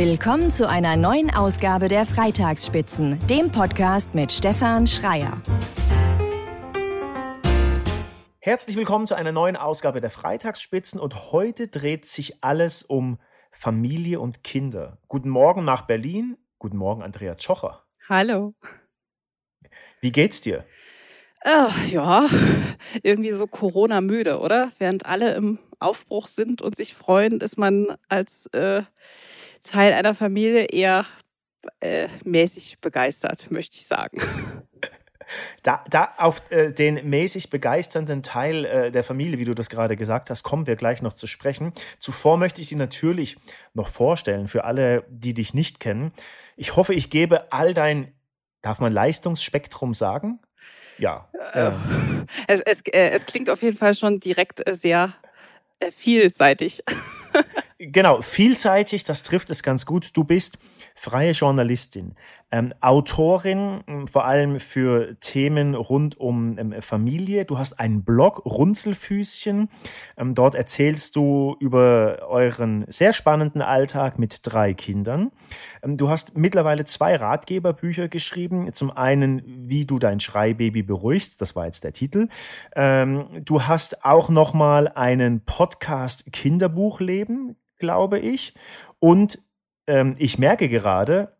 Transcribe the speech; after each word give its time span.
Willkommen 0.00 0.52
zu 0.52 0.68
einer 0.68 0.94
neuen 0.94 1.28
Ausgabe 1.28 1.88
der 1.88 2.06
Freitagsspitzen, 2.06 3.18
dem 3.26 3.50
Podcast 3.50 4.14
mit 4.14 4.30
Stefan 4.30 4.86
Schreier. 4.86 5.42
Herzlich 8.38 8.76
willkommen 8.76 9.08
zu 9.08 9.16
einer 9.16 9.32
neuen 9.32 9.56
Ausgabe 9.56 10.00
der 10.00 10.10
Freitagsspitzen 10.10 11.00
und 11.00 11.32
heute 11.32 11.66
dreht 11.66 12.06
sich 12.06 12.44
alles 12.44 12.84
um 12.84 13.18
Familie 13.50 14.20
und 14.20 14.44
Kinder. 14.44 14.98
Guten 15.08 15.30
Morgen 15.30 15.64
nach 15.64 15.82
Berlin. 15.82 16.36
Guten 16.60 16.76
Morgen, 16.76 17.02
Andrea 17.02 17.34
Tschocher. 17.34 17.82
Hallo. 18.08 18.54
Wie 20.00 20.12
geht's 20.12 20.40
dir? 20.40 20.64
Oh, 21.44 21.72
ja, 21.90 22.24
irgendwie 23.02 23.32
so 23.32 23.48
Corona-müde, 23.48 24.38
oder? 24.38 24.70
Während 24.78 25.06
alle 25.06 25.34
im 25.34 25.58
Aufbruch 25.80 26.28
sind 26.28 26.62
und 26.62 26.76
sich 26.76 26.94
freuen, 26.94 27.40
ist 27.40 27.58
man 27.58 27.96
als 28.08 28.46
äh, 28.52 28.82
Teil 29.62 29.92
einer 29.92 30.14
Familie 30.14 30.66
eher 30.66 31.04
äh, 31.80 32.08
mäßig 32.24 32.80
begeistert, 32.80 33.50
möchte 33.50 33.76
ich 33.76 33.86
sagen. 33.86 34.20
Da, 35.62 35.84
da 35.90 36.14
auf 36.16 36.50
äh, 36.50 36.72
den 36.72 37.08
mäßig 37.08 37.50
begeisternden 37.50 38.22
Teil 38.22 38.64
äh, 38.64 38.90
der 38.90 39.04
Familie, 39.04 39.38
wie 39.38 39.44
du 39.44 39.54
das 39.54 39.68
gerade 39.68 39.94
gesagt 39.94 40.30
hast, 40.30 40.42
kommen 40.42 40.66
wir 40.66 40.74
gleich 40.74 41.02
noch 41.02 41.12
zu 41.12 41.26
sprechen. 41.26 41.72
Zuvor 41.98 42.38
möchte 42.38 42.62
ich 42.62 42.68
dich 42.68 42.78
natürlich 42.78 43.36
noch 43.74 43.88
vorstellen 43.88 44.48
für 44.48 44.64
alle, 44.64 45.04
die 45.10 45.34
dich 45.34 45.52
nicht 45.52 45.80
kennen. 45.80 46.12
Ich 46.56 46.76
hoffe, 46.76 46.94
ich 46.94 47.10
gebe 47.10 47.52
all 47.52 47.74
dein, 47.74 48.14
darf 48.62 48.78
man 48.78 48.90
Leistungsspektrum 48.90 49.92
sagen? 49.92 50.40
Ja. 50.96 51.28
Äh, 51.52 51.72
es, 52.46 52.60
es, 52.60 52.80
äh, 52.86 53.10
es 53.10 53.26
klingt 53.26 53.50
auf 53.50 53.62
jeden 53.62 53.76
Fall 53.76 53.94
schon 53.94 54.20
direkt 54.20 54.66
äh, 54.66 54.74
sehr 54.74 55.12
äh, 55.78 55.90
vielseitig. 55.90 56.82
genau, 57.78 58.20
vielseitig, 58.20 59.04
das 59.04 59.22
trifft 59.22 59.50
es 59.50 59.62
ganz 59.62 59.86
gut. 59.86 60.16
Du 60.16 60.24
bist 60.24 60.58
freie 60.94 61.30
Journalistin, 61.30 62.16
ähm, 62.50 62.74
Autorin, 62.80 63.84
ähm, 63.86 64.08
vor 64.08 64.24
allem 64.24 64.58
für 64.58 65.18
Themen 65.20 65.74
rund 65.74 66.18
um 66.18 66.58
ähm, 66.58 66.74
Familie. 66.80 67.44
Du 67.44 67.58
hast 67.58 67.78
einen 67.78 68.04
Blog, 68.04 68.44
Runzelfüßchen. 68.44 69.68
Ähm, 70.16 70.34
dort 70.34 70.54
erzählst 70.54 71.14
du 71.14 71.56
über 71.60 72.26
euren 72.28 72.84
sehr 72.88 73.12
spannenden 73.12 73.62
Alltag 73.62 74.18
mit 74.18 74.40
drei 74.42 74.74
Kindern. 74.74 75.30
Ähm, 75.82 75.96
du 75.96 76.08
hast 76.08 76.36
mittlerweile 76.36 76.84
zwei 76.84 77.16
Ratgeberbücher 77.16 78.08
geschrieben. 78.08 78.72
Zum 78.72 78.90
einen, 78.90 79.42
wie 79.68 79.84
du 79.84 79.98
dein 79.98 80.18
Schreibaby 80.18 80.82
beruhigst. 80.82 81.40
Das 81.40 81.54
war 81.54 81.66
jetzt 81.66 81.84
der 81.84 81.92
Titel. 81.92 82.28
Ähm, 82.74 83.26
du 83.44 83.62
hast 83.64 84.04
auch 84.04 84.30
noch 84.30 84.54
mal 84.54 84.88
einen 84.88 85.44
Podcast 85.44 86.32
Kinderbuchleben, 86.32 87.56
glaube 87.78 88.18
ich. 88.18 88.54
Und 88.98 89.38
ähm, 89.86 90.14
ich 90.18 90.38
merke 90.38 90.68
gerade, 90.68 91.32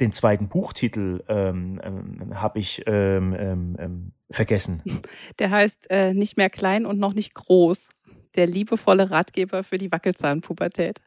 den 0.00 0.12
zweiten 0.12 0.48
Buchtitel 0.48 1.24
ähm, 1.28 1.80
ähm, 1.82 2.40
habe 2.40 2.58
ich 2.60 2.84
ähm, 2.86 3.34
ähm, 3.38 3.76
ähm, 3.78 4.12
vergessen. 4.30 4.82
Der 5.38 5.50
heißt 5.50 5.90
äh, 5.90 6.14
Nicht 6.14 6.36
mehr 6.36 6.50
klein 6.50 6.86
und 6.86 6.98
noch 6.98 7.14
nicht 7.14 7.34
groß. 7.34 7.88
Der 8.36 8.46
liebevolle 8.46 9.10
Ratgeber 9.10 9.64
für 9.64 9.78
die 9.78 9.90
Wackelzahnpubertät. 9.90 11.00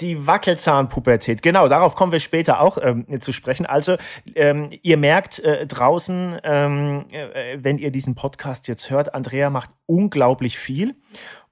Die 0.00 0.26
Wackelzahnpubertät, 0.26 1.42
genau, 1.42 1.68
darauf 1.68 1.94
kommen 1.94 2.12
wir 2.12 2.20
später 2.20 2.60
auch 2.60 2.76
ähm, 2.82 3.06
zu 3.20 3.32
sprechen. 3.32 3.64
Also, 3.64 3.96
ähm, 4.34 4.68
ihr 4.82 4.98
merkt 4.98 5.38
äh, 5.38 5.66
draußen, 5.66 6.38
ähm, 6.42 7.06
äh, 7.10 7.56
wenn 7.62 7.78
ihr 7.78 7.90
diesen 7.90 8.14
Podcast 8.14 8.68
jetzt 8.68 8.90
hört, 8.90 9.14
Andrea 9.14 9.48
macht 9.48 9.70
unglaublich 9.86 10.58
viel. 10.58 10.96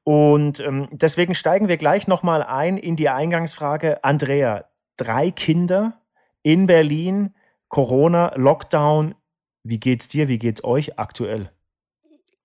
Und 0.05 0.61
ähm, 0.61 0.89
deswegen 0.93 1.35
steigen 1.35 1.69
wir 1.69 1.79
gleich 1.79 2.07
nochmal 2.07 2.43
ein 2.43 2.77
in 2.77 2.95
die 2.97 3.09
Eingangsfrage. 3.09 4.05
Andrea, 4.05 4.67
drei 4.97 5.31
Kinder 5.31 6.01
in 6.43 6.67
Berlin, 6.67 7.35
Corona, 7.69 8.33
Lockdown. 8.37 9.15
Wie 9.63 9.81
geht's 9.81 10.09
dir? 10.09 10.29
Wie 10.29 10.39
geht's 10.39 10.63
euch 10.63 10.99
aktuell? 10.99 11.51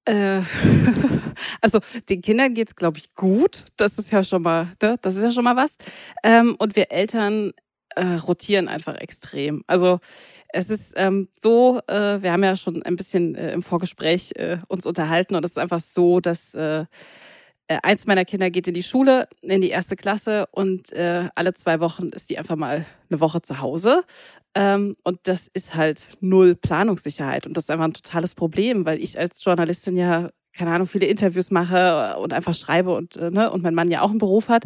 Äh, 0.06 0.42
also 1.62 1.80
den 2.08 2.22
Kindern 2.22 2.54
geht's, 2.54 2.76
glaube 2.76 2.98
ich, 2.98 3.14
gut. 3.14 3.66
Das 3.76 4.00
ist 4.00 4.10
ja 4.12 4.24
schon 4.24 4.42
mal, 4.42 4.72
ne? 4.82 4.98
das 5.02 5.18
ist 5.18 5.24
ja 5.24 5.32
schon 5.32 5.44
mal 5.44 5.58
was. 5.58 5.76
Ähm, 6.24 6.56
und 6.58 6.78
wir 6.78 6.92
Eltern 6.92 7.52
äh, 7.96 8.16
rotieren 8.16 8.70
einfach 8.70 8.96
extrem. 8.96 9.64
Also 9.68 10.00
es 10.48 10.70
ist 10.70 10.94
ähm, 10.96 11.28
so, 11.38 11.82
äh, 11.88 12.22
wir 12.22 12.32
haben 12.32 12.44
ja 12.44 12.56
schon 12.56 12.82
ein 12.84 12.96
bisschen 12.96 13.36
äh, 13.36 13.52
im 13.52 13.62
Vorgespräch 13.62 14.32
äh, 14.36 14.60
uns 14.68 14.86
unterhalten 14.86 15.36
und 15.36 15.44
es 15.44 15.52
ist 15.52 15.58
einfach 15.58 15.82
so, 15.82 16.22
dass 16.22 16.54
äh, 16.54 16.86
eins 17.84 18.08
meiner 18.08 18.26
Kinder 18.26 18.50
geht 18.50 18.68
in 18.68 18.74
die 18.74 18.84
Schule, 18.84 19.28
in 19.42 19.62
die 19.62 19.70
erste 19.70 19.96
Klasse 19.96 20.48
und 20.52 20.92
äh, 20.92 21.30
alle 21.36 21.54
zwei 21.54 21.80
Wochen 21.80 22.10
ist 22.10 22.30
die 22.30 22.38
einfach 22.38 22.56
mal 22.56 22.86
eine 23.10 23.20
Woche 23.20 23.42
zu 23.42 23.62
Hause. 23.62 24.04
Ähm, 24.56 24.96
und 25.04 25.20
das 25.24 25.48
ist 25.48 25.76
halt 25.76 26.04
null 26.20 26.56
Planungssicherheit. 26.56 27.46
Und 27.46 27.56
das 27.56 27.66
ist 27.66 27.70
einfach 27.70 27.86
ein 27.86 27.94
totales 27.94 28.34
Problem, 28.36 28.86
weil 28.86 29.00
ich 29.02 29.20
als 29.20 29.44
Journalistin 29.44 29.96
ja, 29.96 30.30
keine 30.54 30.72
Ahnung, 30.72 30.88
viele 30.88 31.06
Interviews 31.06 31.52
mache 31.52 32.18
und 32.18 32.34
einfach 32.34 32.56
schreibe 32.56 32.96
und, 32.96 33.16
äh, 33.18 33.30
ne, 33.30 33.52
und 33.52 33.62
mein 33.62 33.76
Mann 33.76 33.92
ja 33.92 34.02
auch 34.02 34.10
einen 34.10 34.18
Beruf 34.18 34.50
hat. 34.50 34.64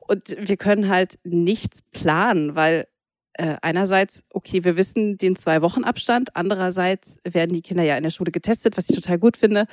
Und 0.00 0.36
wir 0.38 0.56
können 0.56 0.88
halt 0.88 1.18
nichts 1.24 1.80
planen, 1.82 2.54
weil 2.54 2.86
äh, 3.34 3.56
einerseits, 3.62 4.24
okay, 4.30 4.64
wir 4.64 4.76
wissen 4.76 5.18
den 5.18 5.36
zwei 5.36 5.60
Wochen 5.62 5.84
Abstand, 5.84 6.36
andererseits 6.36 7.18
werden 7.24 7.52
die 7.52 7.62
Kinder 7.62 7.82
ja 7.82 7.96
in 7.96 8.02
der 8.02 8.10
Schule 8.10 8.30
getestet, 8.30 8.76
was 8.76 8.88
ich 8.88 8.96
total 8.96 9.18
gut 9.18 9.36
finde. 9.36 9.66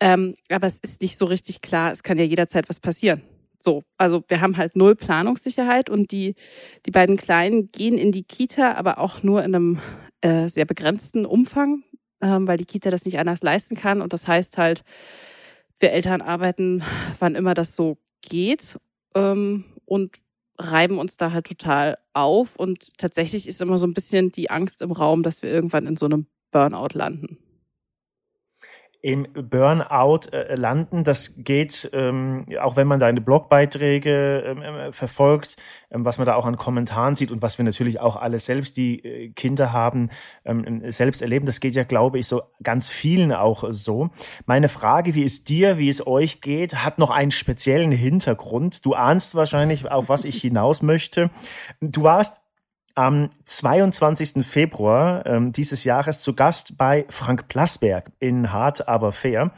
Ähm, 0.00 0.34
aber 0.50 0.66
es 0.66 0.78
ist 0.78 1.02
nicht 1.02 1.18
so 1.18 1.26
richtig 1.26 1.60
klar, 1.60 1.92
es 1.92 2.02
kann 2.02 2.18
ja 2.18 2.24
jederzeit 2.24 2.68
was 2.68 2.80
passieren. 2.80 3.22
So, 3.58 3.84
also 3.96 4.24
wir 4.26 4.40
haben 4.40 4.56
halt 4.56 4.74
null 4.74 4.96
Planungssicherheit 4.96 5.88
und 5.88 6.10
die, 6.10 6.34
die 6.84 6.90
beiden 6.90 7.16
Kleinen 7.16 7.68
gehen 7.68 7.96
in 7.96 8.10
die 8.10 8.24
Kita, 8.24 8.74
aber 8.74 8.98
auch 8.98 9.22
nur 9.22 9.44
in 9.44 9.54
einem 9.54 9.80
äh, 10.20 10.48
sehr 10.48 10.64
begrenzten 10.64 11.24
Umfang, 11.24 11.84
ähm, 12.20 12.48
weil 12.48 12.56
die 12.56 12.64
Kita 12.64 12.90
das 12.90 13.04
nicht 13.04 13.18
anders 13.18 13.42
leisten 13.42 13.76
kann. 13.76 14.00
Und 14.02 14.12
das 14.12 14.26
heißt 14.26 14.58
halt, 14.58 14.82
wir 15.78 15.92
Eltern 15.92 16.22
arbeiten, 16.22 16.82
wann 17.20 17.34
immer 17.34 17.54
das 17.54 17.76
so 17.76 17.98
geht. 18.22 18.78
Ähm, 19.14 19.64
und 19.84 20.16
reiben 20.58 20.98
uns 20.98 21.16
da 21.16 21.32
halt 21.32 21.46
total 21.46 21.98
auf. 22.12 22.56
Und 22.56 22.96
tatsächlich 22.98 23.48
ist 23.48 23.60
immer 23.60 23.78
so 23.78 23.86
ein 23.86 23.94
bisschen 23.94 24.32
die 24.32 24.50
Angst 24.50 24.82
im 24.82 24.92
Raum, 24.92 25.22
dass 25.22 25.42
wir 25.42 25.50
irgendwann 25.50 25.86
in 25.86 25.96
so 25.96 26.06
einem 26.06 26.26
Burnout 26.50 26.94
landen 26.94 27.41
im 29.02 29.26
Burnout 29.32 30.28
äh, 30.32 30.54
landen. 30.54 31.02
Das 31.02 31.34
geht, 31.38 31.90
ähm, 31.92 32.46
auch 32.60 32.76
wenn 32.76 32.86
man 32.86 33.00
deine 33.00 33.20
Blogbeiträge 33.20 34.44
ähm, 34.46 34.62
äh, 34.62 34.92
verfolgt, 34.92 35.56
ähm, 35.90 36.04
was 36.04 36.18
man 36.18 36.26
da 36.26 36.36
auch 36.36 36.46
an 36.46 36.56
Kommentaren 36.56 37.16
sieht 37.16 37.32
und 37.32 37.42
was 37.42 37.58
wir 37.58 37.64
natürlich 37.64 37.98
auch 37.98 38.14
alle 38.14 38.38
selbst, 38.38 38.76
die 38.76 39.04
äh, 39.04 39.28
Kinder 39.30 39.72
haben, 39.72 40.10
ähm, 40.44 40.82
selbst 40.92 41.20
erleben. 41.20 41.46
Das 41.46 41.58
geht 41.58 41.74
ja, 41.74 41.82
glaube 41.82 42.20
ich, 42.20 42.28
so 42.28 42.42
ganz 42.62 42.90
vielen 42.90 43.32
auch 43.32 43.64
so. 43.72 44.10
Meine 44.46 44.68
Frage, 44.68 45.16
wie 45.16 45.24
es 45.24 45.42
dir, 45.42 45.78
wie 45.78 45.88
es 45.88 46.06
euch 46.06 46.40
geht, 46.40 46.84
hat 46.84 46.98
noch 46.98 47.10
einen 47.10 47.32
speziellen 47.32 47.90
Hintergrund. 47.90 48.86
Du 48.86 48.94
ahnst 48.94 49.34
wahrscheinlich, 49.34 49.90
auf 49.90 50.08
was 50.08 50.24
ich 50.24 50.40
hinaus 50.40 50.80
möchte. 50.80 51.30
Du 51.80 52.04
warst 52.04 52.41
am 52.94 53.30
22. 53.44 54.44
Februar 54.46 55.24
ähm, 55.26 55.52
dieses 55.52 55.84
Jahres 55.84 56.20
zu 56.20 56.34
Gast 56.34 56.76
bei 56.78 57.06
Frank 57.08 57.48
Plasberg 57.48 58.10
in 58.18 58.52
Hart 58.52 58.88
aber 58.88 59.12
fair. 59.12 59.52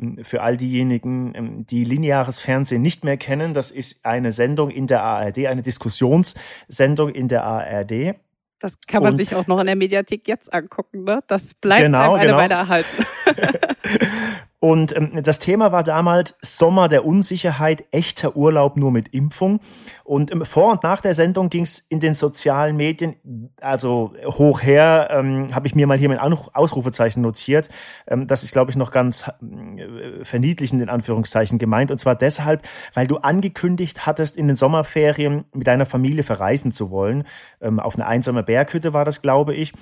Ähm, 0.00 0.18
für 0.24 0.42
all 0.42 0.56
diejenigen, 0.56 1.34
ähm, 1.34 1.66
die 1.66 1.84
lineares 1.84 2.38
Fernsehen 2.38 2.82
nicht 2.82 3.04
mehr 3.04 3.16
kennen, 3.16 3.54
das 3.54 3.70
ist 3.70 4.04
eine 4.04 4.32
Sendung 4.32 4.70
in 4.70 4.86
der 4.86 5.02
ARD, 5.02 5.46
eine 5.46 5.62
Diskussionssendung 5.62 7.10
in 7.10 7.28
der 7.28 7.44
ARD. 7.44 8.14
Das 8.58 8.78
kann 8.86 9.02
man 9.02 9.12
Und, 9.12 9.16
sich 9.16 9.34
auch 9.34 9.46
noch 9.46 9.60
in 9.60 9.66
der 9.66 9.76
Mediathek 9.76 10.26
jetzt 10.28 10.52
angucken, 10.52 11.04
ne? 11.04 11.20
Das 11.26 11.54
bleibt 11.54 11.82
genau, 11.82 12.14
einem 12.14 12.20
eine 12.20 12.26
genau. 12.26 12.38
Weile 12.38 12.54
erhalten. 12.54 13.04
Und 14.66 14.96
ähm, 14.96 15.22
das 15.22 15.38
Thema 15.38 15.70
war 15.70 15.84
damals 15.84 16.36
Sommer 16.42 16.88
der 16.88 17.06
Unsicherheit, 17.06 17.84
echter 17.92 18.34
Urlaub 18.34 18.76
nur 18.76 18.90
mit 18.90 19.14
Impfung. 19.14 19.60
Und 20.02 20.32
ähm, 20.32 20.44
vor 20.44 20.72
und 20.72 20.82
nach 20.82 21.00
der 21.00 21.14
Sendung 21.14 21.50
ging 21.50 21.62
es 21.62 21.78
in 21.78 22.00
den 22.00 22.14
sozialen 22.14 22.76
Medien, 22.76 23.14
also 23.60 24.12
hoch 24.24 24.64
her, 24.64 25.06
ähm, 25.12 25.54
habe 25.54 25.68
ich 25.68 25.76
mir 25.76 25.86
mal 25.86 25.96
hier 25.96 26.08
mit 26.08 26.18
Ausrufezeichen 26.18 27.22
notiert. 27.22 27.68
Ähm, 28.08 28.26
das 28.26 28.42
ist, 28.42 28.50
glaube 28.50 28.72
ich, 28.72 28.76
noch 28.76 28.90
ganz 28.90 29.28
äh, 29.28 30.24
verniedlichend 30.24 30.82
in 30.82 30.88
Anführungszeichen 30.88 31.60
gemeint. 31.60 31.92
Und 31.92 31.98
zwar 31.98 32.16
deshalb, 32.16 32.66
weil 32.92 33.06
du 33.06 33.18
angekündigt 33.18 34.04
hattest, 34.04 34.36
in 34.36 34.48
den 34.48 34.56
Sommerferien 34.56 35.44
mit 35.52 35.68
deiner 35.68 35.86
Familie 35.86 36.24
verreisen 36.24 36.72
zu 36.72 36.90
wollen. 36.90 37.22
Ähm, 37.60 37.78
auf 37.78 37.94
eine 37.94 38.08
einsame 38.08 38.42
Berghütte 38.42 38.92
war 38.92 39.04
das, 39.04 39.22
glaube 39.22 39.54
ich. 39.54 39.72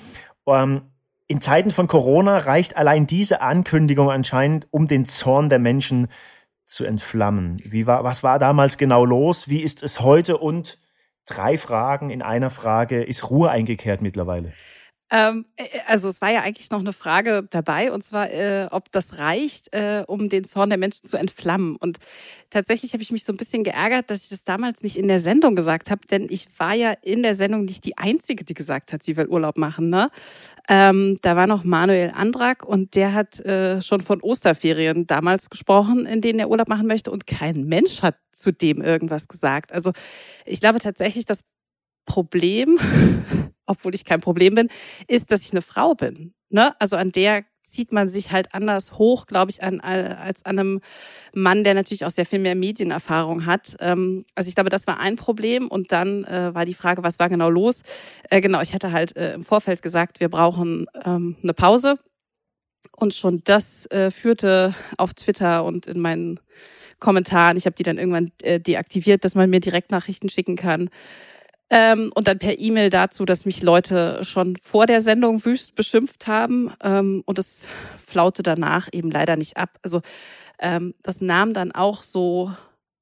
Ähm, 0.47 0.83
in 1.27 1.41
Zeiten 1.41 1.71
von 1.71 1.89
Corona 1.89 2.37
reicht 2.37 2.77
allein 2.77 3.07
diese 3.07 3.41
Ankündigung 3.41 4.11
anscheinend, 4.11 4.67
um 4.71 4.87
den 4.87 5.07
Zorn 5.07 5.49
der 5.49 5.59
Menschen 5.59 6.09
zu 6.67 6.85
entflammen. 6.85 7.57
Wie 7.65 7.87
war, 7.87 8.05
was 8.05 8.23
war 8.23 8.39
damals 8.39 8.79
genau 8.79 9.05
los? 9.05 9.49
Wie 9.49 9.63
ist 9.63 9.83
es 9.83 10.01
heute? 10.01 10.37
Und 10.37 10.79
drei 11.27 11.57
Fragen 11.57 12.11
in 12.11 12.23
einer 12.23 12.51
Frage. 12.51 13.03
Ist 13.03 13.31
Ruhe 13.31 13.51
eingekehrt 13.51 14.03
mittlerweile? 14.03 14.53
Ähm, 15.11 15.45
äh, 15.57 15.65
also 15.87 16.09
es 16.09 16.21
war 16.21 16.33
ja 16.33 16.43
eigentlich 16.43 16.71
noch 16.71 16.81
eine 16.81 16.93
Frage 16.93 17.47
dabei, 17.51 17.93
und 17.93 18.03
zwar, 18.03 18.31
äh, 18.31 18.69
ob 18.71 18.91
das 18.91 19.19
reicht, 19.19 19.73
äh, 19.75 20.05
um 20.07 20.29
den 20.29 20.45
Zorn 20.45 20.71
der 20.71 20.79
Menschen 20.79 21.07
zu 21.07 21.17
entflammen. 21.17 21.77
Und 21.77 21.99
tatsächlich 22.51 22.93
habe 22.95 23.03
ich 23.03 23.13
mich 23.13 23.25
so 23.25 23.33
ein 23.33 23.37
bisschen 23.37 23.65
geärgert, 23.65 24.11
dass 24.11 24.25
ich 24.25 24.31
das 24.31 24.45
damals 24.45 24.83
nicht 24.83 24.97
in 24.97 25.09
der 25.09 25.21
Sendung 25.21 25.57
gesagt 25.57 25.91
habe, 25.91 26.01
denn 26.11 26.27
ich 26.31 26.49
war 26.59 26.75
ja 26.75 26.93
in 27.03 27.23
der 27.23 27.35
Sendung 27.35 27.65
nicht 27.65 27.85
die 27.85 27.99
Einzige, 27.99 28.45
die 28.45 28.55
gesagt 28.55 28.93
hat, 28.93 29.03
sie 29.03 29.17
will 29.17 29.27
Urlaub 29.27 29.59
machen. 29.59 29.91
Ne? 29.91 30.11
Ähm, 30.69 31.19
da 31.23 31.37
war 31.37 31.47
noch 31.47 31.65
Manuel 31.65 32.13
Andrak 32.15 32.65
und 32.65 32.95
der 32.95 33.13
hat 33.13 33.41
äh, 33.41 33.83
schon 33.83 34.01
von 34.01 34.23
Osterferien 34.23 35.07
damals 35.07 35.51
gesprochen, 35.51 36.07
in 36.07 36.23
denen 36.23 36.39
er 36.39 36.49
Urlaub 36.49 36.69
machen 36.69 36.87
möchte 36.87 37.11
und 37.11 37.27
kein 37.27 37.65
Mensch 37.65 38.03
hat 38.03 38.17
zu 38.33 38.53
dem 38.53 38.81
irgendwas 38.81 39.29
gesagt. 39.29 39.73
Also 39.73 39.93
ich 40.45 40.61
glaube 40.61 40.79
tatsächlich, 40.79 41.25
das 41.25 41.41
Problem 42.05 42.79
obwohl 43.67 43.95
ich 43.95 44.05
kein 44.05 44.21
Problem 44.21 44.55
bin, 44.55 44.69
ist, 45.09 45.31
dass 45.31 45.43
ich 45.43 45.53
eine 45.53 45.63
Frau 45.63 45.95
bin. 45.95 46.35
Ne? 46.51 46.79
Also 46.81 46.97
an 46.97 47.13
der 47.13 47.45
zieht 47.63 47.93
man 47.93 48.09
sich 48.09 48.31
halt 48.31 48.55
anders 48.55 48.99
hoch, 48.99 49.27
glaube 49.27 49.51
ich, 49.51 49.63
an, 49.63 49.81
als 49.81 50.45
an 50.45 50.59
einem 50.59 50.81
Mann, 51.33 51.65
der 51.65 51.73
natürlich 51.73 52.05
auch 52.05 52.11
sehr 52.11 52.27
viel 52.27 52.39
mehr 52.39 52.55
Medienerfahrung 52.55 53.47
hat. 53.47 53.77
Ähm, 53.81 54.25
also 54.35 54.49
ich 54.49 54.55
glaube, 54.55 54.69
das 54.69 54.87
war 54.87 55.01
ein 55.01 55.17
Problem. 55.17 55.69
Und 55.69 55.91
dann 55.91 56.25
äh, 56.25 56.55
war 56.55 56.67
die 56.67 56.75
Frage, 56.75 57.03
was 57.03 57.19
war 57.19 57.31
genau 57.31 57.49
los? 57.49 57.83
Äh, 58.29 58.43
genau, 58.43 58.61
ich 58.61 58.75
hatte 58.75 58.93
halt 58.93 59.17
äh, 59.17 59.33
im 59.33 59.45
Vorfeld 59.45 59.81
gesagt, 59.81 60.21
wir 60.21 60.29
brauchen 60.29 60.87
ähm, 61.05 61.37
eine 61.43 61.55
Pause. 61.55 61.99
Und 62.97 63.15
schon 63.15 63.41
das 63.45 63.87
äh, 63.87 64.11
führte 64.11 64.75
auf 64.99 65.15
Twitter 65.15 65.65
und 65.65 65.87
in 65.87 66.01
meinen 66.01 66.39
Kommentaren, 67.01 67.57
ich 67.57 67.65
habe 67.65 67.75
die 67.75 67.83
dann 67.83 67.99
irgendwann 67.99 68.31
äh, 68.43 68.61
deaktiviert, 68.61 69.25
dass 69.25 69.35
man 69.35 69.49
mir 69.49 69.61
Direktnachrichten 69.61 70.29
schicken 70.29 70.57
kann. 70.57 70.91
Ähm, 71.77 72.13
und 72.15 72.29
dann 72.29 72.39
per 72.39 72.61
E-Mail 72.61 72.89
dazu, 72.89 73.25
dass 73.25 73.47
mich 73.47 73.61
Leute 73.61 74.21
schon 74.23 74.57
vor 74.63 74.87
der 74.87 75.01
Sendung 75.01 75.45
wüst 75.45 75.75
beschimpft 75.75 76.29
haben. 76.29 76.73
Ähm, 76.81 77.25
und 77.27 77.37
es 77.41 77.67
flaute 78.07 78.45
danach 78.45 78.89
eben 78.93 79.11
leider 79.11 79.35
nicht 79.35 79.57
ab. 79.57 79.81
Also 79.83 80.01
ähm, 80.61 80.95
das 81.03 81.21
nahm 81.21 81.53
dann 81.53 81.73
auch 81.73 82.05
so 82.05 82.53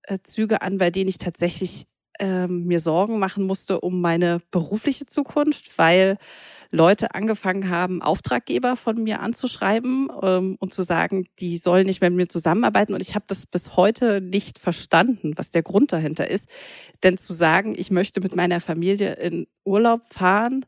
äh, 0.04 0.20
Züge 0.22 0.62
an, 0.62 0.78
bei 0.78 0.90
denen 0.90 1.10
ich 1.10 1.18
tatsächlich 1.18 1.84
ähm, 2.18 2.64
mir 2.64 2.80
Sorgen 2.80 3.18
machen 3.18 3.44
musste 3.44 3.78
um 3.78 4.00
meine 4.00 4.40
berufliche 4.50 5.04
Zukunft, 5.04 5.76
weil 5.76 6.16
Leute 6.74 7.14
angefangen 7.14 7.68
haben, 7.68 8.00
Auftraggeber 8.00 8.76
von 8.76 9.02
mir 9.02 9.20
anzuschreiben 9.20 10.08
ähm, 10.22 10.56
und 10.58 10.72
zu 10.72 10.82
sagen, 10.82 11.26
die 11.38 11.58
sollen 11.58 11.84
nicht 11.86 12.00
mehr 12.00 12.08
mit 12.08 12.16
mir 12.16 12.28
zusammenarbeiten. 12.28 12.94
Und 12.94 13.02
ich 13.02 13.14
habe 13.14 13.26
das 13.28 13.44
bis 13.44 13.76
heute 13.76 14.22
nicht 14.22 14.58
verstanden, 14.58 15.34
was 15.36 15.50
der 15.50 15.62
Grund 15.62 15.92
dahinter 15.92 16.28
ist. 16.28 16.48
Denn 17.02 17.18
zu 17.18 17.34
sagen, 17.34 17.74
ich 17.76 17.90
möchte 17.90 18.22
mit 18.22 18.34
meiner 18.34 18.60
Familie 18.60 19.14
in 19.16 19.46
Urlaub 19.64 20.00
fahren, 20.10 20.64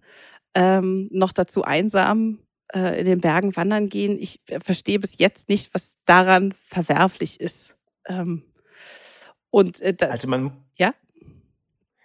ähm, 0.55 1.09
noch 1.11 1.33
dazu 1.33 1.65
einsam 1.65 2.39
äh, 2.75 3.01
in 3.01 3.07
den 3.07 3.21
Bergen 3.21 3.57
wandern 3.57 3.89
gehen, 3.89 4.19
ich 4.21 4.41
äh, 4.49 4.61
verstehe 4.61 5.01
bis 5.01 5.17
jetzt 5.17 5.49
nicht, 5.49 5.73
was 5.73 5.97
daran 6.05 6.53
verwerflich 6.69 7.41
ist. 7.41 7.75
Ähm, 8.07 8.43
und 9.51 9.81
äh, 9.81 9.97
also 10.01 10.29
man 10.29 10.53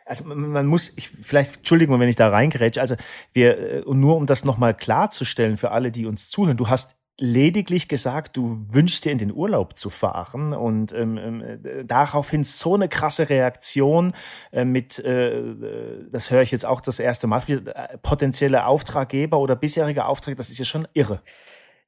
also 0.09 0.25
man 0.25 0.65
muss, 0.65 0.91
ich, 0.95 1.09
vielleicht, 1.09 1.57
Entschuldigung, 1.57 1.99
wenn 1.99 2.09
ich 2.09 2.15
da 2.15 2.29
reingerätsche, 2.29 2.81
also 2.81 2.95
wir, 3.31 3.57
äh, 3.57 3.81
und 3.81 3.99
nur 3.99 4.17
um 4.17 4.25
das 4.25 4.43
nochmal 4.43 4.73
klarzustellen 4.73 5.57
für 5.57 5.71
alle, 5.71 5.91
die 5.91 6.05
uns 6.05 6.29
zuhören, 6.29 6.57
du 6.57 6.67
hast 6.67 6.97
lediglich 7.19 7.87
gesagt, 7.89 8.37
du 8.37 8.65
wünschst 8.71 9.05
dir 9.05 9.11
in 9.11 9.17
den 9.17 9.33
Urlaub 9.33 9.77
zu 9.77 9.89
fahren 9.89 10.53
und 10.53 10.93
ähm, 10.93 11.41
äh, 11.41 11.85
daraufhin 11.85 12.43
so 12.43 12.75
eine 12.75 12.87
krasse 12.87 13.29
Reaktion 13.29 14.13
äh, 14.51 14.63
mit, 14.65 14.99
äh, 14.99 15.43
das 16.11 16.31
höre 16.31 16.41
ich 16.41 16.51
jetzt 16.51 16.65
auch 16.65 16.81
das 16.81 16.99
erste 16.99 17.27
Mal, 17.27 17.43
äh, 17.47 17.97
potenzielle 17.97 18.65
Auftraggeber 18.65 19.37
oder 19.37 19.55
bisherige 19.55 20.05
Aufträge, 20.05 20.37
das 20.37 20.49
ist 20.49 20.59
ja 20.59 20.65
schon 20.65 20.87
irre. 20.93 21.21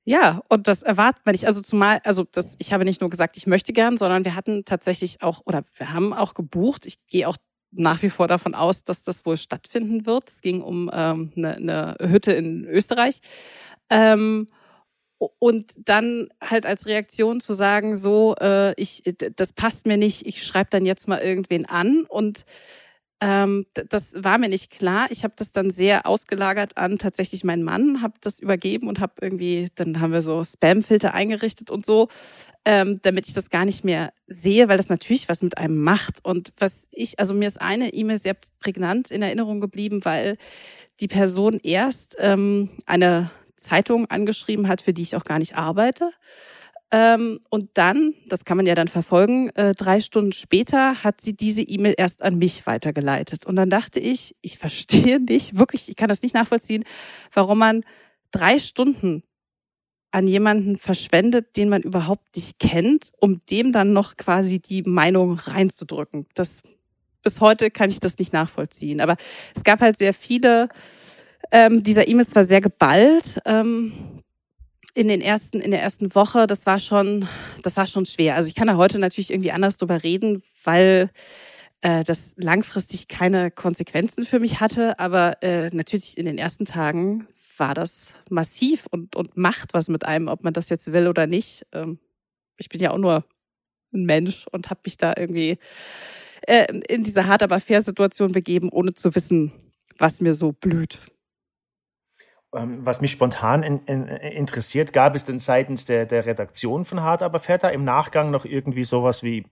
Ja, 0.03 0.41
und 0.49 0.67
das 0.67 0.81
erwartet 0.81 1.25
man 1.25 1.33
nicht. 1.33 1.45
Also 1.45 1.61
zumal, 1.61 2.01
also 2.03 2.25
das, 2.31 2.55
ich 2.57 2.73
habe 2.73 2.85
nicht 2.85 3.01
nur 3.01 3.09
gesagt, 3.09 3.37
ich 3.37 3.45
möchte 3.45 3.71
gern, 3.71 3.97
sondern 3.97 4.25
wir 4.25 4.35
hatten 4.35 4.65
tatsächlich 4.65 5.21
auch, 5.21 5.41
oder 5.45 5.63
wir 5.75 5.93
haben 5.93 6.11
auch 6.11 6.33
gebucht. 6.33 6.87
Ich 6.87 6.97
gehe 7.07 7.27
auch 7.27 7.37
nach 7.71 8.01
wie 8.01 8.09
vor 8.09 8.27
davon 8.27 8.53
aus, 8.53 8.83
dass 8.83 9.03
das 9.03 9.25
wohl 9.25 9.37
stattfinden 9.37 10.05
wird. 10.05 10.29
Es 10.29 10.41
ging 10.41 10.61
um 10.61 10.89
ähm, 10.93 11.31
eine, 11.35 11.55
eine 11.55 11.95
Hütte 12.09 12.33
in 12.33 12.65
Österreich. 12.65 13.21
Ähm, 13.89 14.47
und 15.39 15.73
dann 15.77 16.29
halt 16.41 16.65
als 16.65 16.87
Reaktion 16.87 17.41
zu 17.41 17.53
sagen, 17.53 17.95
so, 17.95 18.35
äh, 18.41 18.73
ich, 18.81 19.03
das 19.35 19.53
passt 19.53 19.85
mir 19.85 19.97
nicht, 19.97 20.25
ich 20.25 20.43
schreibe 20.43 20.71
dann 20.71 20.85
jetzt 20.85 21.07
mal 21.07 21.19
irgendwen 21.19 21.65
an 21.65 22.05
und 22.09 22.45
ähm, 23.21 23.67
das 23.73 24.15
war 24.17 24.39
mir 24.39 24.49
nicht 24.49 24.71
klar. 24.71 25.05
Ich 25.11 25.23
habe 25.23 25.35
das 25.37 25.51
dann 25.51 25.69
sehr 25.69 26.07
ausgelagert 26.07 26.75
an 26.77 26.97
tatsächlich 26.97 27.43
meinen 27.43 27.61
Mann, 27.61 28.01
habe 28.01 28.15
das 28.19 28.39
übergeben 28.39 28.87
und 28.87 28.99
habe 28.99 29.13
irgendwie, 29.21 29.67
dann 29.75 29.99
haben 29.99 30.11
wir 30.11 30.23
so 30.23 30.43
Spamfilter 30.43 31.13
eingerichtet 31.13 31.69
und 31.69 31.85
so, 31.85 32.07
ähm, 32.65 32.99
damit 33.03 33.27
ich 33.27 33.35
das 33.35 33.51
gar 33.51 33.63
nicht 33.63 33.85
mehr 33.85 34.11
sehe, 34.25 34.67
weil 34.69 34.77
das 34.77 34.89
natürlich 34.89 35.29
was 35.29 35.43
mit 35.43 35.59
einem 35.59 35.77
macht. 35.77 36.25
Und 36.25 36.51
was 36.57 36.87
ich, 36.91 37.19
also 37.19 37.35
mir 37.35 37.47
ist 37.47 37.61
eine 37.61 37.93
E-Mail 37.93 38.17
sehr 38.17 38.35
prägnant 38.59 39.11
in 39.11 39.21
Erinnerung 39.21 39.59
geblieben, 39.59 40.03
weil 40.03 40.37
die 40.99 41.07
Person 41.07 41.59
erst 41.61 42.15
ähm, 42.19 42.69
eine 42.87 43.29
Zeitung 43.55 44.09
angeschrieben 44.09 44.67
hat, 44.67 44.81
für 44.81 44.93
die 44.93 45.03
ich 45.03 45.15
auch 45.15 45.25
gar 45.25 45.37
nicht 45.37 45.55
arbeite. 45.55 46.11
Ähm, 46.91 47.39
und 47.49 47.69
dann, 47.75 48.13
das 48.27 48.43
kann 48.43 48.57
man 48.57 48.65
ja 48.65 48.75
dann 48.75 48.87
verfolgen, 48.87 49.49
äh, 49.55 49.73
drei 49.73 50.01
Stunden 50.01 50.33
später 50.33 51.03
hat 51.03 51.21
sie 51.21 51.33
diese 51.33 51.61
E-Mail 51.61 51.95
erst 51.97 52.21
an 52.21 52.37
mich 52.37 52.67
weitergeleitet. 52.67 53.45
Und 53.45 53.55
dann 53.55 53.69
dachte 53.69 53.99
ich, 53.99 54.35
ich 54.41 54.57
verstehe 54.57 55.19
nicht, 55.19 55.57
wirklich, 55.57 55.89
ich 55.89 55.95
kann 55.95 56.09
das 56.09 56.21
nicht 56.21 56.35
nachvollziehen, 56.35 56.83
warum 57.33 57.59
man 57.59 57.83
drei 58.31 58.59
Stunden 58.59 59.23
an 60.11 60.27
jemanden 60.27 60.77
verschwendet, 60.77 61.55
den 61.55 61.69
man 61.69 61.81
überhaupt 61.81 62.35
nicht 62.35 62.59
kennt, 62.59 63.11
um 63.19 63.39
dem 63.49 63.71
dann 63.71 63.93
noch 63.93 64.17
quasi 64.17 64.59
die 64.59 64.83
Meinung 64.83 65.35
reinzudrücken. 65.35 66.25
Das 66.35 66.61
bis 67.23 67.39
heute 67.39 67.71
kann 67.71 67.89
ich 67.89 67.99
das 67.99 68.17
nicht 68.17 68.33
nachvollziehen. 68.33 68.99
Aber 68.99 69.15
es 69.55 69.63
gab 69.63 69.79
halt 69.79 69.97
sehr 69.97 70.13
viele 70.13 70.69
ähm, 71.51 71.83
dieser 71.83 72.07
E-Mails 72.07 72.35
war 72.35 72.43
sehr 72.43 72.61
geballt. 72.61 73.39
Ähm, 73.45 73.91
in 74.93 75.07
den 75.07 75.21
ersten, 75.21 75.59
in 75.59 75.71
der 75.71 75.81
ersten 75.81 76.13
Woche, 76.15 76.47
das 76.47 76.65
war 76.65 76.79
schon, 76.79 77.27
das 77.63 77.77
war 77.77 77.87
schon 77.87 78.05
schwer. 78.05 78.35
Also 78.35 78.49
ich 78.49 78.55
kann 78.55 78.67
da 78.67 78.75
heute 78.75 78.99
natürlich 78.99 79.31
irgendwie 79.31 79.51
anders 79.51 79.77
drüber 79.77 80.03
reden, 80.03 80.43
weil 80.63 81.09
äh, 81.81 82.03
das 82.03 82.33
langfristig 82.37 83.07
keine 83.07 83.51
Konsequenzen 83.51 84.25
für 84.25 84.39
mich 84.39 84.59
hatte. 84.59 84.99
Aber 84.99 85.41
äh, 85.41 85.69
natürlich 85.73 86.17
in 86.17 86.25
den 86.25 86.37
ersten 86.37 86.65
Tagen 86.65 87.27
war 87.57 87.73
das 87.73 88.13
massiv 88.29 88.87
und, 88.89 89.15
und 89.15 89.37
macht 89.37 89.73
was 89.73 89.87
mit 89.87 90.05
einem, 90.05 90.27
ob 90.27 90.43
man 90.43 90.53
das 90.53 90.69
jetzt 90.69 90.91
will 90.91 91.07
oder 91.07 91.27
nicht. 91.27 91.65
Ähm, 91.71 91.99
ich 92.57 92.69
bin 92.69 92.81
ja 92.81 92.91
auch 92.91 92.97
nur 92.97 93.25
ein 93.93 94.05
Mensch 94.05 94.47
und 94.51 94.69
habe 94.69 94.81
mich 94.85 94.97
da 94.97 95.13
irgendwie 95.15 95.57
äh, 96.47 96.67
in 96.87 97.03
diese 97.03 97.27
hart 97.27 97.43
aber 97.43 97.59
fair 97.59 97.81
Situation 97.81 98.31
begeben, 98.31 98.69
ohne 98.69 98.93
zu 98.93 99.13
wissen, 99.15 99.51
was 99.97 100.21
mir 100.21 100.33
so 100.33 100.51
blüht. 100.51 100.99
Ähm, 102.53 102.85
was 102.85 102.99
mich 103.01 103.11
spontan 103.11 103.63
in, 103.63 103.79
in, 103.85 104.07
interessiert, 104.07 104.91
gab 104.91 105.15
es 105.15 105.25
denn 105.25 105.39
seitens 105.39 105.85
der, 105.85 106.05
der 106.05 106.25
Redaktion 106.25 106.83
von 106.83 107.01
Hart 107.01 107.23
aber 107.23 107.39
Fährter 107.39 107.71
im 107.71 107.83
Nachgang 107.85 108.29
noch 108.29 108.45
irgendwie 108.45 108.83
sowas 108.83 109.23
wie 109.23 109.45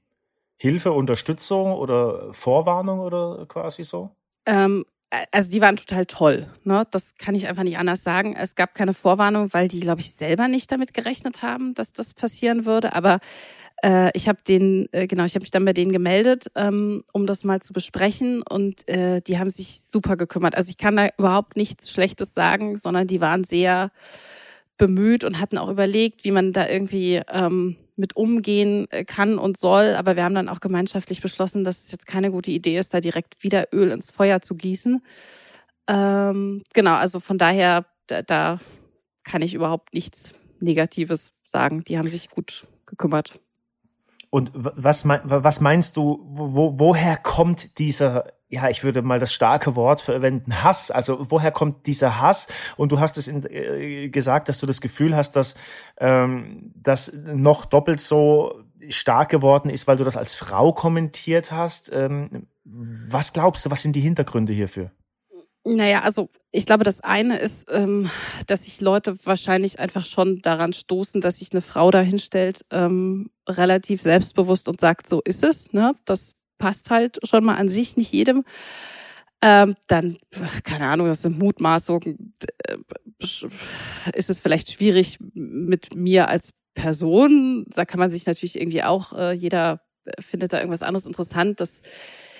Hilfe, 0.58 0.92
Unterstützung 0.92 1.72
oder 1.72 2.34
Vorwarnung 2.34 3.00
oder 3.00 3.46
quasi 3.48 3.86
so? 3.86 4.12
Ähm, 4.46 4.86
also 5.32 5.50
die 5.50 5.62
waren 5.62 5.78
total 5.78 6.06
toll. 6.06 6.48
Ne? 6.64 6.86
Das 6.92 7.16
kann 7.16 7.36
ich 7.36 7.48
einfach 7.48 7.64
nicht 7.64 7.78
anders 7.78 8.04
sagen. 8.04 8.36
Es 8.36 8.56
gab 8.56 8.76
keine 8.76 8.94
Vorwarnung, 8.94 9.54
weil 9.54 9.70
die, 9.70 9.80
glaube 9.80 10.02
ich, 10.02 10.14
selber 10.14 10.48
nicht 10.48 10.72
damit 10.72 10.94
gerechnet 10.94 11.42
haben, 11.42 11.74
dass 11.74 11.94
das 11.94 12.14
passieren 12.14 12.66
würde. 12.66 12.94
Aber 12.94 13.20
äh, 13.84 14.12
ich 14.14 14.28
habe 14.28 14.40
den, 14.48 14.88
äh, 14.92 15.08
genau, 15.08 15.26
ich 15.26 15.36
habe 15.36 15.44
mich 15.44 15.52
dann 15.52 15.66
bei 15.66 15.74
denen 15.74 15.92
gemeldet, 15.92 16.52
ähm, 16.56 17.04
um 17.14 17.26
das 17.26 17.44
mal 17.44 17.62
zu 17.62 17.74
besprechen 17.74 18.42
und 18.42 18.88
äh, 18.88 19.22
die 19.22 19.40
haben 19.40 19.50
sich 19.50 19.82
super 19.82 20.18
gekümmert. 20.18 20.56
Also 20.56 20.70
ich 20.70 20.78
kann 20.78 20.96
da 20.96 21.10
überhaupt 21.18 21.56
nichts 21.56 21.92
Schlechtes 21.92 22.34
sagen, 22.34 22.76
sondern 22.76 23.08
die 23.08 23.22
waren 23.22 23.44
sehr 23.44 23.92
bemüht 24.78 25.24
und 25.24 25.40
hatten 25.40 25.58
auch 25.58 25.70
überlegt, 25.70 26.24
wie 26.24 26.32
man 26.32 26.54
da 26.54 26.68
irgendwie 26.68 27.22
ähm, 27.32 27.76
mit 27.96 28.16
umgehen 28.16 28.88
äh, 28.92 29.04
kann 29.04 29.38
und 29.38 29.58
soll. 29.58 29.94
Aber 29.96 30.16
wir 30.16 30.24
haben 30.24 30.36
dann 30.36 30.50
auch 30.50 30.62
gemeinschaftlich 30.62 31.22
beschlossen, 31.22 31.64
dass 31.64 31.86
es 31.86 31.92
jetzt 31.92 32.08
keine 32.08 32.32
gute 32.32 32.52
Idee 32.52 32.78
ist, 32.78 32.94
da 32.94 33.02
direkt 33.02 33.44
wieder 33.44 33.68
Öl 33.74 33.92
ins 33.92 34.10
Feuer 34.10 34.42
zu 34.42 34.56
gießen. 34.56 35.04
Ähm, 35.88 36.64
genau, 36.74 36.94
also 36.96 37.20
von 37.20 37.38
daher, 37.38 37.86
da, 38.08 38.22
da 38.22 38.60
kann 39.24 39.42
ich 39.42 39.54
überhaupt 39.54 39.94
nichts 39.94 40.34
Negatives 40.60 41.34
sagen. 41.44 41.84
Die 41.84 41.98
haben 41.98 42.08
sich 42.08 42.30
gut 42.30 42.66
gekümmert. 42.86 43.40
Und 44.32 44.52
was, 44.54 45.06
was 45.06 45.60
meinst 45.60 45.98
du, 45.98 46.20
wo, 46.30 46.78
woher 46.78 47.18
kommt 47.18 47.80
dieser, 47.80 48.26
ja, 48.48 48.70
ich 48.70 48.84
würde 48.84 49.02
mal 49.02 49.18
das 49.18 49.34
starke 49.34 49.76
Wort 49.76 50.02
verwenden, 50.02 50.64
Hass? 50.64 50.92
Also 50.92 51.32
woher 51.32 51.52
kommt 51.52 51.88
dieser 51.88 52.22
Hass? 52.22 52.48
Und 52.78 52.92
du 52.92 53.00
hast 53.00 53.18
es 53.18 53.28
in, 53.28 53.44
äh, 53.46 54.10
gesagt, 54.10 54.48
dass 54.48 54.60
du 54.60 54.68
das 54.68 54.82
Gefühl 54.82 55.16
hast, 55.16 55.32
dass 55.36 55.56
ähm, 55.98 56.74
das 56.76 57.12
noch 57.14 57.66
doppelt 57.66 58.02
so 58.02 58.64
stark 58.90 59.30
geworden 59.30 59.70
ist, 59.70 59.88
weil 59.88 59.98
du 59.98 60.04
das 60.04 60.16
als 60.16 60.36
Frau 60.36 60.74
kommentiert 60.74 61.52
hast. 61.52 61.92
Ähm, 61.92 62.48
was 62.64 63.34
glaubst 63.34 63.66
du, 63.66 63.72
was 63.72 63.82
sind 63.82 63.96
die 63.96 64.02
Hintergründe 64.02 64.54
hierfür? 64.54 64.92
Naja, 65.66 66.02
also 66.02 66.30
ich 66.52 66.66
glaube, 66.66 66.84
das 66.84 67.02
eine 67.02 67.38
ist, 67.38 67.68
ähm, 67.72 68.10
dass 68.48 68.66
sich 68.66 68.80
Leute 68.80 69.18
wahrscheinlich 69.26 69.80
einfach 69.80 70.06
schon 70.06 70.42
daran 70.42 70.74
stoßen, 70.74 71.20
dass 71.20 71.40
sich 71.40 71.52
eine 71.52 71.62
Frau 71.62 71.92
da 71.92 72.00
hinstellt, 72.00 72.66
ähm, 72.72 73.30
relativ 73.50 74.02
selbstbewusst 74.02 74.70
und 74.70 74.80
sagt, 74.80 75.08
so 75.08 75.22
ist 75.24 75.44
es. 75.44 75.74
Ne? 75.74 75.96
Das 76.06 76.36
passt 76.58 76.90
halt 76.90 77.20
schon 77.24 77.44
mal 77.44 77.56
an 77.56 77.70
sich 77.70 77.98
nicht 77.98 78.12
jedem. 78.12 78.44
Ähm, 79.42 79.76
dann, 79.88 80.18
keine 80.64 80.88
Ahnung, 80.88 81.08
das 81.08 81.22
sind 81.22 81.40
Mutmaßungen. 81.40 82.36
Äh, 82.66 82.78
ist 84.14 84.30
es 84.30 84.40
vielleicht 84.40 84.72
schwierig 84.72 85.18
mit 85.34 85.96
mir 85.96 86.28
als 86.28 86.54
Person? 86.74 87.66
Da 87.70 87.86
kann 87.86 88.00
man 88.00 88.10
sich 88.10 88.26
natürlich 88.26 88.60
irgendwie 88.60 88.84
auch, 88.84 89.14
äh, 89.14 89.34
jeder 89.34 89.82
findet 90.20 90.54
da 90.54 90.58
irgendwas 90.58 90.82
anderes 90.82 91.06
interessant. 91.06 91.60
Das 91.60 91.82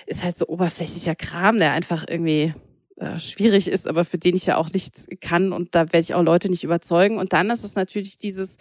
ist 0.06 0.22
halt 0.22 0.36
so 0.36 0.46
oberflächlicher 0.48 1.14
Kram, 1.14 1.58
der 1.58 1.72
einfach 1.72 2.04
irgendwie 2.08 2.52
äh, 2.96 3.18
schwierig 3.18 3.68
ist, 3.68 3.86
aber 3.86 4.04
für 4.04 4.18
den 4.18 4.36
ich 4.36 4.46
ja 4.46 4.56
auch 4.56 4.70
nichts 4.72 5.06
kann 5.20 5.52
und 5.52 5.74
da 5.74 5.86
werde 5.92 6.00
ich 6.00 6.14
auch 6.14 6.22
Leute 6.22 6.50
nicht 6.50 6.64
überzeugen. 6.64 7.18
Und 7.18 7.32
dann 7.32 7.48
ist 7.50 7.64
es 7.64 7.74
natürlich 7.74 8.18
dieses, 8.18 8.58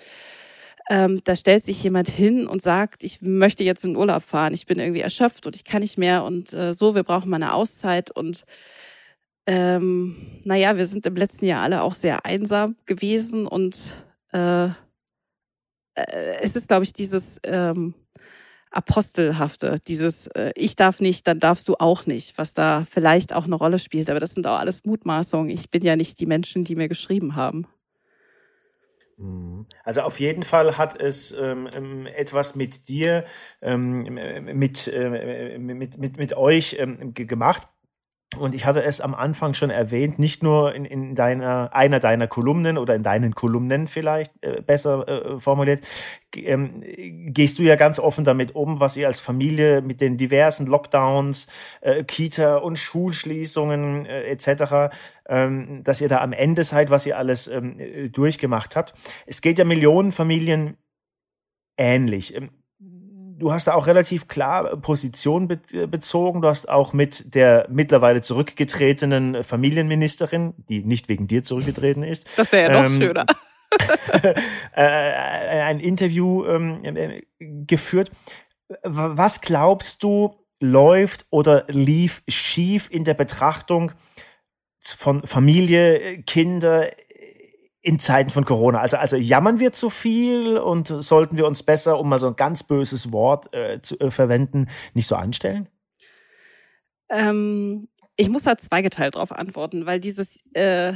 ähm, 0.89 1.21
da 1.23 1.35
stellt 1.35 1.63
sich 1.63 1.83
jemand 1.83 2.09
hin 2.09 2.47
und 2.47 2.61
sagt, 2.61 3.03
ich 3.03 3.21
möchte 3.21 3.63
jetzt 3.63 3.85
in 3.85 3.95
Urlaub 3.95 4.23
fahren, 4.23 4.53
ich 4.53 4.65
bin 4.65 4.79
irgendwie 4.79 5.01
erschöpft 5.01 5.45
und 5.45 5.55
ich 5.55 5.63
kann 5.63 5.81
nicht 5.81 5.97
mehr 5.97 6.23
und 6.23 6.51
äh, 6.51 6.73
so, 6.73 6.95
wir 6.95 7.03
brauchen 7.03 7.29
mal 7.29 7.37
eine 7.37 7.53
Auszeit 7.53 8.11
und 8.11 8.43
ähm, 9.45 10.39
naja, 10.43 10.77
wir 10.77 10.85
sind 10.85 11.05
im 11.05 11.15
letzten 11.15 11.45
Jahr 11.45 11.63
alle 11.63 11.83
auch 11.83 11.95
sehr 11.95 12.25
einsam 12.25 12.75
gewesen 12.85 13.47
und 13.47 14.03
äh, 14.33 14.69
äh, 15.95 16.39
es 16.41 16.55
ist, 16.55 16.67
glaube 16.67 16.83
ich, 16.83 16.93
dieses 16.93 17.39
ähm, 17.43 17.93
Apostelhafte, 18.71 19.79
dieses 19.87 20.27
äh, 20.27 20.51
Ich 20.55 20.75
darf 20.75 20.99
nicht, 20.99 21.27
dann 21.27 21.39
darfst 21.39 21.67
du 21.67 21.75
auch 21.75 22.05
nicht, 22.05 22.37
was 22.37 22.53
da 22.53 22.85
vielleicht 22.89 23.33
auch 23.33 23.45
eine 23.45 23.55
Rolle 23.55 23.79
spielt. 23.79 24.09
Aber 24.09 24.19
das 24.19 24.33
sind 24.33 24.45
auch 24.45 24.59
alles 24.59 24.85
Mutmaßungen. 24.85 25.49
Ich 25.49 25.71
bin 25.71 25.83
ja 25.83 25.95
nicht 25.95 26.19
die 26.19 26.27
Menschen, 26.27 26.63
die 26.63 26.75
mir 26.75 26.87
geschrieben 26.87 27.35
haben. 27.35 27.67
Mhm. 29.19 29.65
Also 29.83 30.01
auf 30.01 30.19
jeden 30.19 30.43
Fall 30.43 30.77
hat 30.77 30.99
es 30.99 31.31
ähm, 31.31 31.69
ähm 31.71 32.07
etwas 32.07 32.55
mit 32.55 32.87
dir, 32.87 33.25
ähm, 33.61 34.03
mit, 34.03 34.87
äh, 34.87 35.57
mit, 35.57 35.97
mit, 35.97 36.17
mit 36.17 36.33
euch 36.35 36.77
ähm, 36.79 37.13
gemacht. 37.13 37.67
Und 38.37 38.53
ich 38.53 38.67
hatte 38.67 38.83
es 38.83 39.01
am 39.01 39.15
Anfang 39.15 39.55
schon 39.55 39.71
erwähnt, 39.71 40.19
nicht 40.19 40.43
nur 40.43 40.75
in, 40.75 40.85
in 40.85 41.15
deiner, 41.15 41.73
einer 41.73 41.99
deiner 41.99 42.27
Kolumnen 42.27 42.77
oder 42.77 42.93
in 42.93 43.01
deinen 43.01 43.33
Kolumnen 43.33 43.87
vielleicht 43.87 44.31
äh, 44.41 44.61
besser 44.61 45.07
äh, 45.07 45.39
formuliert, 45.39 45.83
ähm, 46.35 46.83
gehst 47.33 47.57
du 47.57 47.63
ja 47.63 47.75
ganz 47.75 47.97
offen 47.97 48.25
damit 48.25 48.53
um, 48.53 48.79
was 48.79 48.97
ihr 48.97 49.07
als 49.07 49.19
Familie 49.19 49.81
mit 49.81 49.99
den 49.99 50.17
diversen 50.17 50.67
Lockdowns, 50.67 51.47
äh, 51.81 52.03
Kita 52.03 52.57
und 52.57 52.77
Schulschließungen 52.77 54.05
äh, 54.05 54.25
etc., 54.25 54.93
ähm, 55.27 55.83
dass 55.83 55.99
ihr 55.99 56.07
da 56.07 56.21
am 56.21 56.31
Ende 56.31 56.63
seid, 56.63 56.91
was 56.91 57.07
ihr 57.07 57.17
alles 57.17 57.47
ähm, 57.47 58.11
durchgemacht 58.11 58.75
habt. 58.75 58.93
Es 59.25 59.41
geht 59.41 59.57
ja 59.57 59.65
Millionen 59.65 60.11
Familien 60.11 60.77
ähnlich. 61.77 62.35
Du 63.39 63.51
hast 63.51 63.67
da 63.67 63.73
auch 63.73 63.87
relativ 63.87 64.27
klar 64.27 64.77
Position 64.77 65.47
be 65.47 65.59
bezogen. 65.87 66.41
Du 66.41 66.47
hast 66.47 66.69
auch 66.69 66.93
mit 66.93 67.33
der 67.33 67.67
mittlerweile 67.69 68.21
zurückgetretenen 68.21 69.43
Familienministerin, 69.43 70.53
die 70.69 70.83
nicht 70.83 71.09
wegen 71.09 71.27
dir 71.27 71.43
zurückgetreten 71.43 72.03
ist. 72.03 72.27
Das 72.37 72.51
wäre 72.51 72.71
ja 72.71 72.81
noch 72.81 72.89
ähm, 72.89 73.01
schöner. 73.01 73.25
Äh, 74.21 74.33
äh, 74.75 75.61
ein 75.61 75.79
Interview 75.79 76.43
ähm, 76.45 76.83
äh, 76.83 77.21
geführt. 77.39 78.11
Was 78.83 79.41
glaubst 79.41 80.01
du, 80.03 80.35
läuft 80.59 81.25
oder 81.29 81.65
lief 81.67 82.23
schief 82.27 82.89
in 82.91 83.03
der 83.03 83.13
Betrachtung 83.13 83.91
von 84.81 85.25
Familie, 85.25 86.23
Kinder 86.23 86.89
in 87.81 87.99
Zeiten 87.99 88.29
von 88.29 88.45
Corona? 88.45 88.79
Also, 88.79 88.97
also 88.97 89.15
jammern 89.15 89.59
wir 89.59 89.71
zu 89.71 89.89
viel 89.89 90.57
und 90.57 90.87
sollten 90.87 91.37
wir 91.37 91.47
uns 91.47 91.63
besser, 91.63 91.99
um 91.99 92.09
mal 92.09 92.19
so 92.19 92.27
ein 92.27 92.35
ganz 92.35 92.63
böses 92.63 93.11
Wort 93.11 93.53
äh, 93.53 93.81
zu 93.81 93.99
äh, 93.99 94.11
verwenden, 94.11 94.67
nicht 94.93 95.07
so 95.07 95.15
anstellen? 95.15 95.67
Ähm, 97.09 97.87
ich 98.15 98.29
muss 98.29 98.43
da 98.43 98.57
zweigeteilt 98.57 99.15
drauf 99.15 99.31
antworten, 99.31 99.85
weil 99.85 99.99
dieses, 99.99 100.39
äh, 100.53 100.93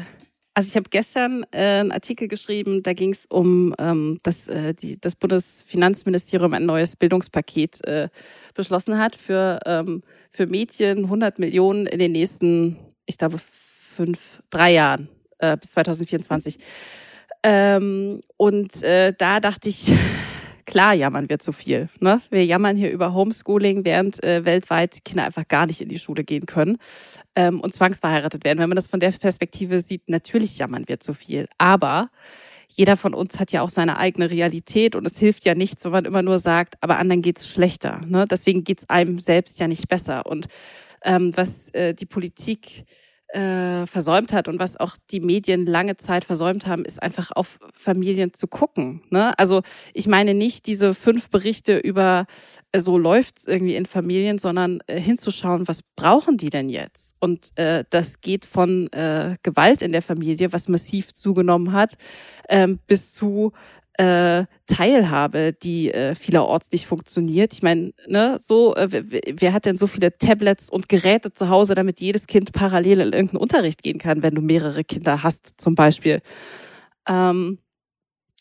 also 0.54 0.68
ich 0.68 0.76
habe 0.76 0.90
gestern 0.90 1.46
äh, 1.52 1.80
einen 1.80 1.92
Artikel 1.92 2.28
geschrieben, 2.28 2.84
da 2.84 2.94
ging 2.94 3.12
es 3.12 3.26
um, 3.26 3.74
ähm, 3.80 4.20
dass 4.24 4.48
äh, 4.48 4.74
die, 4.74 5.00
das 5.00 5.16
Bundesfinanzministerium 5.16 6.54
ein 6.54 6.66
neues 6.66 6.96
Bildungspaket 6.96 7.86
äh, 7.88 8.10
beschlossen 8.54 9.00
hat 9.00 9.16
für, 9.16 9.60
ähm, 9.66 10.04
für 10.30 10.46
Mädchen, 10.46 11.06
100 11.06 11.40
Millionen 11.40 11.88
in 11.88 11.98
den 11.98 12.12
nächsten, 12.12 12.78
ich 13.06 13.18
glaube, 13.18 13.40
fünf, 13.40 14.44
drei 14.50 14.74
Jahren 14.74 15.08
äh, 15.44 15.58
bis 15.58 15.72
2024. 15.72 16.58
Ähm, 17.44 18.22
und 18.38 18.82
äh, 18.84 19.14
da 19.18 19.40
dachte 19.40 19.70
ich, 19.70 19.92
klar 20.66 20.94
jammern 20.94 21.28
wir 21.28 21.40
zu 21.40 21.52
viel. 21.52 21.90
Ne? 22.00 22.22
Wir 22.30 22.46
jammern 22.46 22.78
hier 22.78 22.92
über 22.92 23.14
Homeschooling, 23.14 23.84
während 23.84 24.24
äh, 24.24 24.46
weltweit 24.46 25.04
Kinder 25.04 25.26
einfach 25.26 25.48
gar 25.48 25.66
nicht 25.66 25.82
in 25.82 25.90
die 25.90 26.00
Schule 26.00 26.24
gehen 26.24 26.46
können 26.46 26.78
ähm, 27.36 27.60
und 27.60 27.76
zwangsverheiratet 27.76 28.46
werden. 28.46 28.60
Wenn 28.60 28.70
man 28.70 28.78
das 28.78 28.88
von 28.88 29.02
der 29.02 29.12
Perspektive 29.12 29.82
sieht, 29.82 30.10
natürlich 30.10 30.58
jammern 30.58 30.88
wir 30.88 31.02
zu 31.02 31.14
viel. 31.14 31.48
Aber 31.58 32.10
jeder 32.70 32.96
von 32.96 33.14
uns 33.14 33.40
hat 33.40 33.52
ja 33.52 33.62
auch 33.62 33.70
seine 33.70 33.98
eigene 33.98 34.32
Realität 34.32 34.96
und 34.96 35.06
es 35.06 35.20
hilft 35.20 35.46
ja 35.46 35.54
nichts, 35.54 35.84
wenn 35.84 35.92
man 35.92 36.06
immer 36.06 36.22
nur 36.24 36.40
sagt, 36.40 36.76
aber 36.82 36.98
anderen 36.98 37.22
geht's 37.22 37.48
schlechter. 37.48 38.02
Ne? 38.08 38.26
Deswegen 38.26 38.64
geht's 38.64 38.90
einem 38.90 39.20
selbst 39.20 39.60
ja 39.60 39.68
nicht 39.68 39.90
besser. 39.90 40.26
Und 40.26 40.48
ähm, 41.04 41.34
was 41.36 41.70
äh, 41.74 41.94
die 41.94 42.06
Politik 42.06 42.86
äh, 43.34 43.88
versäumt 43.88 44.32
hat 44.32 44.48
und 44.48 44.60
was 44.60 44.80
auch 44.80 44.96
die 45.10 45.20
Medien 45.20 45.66
lange 45.66 45.98
Zeit 45.98 46.24
versäumt 46.24 46.68
haben, 46.68 46.86
ist 46.86 47.02
einfach 47.02 47.32
auf 47.32 47.60
Familien 47.74 48.34
zu 48.34 48.48
gucken. 48.48 49.02
Ne? 49.10 49.38
Also 49.40 49.62
ich 49.94 50.08
meine 50.08 50.34
nicht 50.34 50.68
diese 50.68 50.94
fünf 50.94 51.30
Berichte 51.30 51.78
über 51.78 52.28
äh, 52.72 52.80
so 52.80 52.98
läuft's 52.98 53.48
irgendwie 53.48 53.76
in 53.76 53.86
Familien, 53.86 54.38
sondern 54.38 54.82
äh, 54.86 55.00
hinzuschauen, 55.00 55.68
was 55.68 55.82
brauchen 55.96 56.38
die 56.38 56.52
denn 56.52 56.70
jetzt? 56.70 57.16
Und 57.20 57.50
äh, 57.56 57.84
das 57.90 58.22
geht 58.22 58.46
von 58.46 58.92
äh, 58.94 59.38
Gewalt 59.42 59.82
in 59.82 59.94
der 59.94 60.04
Familie, 60.04 60.54
was 60.54 60.68
massiv 60.68 61.14
zugenommen 61.14 61.74
hat, 61.74 61.96
ähm, 62.50 62.80
bis 62.86 63.14
zu 63.14 63.54
äh, 63.98 64.46
Teilhabe, 64.66 65.54
die 65.54 65.94
äh, 65.94 66.16
vielerorts 66.16 66.72
nicht 66.72 66.88
funktioniert. 66.88 67.54
Ich 67.54 67.62
meine, 67.62 67.94
ne, 68.08 68.40
so, 68.44 68.76
äh, 68.76 68.90
wer, 68.92 69.54
hat 69.54 69.66
denn 69.66 69.78
so 69.78 69.88
viele 69.88 70.18
Tablets 70.18 70.70
und 70.70 70.90
Geräte 70.90 71.32
zu 71.32 71.50
Hause, 71.50 71.76
damit 71.76 72.00
jedes 72.00 72.26
Kind 72.26 72.54
parallel 72.54 73.02
in 73.02 73.14
irgendeinen 73.14 73.42
Unterricht 73.42 73.84
gehen 73.84 74.00
kann, 74.00 74.24
wenn 74.24 74.36
du 74.36 74.42
mehrere 74.42 74.84
Kinder 74.84 75.22
hast, 75.22 75.54
zum 75.58 75.76
Beispiel. 75.76 76.22
Ähm, 77.08 77.60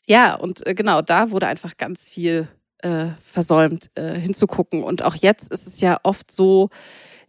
ja, 0.07 0.35
und 0.35 0.67
äh, 0.67 0.75
genau, 0.75 1.03
da 1.03 1.31
wurde 1.31 1.47
einfach 1.47 1.77
ganz 1.77 2.09
viel 2.09 2.49
äh, 2.79 3.09
versäumt, 3.23 3.91
äh, 3.95 4.15
hinzugucken. 4.15 4.83
Und 4.83 5.03
auch 5.03 5.17
jetzt 5.17 5.53
ist 5.53 5.67
es 5.67 5.81
ja 5.81 6.01
oft 6.03 6.31
so, 6.31 6.71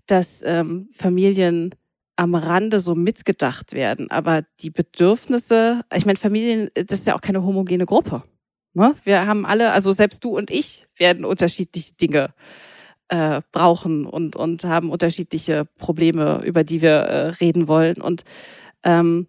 dass 0.08 0.42
ähm, 0.46 0.90
Familien 0.94 1.76
am 2.16 2.36
Rande 2.36 2.80
so 2.80 2.96
mitgedacht 2.96 3.74
werden. 3.74 4.12
Aber 4.12 4.44
die 4.60 4.70
Bedürfnisse, 4.70 5.82
ich 5.94 6.06
meine, 6.06 6.20
Familien, 6.20 6.70
das 6.74 7.00
ist 7.00 7.08
ja 7.08 7.16
auch 7.16 7.22
keine 7.22 7.44
homogene 7.44 7.86
Gruppe. 7.86 8.24
Ne? 8.74 8.96
Wir 9.04 9.26
haben 9.26 9.46
alle, 9.46 9.72
also 9.72 9.92
selbst 9.92 10.24
du 10.24 10.36
und 10.36 10.52
ich 10.52 10.88
werden 10.98 11.26
unterschiedliche 11.26 11.94
Dinge 11.94 12.34
äh, 13.10 13.42
brauchen 13.52 14.06
und, 14.06 14.36
und 14.36 14.64
haben 14.64 14.90
unterschiedliche 14.90 15.66
Probleme, 15.78 16.44
über 16.46 16.64
die 16.64 16.82
wir 16.82 16.92
äh, 16.92 17.28
reden 17.30 17.68
wollen. 17.68 18.02
Und 18.02 18.24
ähm, 18.84 19.28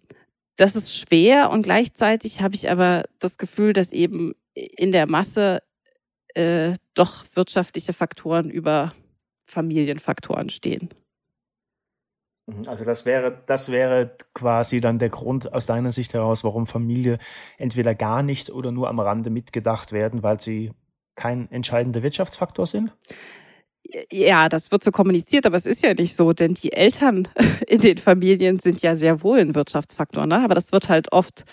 das 0.55 0.75
ist 0.75 0.95
schwer 0.95 1.49
und 1.51 1.63
gleichzeitig 1.63 2.41
habe 2.41 2.55
ich 2.55 2.69
aber 2.69 3.03
das 3.19 3.37
Gefühl, 3.37 3.73
dass 3.73 3.91
eben 3.91 4.33
in 4.53 4.91
der 4.91 5.07
Masse 5.07 5.61
äh, 6.33 6.73
doch 6.93 7.25
wirtschaftliche 7.33 7.93
Faktoren 7.93 8.49
über 8.49 8.93
Familienfaktoren 9.45 10.49
stehen. 10.49 10.89
Mhm, 12.47 12.67
also 12.67 12.83
das 12.83 13.05
wäre, 13.05 13.43
das 13.47 13.71
wäre 13.71 14.15
quasi 14.33 14.81
dann 14.81 14.99
der 14.99 15.09
Grund 15.09 15.53
aus 15.53 15.65
deiner 15.65 15.91
Sicht 15.91 16.13
heraus, 16.13 16.43
warum 16.43 16.67
Familie 16.67 17.17
entweder 17.57 17.95
gar 17.95 18.23
nicht 18.23 18.49
oder 18.49 18.71
nur 18.71 18.89
am 18.89 18.99
Rande 18.99 19.29
mitgedacht 19.29 19.91
werden, 19.91 20.23
weil 20.23 20.41
sie 20.41 20.71
kein 21.15 21.49
entscheidender 21.51 22.03
Wirtschaftsfaktor 22.03 22.65
sind? 22.65 22.91
Ja, 24.11 24.49
das 24.49 24.71
wird 24.71 24.83
so 24.83 24.91
kommuniziert, 24.91 25.45
aber 25.45 25.57
es 25.57 25.65
ist 25.65 25.83
ja 25.83 25.93
nicht 25.93 26.15
so, 26.15 26.33
denn 26.33 26.55
die 26.55 26.73
Eltern 26.73 27.27
in 27.67 27.79
den 27.79 27.97
Familien 27.97 28.59
sind 28.59 28.81
ja 28.81 28.95
sehr 28.95 29.23
wohl 29.23 29.39
ein 29.39 29.55
Wirtschaftsfaktor, 29.55 30.25
ne? 30.25 30.43
aber 30.43 30.55
das 30.55 30.71
wird 30.71 30.89
halt 30.89 31.11
oft 31.11 31.45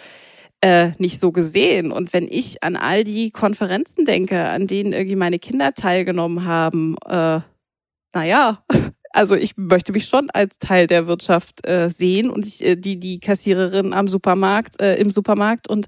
äh, 0.63 0.93
nicht 0.99 1.19
so 1.19 1.33
gesehen. 1.33 1.93
Und 1.93 2.13
wenn 2.13 2.27
ich 2.29 2.63
an 2.63 2.77
all 2.77 3.05
die 3.05 3.31
Konferenzen 3.31 4.05
denke, 4.05 4.49
an 4.49 4.67
denen 4.67 4.93
irgendwie 4.93 5.17
meine 5.17 5.39
Kinder 5.39 5.75
teilgenommen 5.75 6.45
haben, 6.45 6.97
äh, 7.07 7.41
naja, 8.15 8.65
also 9.13 9.35
ich 9.35 9.57
möchte 9.57 9.93
mich 9.93 10.07
schon 10.07 10.31
als 10.31 10.59
Teil 10.59 10.87
der 10.87 11.07
Wirtschaft 11.07 11.67
äh, 11.67 11.89
sehen 11.91 12.31
und 12.31 12.47
ich, 12.47 12.65
äh, 12.65 12.77
die, 12.77 12.99
die 12.99 13.21
Kassiererin 13.21 13.93
am 13.93 14.09
Supermarkt, 14.09 14.81
äh, 14.81 14.97
im 14.97 15.11
Supermarkt 15.11 15.69
und 15.69 15.87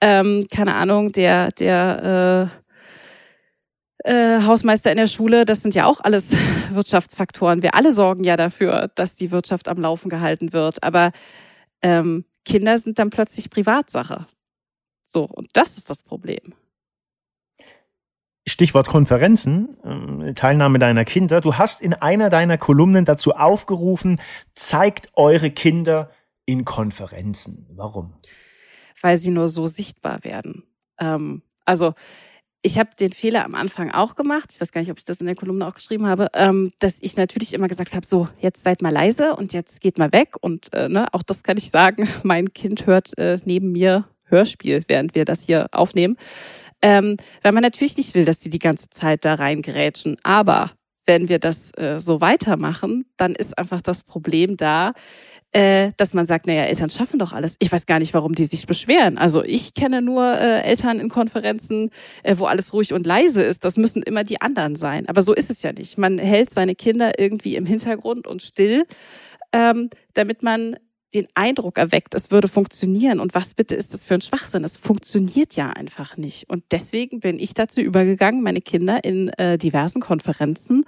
ähm, 0.00 0.46
keine 0.50 0.74
Ahnung, 0.74 1.12
der, 1.12 1.50
der 1.50 2.50
äh, 4.04 4.42
Hausmeister 4.42 4.90
in 4.90 4.96
der 4.96 5.08
Schule, 5.08 5.44
das 5.44 5.62
sind 5.62 5.74
ja 5.74 5.86
auch 5.86 6.00
alles 6.00 6.36
Wirtschaftsfaktoren. 6.72 7.62
Wir 7.62 7.74
alle 7.74 7.92
sorgen 7.92 8.24
ja 8.24 8.36
dafür, 8.36 8.90
dass 8.94 9.16
die 9.16 9.30
Wirtschaft 9.30 9.68
am 9.68 9.78
Laufen 9.80 10.08
gehalten 10.08 10.52
wird. 10.52 10.82
Aber 10.82 11.12
ähm, 11.82 12.24
Kinder 12.44 12.78
sind 12.78 12.98
dann 12.98 13.10
plötzlich 13.10 13.50
Privatsache. 13.50 14.26
So, 15.04 15.24
und 15.24 15.50
das 15.52 15.76
ist 15.76 15.90
das 15.90 16.02
Problem. 16.02 16.54
Stichwort 18.48 18.88
Konferenzen, 18.88 19.76
ähm, 19.84 20.34
Teilnahme 20.34 20.78
deiner 20.78 21.04
Kinder. 21.04 21.40
Du 21.40 21.54
hast 21.54 21.82
in 21.82 21.94
einer 21.94 22.30
deiner 22.30 22.58
Kolumnen 22.58 23.04
dazu 23.04 23.34
aufgerufen, 23.34 24.20
zeigt 24.54 25.08
eure 25.14 25.50
Kinder 25.50 26.10
in 26.44 26.64
Konferenzen. 26.64 27.66
Warum? 27.70 28.14
Weil 29.00 29.16
sie 29.16 29.30
nur 29.30 29.48
so 29.48 29.66
sichtbar 29.66 30.24
werden. 30.24 30.64
Ähm, 30.98 31.42
also 31.64 31.94
ich 32.62 32.78
habe 32.78 32.90
den 32.98 33.12
Fehler 33.12 33.44
am 33.44 33.54
Anfang 33.54 33.92
auch 33.92 34.16
gemacht, 34.16 34.50
ich 34.52 34.60
weiß 34.60 34.72
gar 34.72 34.80
nicht, 34.80 34.90
ob 34.90 34.98
ich 34.98 35.04
das 35.04 35.20
in 35.20 35.26
der 35.26 35.36
Kolumne 35.36 35.66
auch 35.66 35.74
geschrieben 35.74 36.06
habe, 36.06 36.28
ähm, 36.34 36.72
dass 36.80 36.98
ich 37.00 37.16
natürlich 37.16 37.54
immer 37.54 37.68
gesagt 37.68 37.94
habe, 37.94 38.04
so, 38.04 38.28
jetzt 38.40 38.64
seid 38.64 38.82
mal 38.82 38.92
leise 38.92 39.36
und 39.36 39.52
jetzt 39.52 39.80
geht 39.80 39.98
mal 39.98 40.12
weg. 40.12 40.34
Und 40.40 40.72
äh, 40.74 40.88
ne, 40.88 41.06
auch 41.12 41.22
das 41.22 41.42
kann 41.42 41.56
ich 41.56 41.70
sagen, 41.70 42.08
mein 42.24 42.52
Kind 42.52 42.86
hört 42.86 43.16
äh, 43.16 43.38
neben 43.44 43.72
mir 43.72 44.08
Hörspiel, 44.24 44.84
während 44.88 45.14
wir 45.14 45.24
das 45.24 45.42
hier 45.42 45.68
aufnehmen. 45.72 46.16
Ähm, 46.82 47.16
weil 47.42 47.52
man 47.52 47.62
natürlich 47.62 47.96
nicht 47.96 48.14
will, 48.14 48.24
dass 48.24 48.40
sie 48.40 48.50
die 48.50 48.58
ganze 48.58 48.88
Zeit 48.90 49.24
da 49.24 49.34
reingerätschen. 49.34 50.16
Aber 50.22 50.70
wenn 51.06 51.28
wir 51.28 51.38
das 51.38 51.72
äh, 51.76 52.00
so 52.00 52.20
weitermachen, 52.20 53.06
dann 53.16 53.34
ist 53.34 53.56
einfach 53.56 53.80
das 53.80 54.04
Problem 54.04 54.56
da, 54.56 54.92
äh, 55.52 55.92
dass 55.96 56.12
man 56.12 56.26
sagt, 56.26 56.46
naja, 56.46 56.64
Eltern 56.64 56.90
schaffen 56.90 57.18
doch 57.18 57.32
alles. 57.32 57.56
Ich 57.58 57.72
weiß 57.72 57.86
gar 57.86 57.98
nicht, 57.98 58.12
warum 58.12 58.34
die 58.34 58.44
sich 58.44 58.66
beschweren. 58.66 59.16
Also 59.16 59.42
ich 59.42 59.72
kenne 59.72 60.02
nur 60.02 60.38
äh, 60.38 60.60
Eltern 60.60 61.00
in 61.00 61.08
Konferenzen, 61.08 61.90
äh, 62.22 62.34
wo 62.36 62.44
alles 62.44 62.74
ruhig 62.74 62.92
und 62.92 63.06
leise 63.06 63.42
ist. 63.42 63.64
Das 63.64 63.78
müssen 63.78 64.02
immer 64.02 64.24
die 64.24 64.42
anderen 64.42 64.76
sein. 64.76 65.08
Aber 65.08 65.22
so 65.22 65.32
ist 65.32 65.50
es 65.50 65.62
ja 65.62 65.72
nicht. 65.72 65.96
Man 65.96 66.18
hält 66.18 66.50
seine 66.50 66.74
Kinder 66.74 67.18
irgendwie 67.18 67.56
im 67.56 67.64
Hintergrund 67.64 68.26
und 68.26 68.42
still, 68.42 68.84
ähm, 69.52 69.88
damit 70.12 70.42
man 70.42 70.76
den 71.14 71.26
Eindruck 71.34 71.78
erweckt, 71.78 72.14
es 72.14 72.30
würde 72.30 72.48
funktionieren. 72.48 73.20
Und 73.20 73.34
was 73.34 73.54
bitte 73.54 73.74
ist 73.74 73.94
das 73.94 74.04
für 74.04 74.14
ein 74.14 74.20
Schwachsinn? 74.20 74.64
Es 74.64 74.76
funktioniert 74.76 75.56
ja 75.56 75.70
einfach 75.70 76.16
nicht. 76.16 76.48
Und 76.48 76.64
deswegen 76.70 77.20
bin 77.20 77.38
ich 77.38 77.54
dazu 77.54 77.80
übergegangen, 77.80 78.42
meine 78.42 78.60
Kinder 78.60 79.02
in 79.04 79.28
äh, 79.30 79.56
diversen 79.58 80.00
Konferenzen 80.00 80.84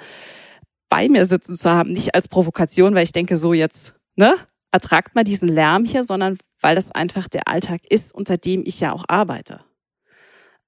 bei 0.89 1.09
mir 1.09 1.25
sitzen 1.25 1.57
zu 1.57 1.71
haben. 1.71 1.93
Nicht 1.93 2.15
als 2.15 2.29
Provokation, 2.29 2.95
weil 2.95 3.05
ich 3.05 3.13
denke, 3.13 3.37
so 3.37 3.55
jetzt, 3.55 3.95
ne, 4.17 4.35
ertragt 4.73 5.15
mal 5.15 5.25
diesen 5.25 5.49
Lärm 5.49 5.85
hier, 5.85 6.05
sondern 6.05 6.37
weil 6.61 6.77
das 6.77 6.93
einfach 6.93 7.29
der 7.29 7.49
Alltag 7.49 7.81
ist, 7.89 8.15
unter 8.15 8.37
dem 8.37 8.63
ich 8.67 8.81
ja 8.81 8.93
auch 8.93 9.05
arbeite. 9.09 9.61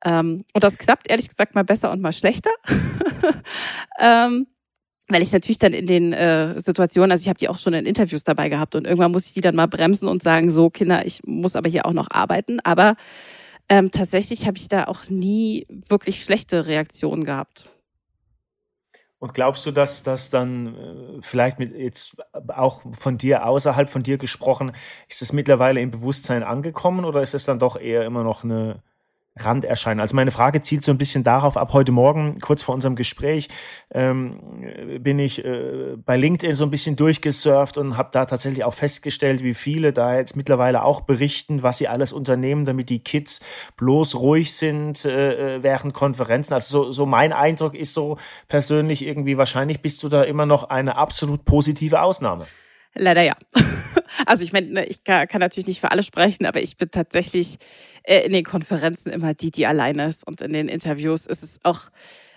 Ähm, 0.04 0.44
und 0.54 0.64
das 0.64 0.78
klappt 0.78 1.10
ehrlich 1.10 1.28
gesagt 1.28 1.54
mal 1.54 1.64
besser 1.64 1.92
und 1.92 2.00
mal 2.00 2.12
schlechter. 2.12 2.50
ähm, 3.98 4.46
weil 5.08 5.22
ich 5.22 5.32
natürlich 5.32 5.58
dann 5.58 5.72
in 5.72 5.86
den 5.86 6.12
äh, 6.12 6.60
Situationen, 6.60 7.10
also 7.10 7.22
ich 7.22 7.28
habe 7.28 7.38
die 7.38 7.48
auch 7.48 7.58
schon 7.58 7.74
in 7.74 7.86
Interviews 7.86 8.24
dabei 8.24 8.48
gehabt 8.48 8.74
und 8.74 8.86
irgendwann 8.86 9.12
muss 9.12 9.26
ich 9.26 9.34
die 9.34 9.40
dann 9.40 9.56
mal 9.56 9.66
bremsen 9.66 10.08
und 10.08 10.22
sagen, 10.22 10.50
so 10.50 10.70
Kinder, 10.70 11.04
ich 11.06 11.22
muss 11.24 11.56
aber 11.56 11.68
hier 11.68 11.86
auch 11.86 11.92
noch 11.92 12.10
arbeiten. 12.10 12.60
Aber 12.60 12.96
ähm, 13.68 13.90
tatsächlich 13.90 14.46
habe 14.46 14.58
ich 14.58 14.68
da 14.68 14.84
auch 14.84 15.08
nie 15.08 15.66
wirklich 15.88 16.24
schlechte 16.24 16.66
Reaktionen 16.66 17.24
gehabt. 17.24 17.66
Und 19.18 19.34
glaubst 19.34 19.64
du, 19.66 19.70
dass 19.70 20.02
das 20.02 20.30
dann 20.30 20.74
äh, 20.74 21.22
vielleicht 21.22 21.60
mit 21.60 21.76
jetzt 21.76 22.16
auch 22.48 22.82
von 22.90 23.18
dir 23.18 23.46
außerhalb 23.46 23.88
von 23.88 24.02
dir 24.02 24.18
gesprochen, 24.18 24.72
ist 25.08 25.22
es 25.22 25.32
mittlerweile 25.32 25.80
im 25.80 25.92
Bewusstsein 25.92 26.42
angekommen 26.42 27.04
oder 27.04 27.22
ist 27.22 27.32
es 27.32 27.44
dann 27.44 27.60
doch 27.60 27.76
eher 27.76 28.04
immer 28.04 28.24
noch 28.24 28.42
eine 28.42 28.82
Rand 29.36 29.64
erscheinen. 29.64 30.00
Also 30.00 30.14
meine 30.14 30.30
Frage 30.30 30.60
zielt 30.60 30.84
so 30.84 30.92
ein 30.92 30.98
bisschen 30.98 31.24
darauf 31.24 31.56
ab. 31.56 31.72
Heute 31.72 31.90
Morgen, 31.90 32.38
kurz 32.40 32.62
vor 32.62 32.74
unserem 32.74 32.96
Gespräch, 32.96 33.48
ähm, 33.90 35.00
bin 35.00 35.18
ich 35.18 35.42
äh, 35.42 35.96
bei 35.96 36.18
LinkedIn 36.18 36.54
so 36.54 36.64
ein 36.64 36.70
bisschen 36.70 36.96
durchgesurft 36.96 37.78
und 37.78 37.96
habe 37.96 38.10
da 38.12 38.26
tatsächlich 38.26 38.64
auch 38.64 38.74
festgestellt, 38.74 39.42
wie 39.42 39.54
viele 39.54 39.94
da 39.94 40.16
jetzt 40.16 40.36
mittlerweile 40.36 40.84
auch 40.84 41.02
berichten, 41.02 41.62
was 41.62 41.78
sie 41.78 41.88
alles 41.88 42.12
unternehmen, 42.12 42.66
damit 42.66 42.90
die 42.90 42.98
Kids 42.98 43.40
bloß 43.78 44.16
ruhig 44.16 44.52
sind 44.54 45.04
äh, 45.06 45.56
äh 45.56 45.62
während 45.62 45.94
Konferenzen. 45.94 46.52
Also 46.52 46.84
so, 46.84 46.92
so 46.92 47.06
mein 47.06 47.32
Eindruck 47.32 47.74
ist 47.74 47.94
so 47.94 48.18
persönlich 48.48 49.02
irgendwie, 49.02 49.38
wahrscheinlich 49.38 49.80
bist 49.80 50.02
du 50.02 50.10
da 50.10 50.22
immer 50.24 50.44
noch 50.44 50.64
eine 50.64 50.96
absolut 50.96 51.46
positive 51.46 52.02
Ausnahme. 52.02 52.46
Leider 52.94 53.22
ja. 53.22 53.36
Also 54.26 54.44
ich 54.44 54.52
meine, 54.52 54.68
ne, 54.68 54.86
ich 54.86 55.04
kann, 55.04 55.26
kann, 55.28 55.40
natürlich 55.40 55.66
nicht 55.66 55.80
für 55.80 55.90
alle 55.90 56.02
sprechen, 56.02 56.46
aber 56.46 56.62
ich 56.62 56.76
bin 56.76 56.90
tatsächlich 56.90 57.58
äh, 58.02 58.24
in 58.24 58.32
den 58.32 58.44
Konferenzen 58.44 59.10
immer 59.10 59.34
die, 59.34 59.50
die 59.50 59.66
alleine 59.66 60.06
ist. 60.06 60.26
Und 60.26 60.40
in 60.40 60.52
den 60.52 60.68
Interviews 60.68 61.26
ist 61.26 61.42
es 61.42 61.60
auch, 61.62 61.90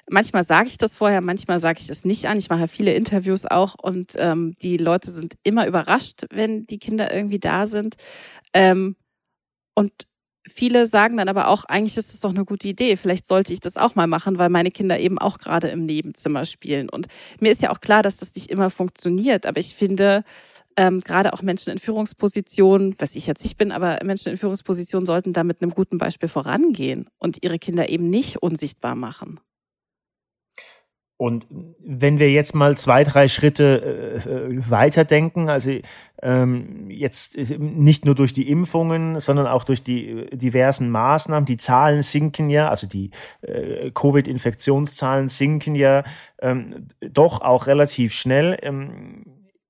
manchmal 0.09 0.43
sage 0.43 0.69
ich 0.69 0.77
das 0.77 0.95
vorher, 0.95 1.21
manchmal 1.21 1.59
sage 1.59 1.79
ich 1.81 1.87
das 1.87 2.05
nicht 2.05 2.27
an. 2.27 2.37
Ich 2.37 2.49
mache 2.49 2.67
viele 2.67 2.93
Interviews 2.93 3.45
auch 3.45 3.75
und 3.81 4.13
ähm, 4.17 4.55
die 4.61 4.77
Leute 4.77 5.11
sind 5.11 5.35
immer 5.43 5.67
überrascht, 5.67 6.25
wenn 6.31 6.65
die 6.65 6.79
Kinder 6.79 7.13
irgendwie 7.13 7.39
da 7.39 7.65
sind. 7.65 7.95
Ähm, 8.53 8.95
und 9.73 9.91
viele 10.47 10.85
sagen 10.85 11.17
dann 11.17 11.27
aber 11.27 11.47
auch, 11.47 11.65
eigentlich 11.65 11.97
ist 11.97 12.13
das 12.13 12.19
doch 12.21 12.29
eine 12.29 12.45
gute 12.45 12.67
Idee. 12.67 12.97
Vielleicht 12.97 13.27
sollte 13.27 13.51
ich 13.51 13.59
das 13.59 13.77
auch 13.77 13.95
mal 13.95 14.07
machen, 14.07 14.37
weil 14.37 14.49
meine 14.49 14.71
Kinder 14.71 14.99
eben 14.99 15.17
auch 15.17 15.39
gerade 15.39 15.69
im 15.69 15.85
Nebenzimmer 15.85 16.45
spielen. 16.45 16.89
Und 16.89 17.07
mir 17.39 17.51
ist 17.51 17.61
ja 17.61 17.71
auch 17.71 17.79
klar, 17.79 18.03
dass 18.03 18.17
das 18.17 18.35
nicht 18.35 18.51
immer 18.51 18.69
funktioniert. 18.69 19.45
Aber 19.45 19.59
ich 19.59 19.75
finde, 19.75 20.23
ähm, 20.77 20.99
gerade 20.99 21.33
auch 21.33 21.41
Menschen 21.41 21.71
in 21.71 21.79
Führungspositionen, 21.79 22.95
was 22.99 23.15
ich 23.15 23.27
jetzt 23.27 23.43
nicht 23.43 23.57
bin, 23.57 23.71
aber 23.71 23.99
Menschen 24.03 24.31
in 24.31 24.37
Führungspositionen 24.37 25.05
sollten 25.05 25.33
da 25.33 25.43
mit 25.43 25.61
einem 25.61 25.71
guten 25.71 25.97
Beispiel 25.97 26.29
vorangehen 26.29 27.07
und 27.17 27.43
ihre 27.43 27.59
Kinder 27.59 27.89
eben 27.89 28.09
nicht 28.09 28.41
unsichtbar 28.41 28.95
machen. 28.95 29.39
Und 31.17 31.47
wenn 31.81 32.19
wir 32.19 32.29
jetzt 32.29 32.53
mal 32.55 32.77
zwei, 32.77 33.05
drei 33.05 33.29
Schritte 33.29 34.19
äh, 34.25 34.69
weiterdenken, 34.69 35.47
also 35.47 35.71
ähm, 36.21 36.89
jetzt 36.89 37.37
nicht 37.57 38.03
nur 38.03 38.15
durch 38.15 38.33
die 38.33 38.49
Impfungen, 38.49 39.21
sondern 39.21 39.47
auch 39.47 39.63
durch 39.63 39.81
die 39.81 40.09
äh, 40.09 40.35
diversen 40.35 40.89
Maßnahmen, 40.89 41.45
die 41.45 41.55
Zahlen 41.55 42.01
sinken 42.01 42.49
ja, 42.49 42.69
also 42.69 42.85
die 42.85 43.11
äh, 43.43 43.91
Covid-Infektionszahlen 43.91 45.29
sinken 45.29 45.75
ja 45.75 46.03
ähm, 46.41 46.89
doch 46.99 47.39
auch 47.39 47.67
relativ 47.67 48.13
schnell. 48.13 48.57
Ähm, 48.61 49.23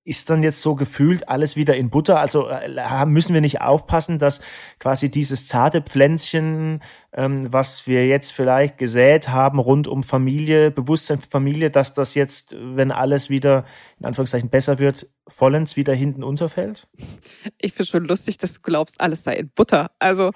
ist 0.05 0.29
dann 0.29 0.43
jetzt 0.43 0.61
so 0.61 0.75
gefühlt 0.75 1.27
alles 1.27 1.55
wieder 1.55 1.75
in 1.75 1.89
Butter? 1.89 2.19
Also 2.19 2.47
äh, 2.47 3.05
müssen 3.05 3.33
wir 3.33 3.41
nicht 3.41 3.61
aufpassen, 3.61 4.19
dass 4.19 4.39
quasi 4.79 5.09
dieses 5.09 5.47
zarte 5.47 5.81
Pflänzchen, 5.81 6.83
ähm, 7.11 7.51
was 7.51 7.87
wir 7.87 8.05
jetzt 8.05 8.31
vielleicht 8.31 8.77
gesät 8.77 9.29
haben 9.29 9.57
rund 9.57 9.87
um 9.87 10.03
Familie, 10.03 10.69
Bewusstsein 10.69 11.19
für 11.19 11.29
Familie, 11.29 11.71
dass 11.71 11.95
das 11.95 12.13
jetzt, 12.13 12.55
wenn 12.57 12.91
alles 12.91 13.31
wieder 13.31 13.65
in 13.99 14.05
Anführungszeichen 14.05 14.49
besser 14.49 14.77
wird, 14.77 15.07
vollends 15.27 15.75
wieder 15.75 15.93
hinten 15.93 16.23
unterfällt? 16.23 16.87
Ich 17.57 17.73
finde 17.73 17.89
schon 17.89 18.05
lustig, 18.05 18.37
dass 18.37 18.53
du 18.53 18.61
glaubst, 18.61 19.01
alles 19.01 19.23
sei 19.23 19.35
in 19.35 19.49
Butter. 19.49 19.89
Also 19.97 20.31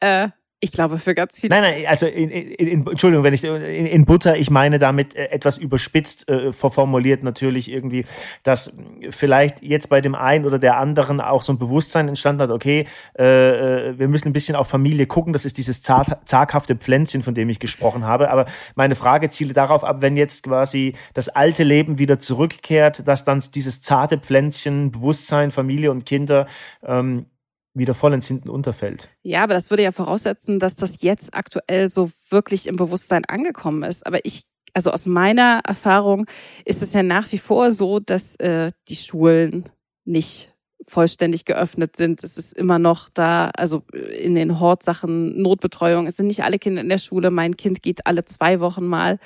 äh, 0.00 0.30
ich 0.62 0.72
glaube, 0.72 0.98
für 0.98 1.14
ganz 1.14 1.40
viele. 1.40 1.54
Nein, 1.54 1.62
nein, 1.62 1.86
also 1.86 2.06
in, 2.06 2.28
in, 2.28 2.66
in, 2.66 2.86
Entschuldigung, 2.86 3.24
wenn 3.24 3.32
ich 3.32 3.42
in, 3.42 3.86
in 3.86 4.04
Butter, 4.04 4.36
ich 4.36 4.50
meine 4.50 4.78
damit 4.78 5.16
äh, 5.16 5.30
etwas 5.30 5.56
überspitzt 5.56 6.28
äh, 6.28 6.52
formuliert 6.52 7.22
natürlich 7.22 7.70
irgendwie, 7.70 8.04
dass 8.42 8.76
vielleicht 9.08 9.62
jetzt 9.62 9.88
bei 9.88 10.02
dem 10.02 10.14
einen 10.14 10.44
oder 10.44 10.58
der 10.58 10.76
anderen 10.76 11.22
auch 11.22 11.40
so 11.40 11.54
ein 11.54 11.58
Bewusstsein 11.58 12.08
entstanden 12.08 12.42
hat, 12.42 12.50
okay, 12.50 12.86
äh, 13.18 13.88
äh, 13.88 13.98
wir 13.98 14.08
müssen 14.08 14.28
ein 14.28 14.32
bisschen 14.34 14.54
auf 14.54 14.68
Familie 14.68 15.06
gucken, 15.06 15.32
das 15.32 15.46
ist 15.46 15.56
dieses 15.56 15.80
zart, 15.80 16.28
zaghafte 16.28 16.76
Pflänzchen, 16.76 17.22
von 17.22 17.34
dem 17.34 17.48
ich 17.48 17.58
gesprochen 17.58 18.04
habe. 18.04 18.30
Aber 18.30 18.44
meine 18.74 18.96
Frage 18.96 19.30
ziele 19.30 19.54
darauf 19.54 19.82
ab, 19.82 20.02
wenn 20.02 20.18
jetzt 20.18 20.42
quasi 20.42 20.94
das 21.14 21.30
alte 21.30 21.64
Leben 21.64 21.98
wieder 21.98 22.18
zurückkehrt, 22.18 23.08
dass 23.08 23.24
dann 23.24 23.42
dieses 23.54 23.80
zarte 23.80 24.18
Pflänzchen, 24.18 24.90
Bewusstsein, 24.90 25.52
Familie 25.52 25.90
und 25.90 26.04
Kinder 26.04 26.46
ähm, 26.84 27.24
wieder 27.74 27.94
vollends 27.94 28.26
hinten 28.28 28.48
unterfällt. 28.48 29.08
Ja, 29.22 29.42
aber 29.42 29.54
das 29.54 29.70
würde 29.70 29.82
ja 29.82 29.92
voraussetzen, 29.92 30.58
dass 30.58 30.76
das 30.76 31.02
jetzt 31.02 31.34
aktuell 31.34 31.90
so 31.90 32.10
wirklich 32.28 32.66
im 32.66 32.76
Bewusstsein 32.76 33.24
angekommen 33.24 33.82
ist. 33.82 34.06
Aber 34.06 34.24
ich, 34.24 34.42
also 34.74 34.90
aus 34.90 35.06
meiner 35.06 35.60
Erfahrung 35.66 36.26
ist 36.64 36.82
es 36.82 36.92
ja 36.92 37.02
nach 37.02 37.30
wie 37.32 37.38
vor 37.38 37.72
so, 37.72 38.00
dass 38.00 38.36
äh, 38.36 38.72
die 38.88 38.96
Schulen 38.96 39.68
nicht 40.04 40.52
vollständig 40.86 41.44
geöffnet 41.44 41.96
sind. 41.96 42.24
Es 42.24 42.36
ist 42.36 42.52
immer 42.52 42.78
noch 42.78 43.08
da, 43.10 43.50
also 43.56 43.82
in 43.92 44.34
den 44.34 44.58
Hortsachen 44.58 45.40
Notbetreuung. 45.40 46.06
Es 46.06 46.16
sind 46.16 46.26
nicht 46.26 46.42
alle 46.42 46.58
Kinder 46.58 46.80
in 46.80 46.88
der 46.88 46.98
Schule. 46.98 47.30
Mein 47.30 47.56
Kind 47.56 47.82
geht 47.82 48.06
alle 48.06 48.24
zwei 48.24 48.60
Wochen 48.60 48.86
mal 48.86 49.18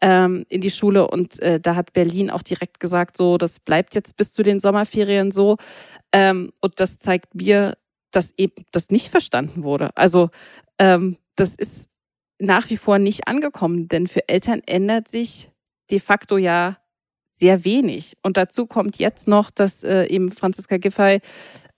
ähm, 0.00 0.44
in 0.48 0.60
die 0.60 0.70
Schule 0.70 1.08
und 1.08 1.40
äh, 1.40 1.60
da 1.60 1.76
hat 1.76 1.92
Berlin 1.92 2.30
auch 2.30 2.42
direkt 2.42 2.80
gesagt, 2.80 3.16
so, 3.16 3.38
das 3.38 3.60
bleibt 3.60 3.94
jetzt 3.94 4.16
bis 4.16 4.32
zu 4.32 4.42
den 4.42 4.60
Sommerferien 4.60 5.32
so. 5.32 5.56
Ähm, 6.12 6.52
und 6.60 6.80
das 6.80 6.98
zeigt 6.98 7.34
mir, 7.34 7.76
dass 8.10 8.32
eben 8.36 8.64
das 8.72 8.90
nicht 8.90 9.08
verstanden 9.08 9.62
wurde. 9.62 9.96
Also 9.96 10.30
ähm, 10.78 11.16
das 11.36 11.54
ist 11.54 11.88
nach 12.38 12.70
wie 12.70 12.76
vor 12.76 12.98
nicht 12.98 13.28
angekommen, 13.28 13.88
denn 13.88 14.06
für 14.06 14.28
Eltern 14.28 14.62
ändert 14.66 15.08
sich 15.08 15.50
de 15.90 16.00
facto 16.00 16.36
ja 16.36 16.78
sehr 17.34 17.64
wenig. 17.64 18.16
Und 18.22 18.36
dazu 18.36 18.66
kommt 18.66 18.98
jetzt 18.98 19.26
noch, 19.26 19.50
dass 19.50 19.82
äh, 19.82 20.04
eben 20.04 20.30
Franziska 20.30 20.76
Giffey 20.76 21.20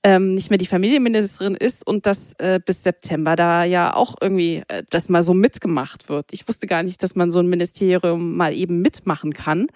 ähm, 0.07 0.35
nicht 0.35 0.51
mehr 0.51 0.59
die 0.59 0.66
Familienministerin 0.66 1.57
ist 1.57 1.85
und 1.85 2.07
dass 2.07 2.33
äh, 2.35 2.61
bis 2.64 2.85
September 2.85 3.35
da 3.35 3.64
ja 3.64 3.92
auch 3.92 4.14
irgendwie 4.21 4.62
äh, 4.69 4.85
das 4.88 5.09
mal 5.09 5.25
so 5.25 5.35
mitgemacht 5.35 6.09
wird. 6.09 6.33
Ich 6.33 6.47
wusste 6.47 6.69
gar 6.69 6.85
nicht, 6.85 7.03
dass 7.03 7.16
man 7.16 7.33
so 7.33 7.40
ein 7.40 7.49
Ministerium 7.49 8.37
mal 8.37 8.55
eben 8.55 8.81
mitmachen 8.81 9.33
kann. 9.33 9.66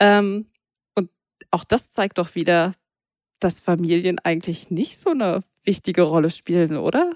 Ähm, 0.00 0.46
und 0.94 1.10
auch 1.50 1.64
das 1.64 1.90
zeigt 1.90 2.16
doch 2.16 2.34
wieder, 2.34 2.72
dass 3.40 3.60
Familien 3.60 4.18
eigentlich 4.20 4.70
nicht 4.70 4.98
so 4.98 5.10
eine 5.10 5.42
wichtige 5.64 6.00
Rolle 6.00 6.30
spielen, 6.30 6.78
oder? 6.78 7.12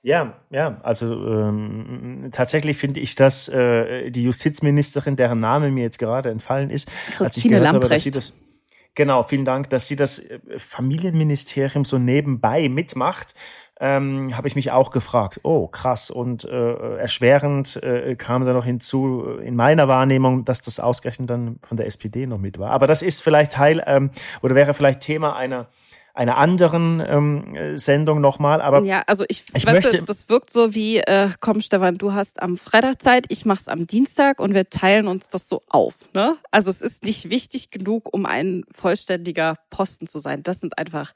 Ja, 0.00 0.40
ja, 0.48 0.80
also 0.82 1.12
ähm, 1.12 2.30
tatsächlich 2.32 2.78
finde 2.78 3.00
ich, 3.00 3.16
dass 3.16 3.50
äh, 3.50 4.10
die 4.10 4.22
Justizministerin, 4.22 5.16
deren 5.16 5.40
Name 5.40 5.70
mir 5.72 5.82
jetzt 5.82 5.98
gerade 5.98 6.30
entfallen 6.30 6.70
ist, 6.70 6.88
Christine 7.08 7.26
als 7.26 7.36
ich 7.36 7.42
gehört 7.42 7.64
Lamprecht. 7.64 7.84
habe, 7.84 7.94
dass 7.94 8.04
sie 8.04 8.10
das 8.10 8.49
Genau, 8.94 9.22
vielen 9.22 9.44
Dank, 9.44 9.70
dass 9.70 9.86
sie 9.86 9.96
das 9.96 10.18
äh, 10.18 10.40
Familienministerium 10.58 11.84
so 11.84 11.98
nebenbei 11.98 12.68
mitmacht. 12.68 13.34
Ähm, 13.82 14.36
habe 14.36 14.46
ich 14.46 14.56
mich 14.56 14.72
auch 14.72 14.90
gefragt, 14.90 15.40
oh 15.42 15.66
krass 15.66 16.10
und 16.10 16.44
äh, 16.44 16.96
erschwerend 16.96 17.82
äh, 17.82 18.14
kam 18.14 18.44
da 18.44 18.52
noch 18.52 18.66
hinzu 18.66 19.24
in 19.42 19.56
meiner 19.56 19.88
Wahrnehmung, 19.88 20.44
dass 20.44 20.60
das 20.60 20.80
ausgerechnet 20.80 21.30
dann 21.30 21.58
von 21.62 21.78
der 21.78 21.86
SPD 21.86 22.26
noch 22.26 22.36
mit 22.36 22.58
war. 22.58 22.72
Aber 22.72 22.86
das 22.86 23.00
ist 23.00 23.22
vielleicht 23.22 23.52
Teil 23.52 23.82
ähm, 23.86 24.10
oder 24.42 24.54
wäre 24.54 24.74
vielleicht 24.74 25.00
Thema 25.00 25.34
einer 25.34 25.68
einer 26.14 26.36
anderen 26.36 27.02
ähm, 27.06 27.76
Sendung 27.76 28.20
nochmal. 28.20 28.60
Aber 28.60 28.82
ja, 28.82 29.02
also 29.06 29.24
ich, 29.28 29.44
ich 29.54 29.66
weißt 29.66 29.74
möchte, 29.74 29.98
du, 29.98 30.04
das 30.04 30.28
wirkt 30.28 30.52
so 30.52 30.74
wie, 30.74 30.98
äh, 30.98 31.30
komm 31.40 31.60
Stefan, 31.60 31.98
du 31.98 32.12
hast 32.12 32.42
am 32.42 32.56
Freitag 32.56 33.00
Zeit, 33.02 33.26
ich 33.28 33.44
mach's 33.44 33.68
am 33.68 33.86
Dienstag 33.86 34.40
und 34.40 34.54
wir 34.54 34.68
teilen 34.68 35.06
uns 35.06 35.28
das 35.28 35.48
so 35.48 35.62
auf. 35.68 35.94
Ne? 36.14 36.36
Also 36.50 36.70
es 36.70 36.82
ist 36.82 37.04
nicht 37.04 37.30
wichtig 37.30 37.70
genug, 37.70 38.12
um 38.12 38.26
ein 38.26 38.64
vollständiger 38.72 39.56
Posten 39.70 40.06
zu 40.06 40.18
sein. 40.18 40.42
Das 40.42 40.60
sind 40.60 40.78
einfach 40.78 41.12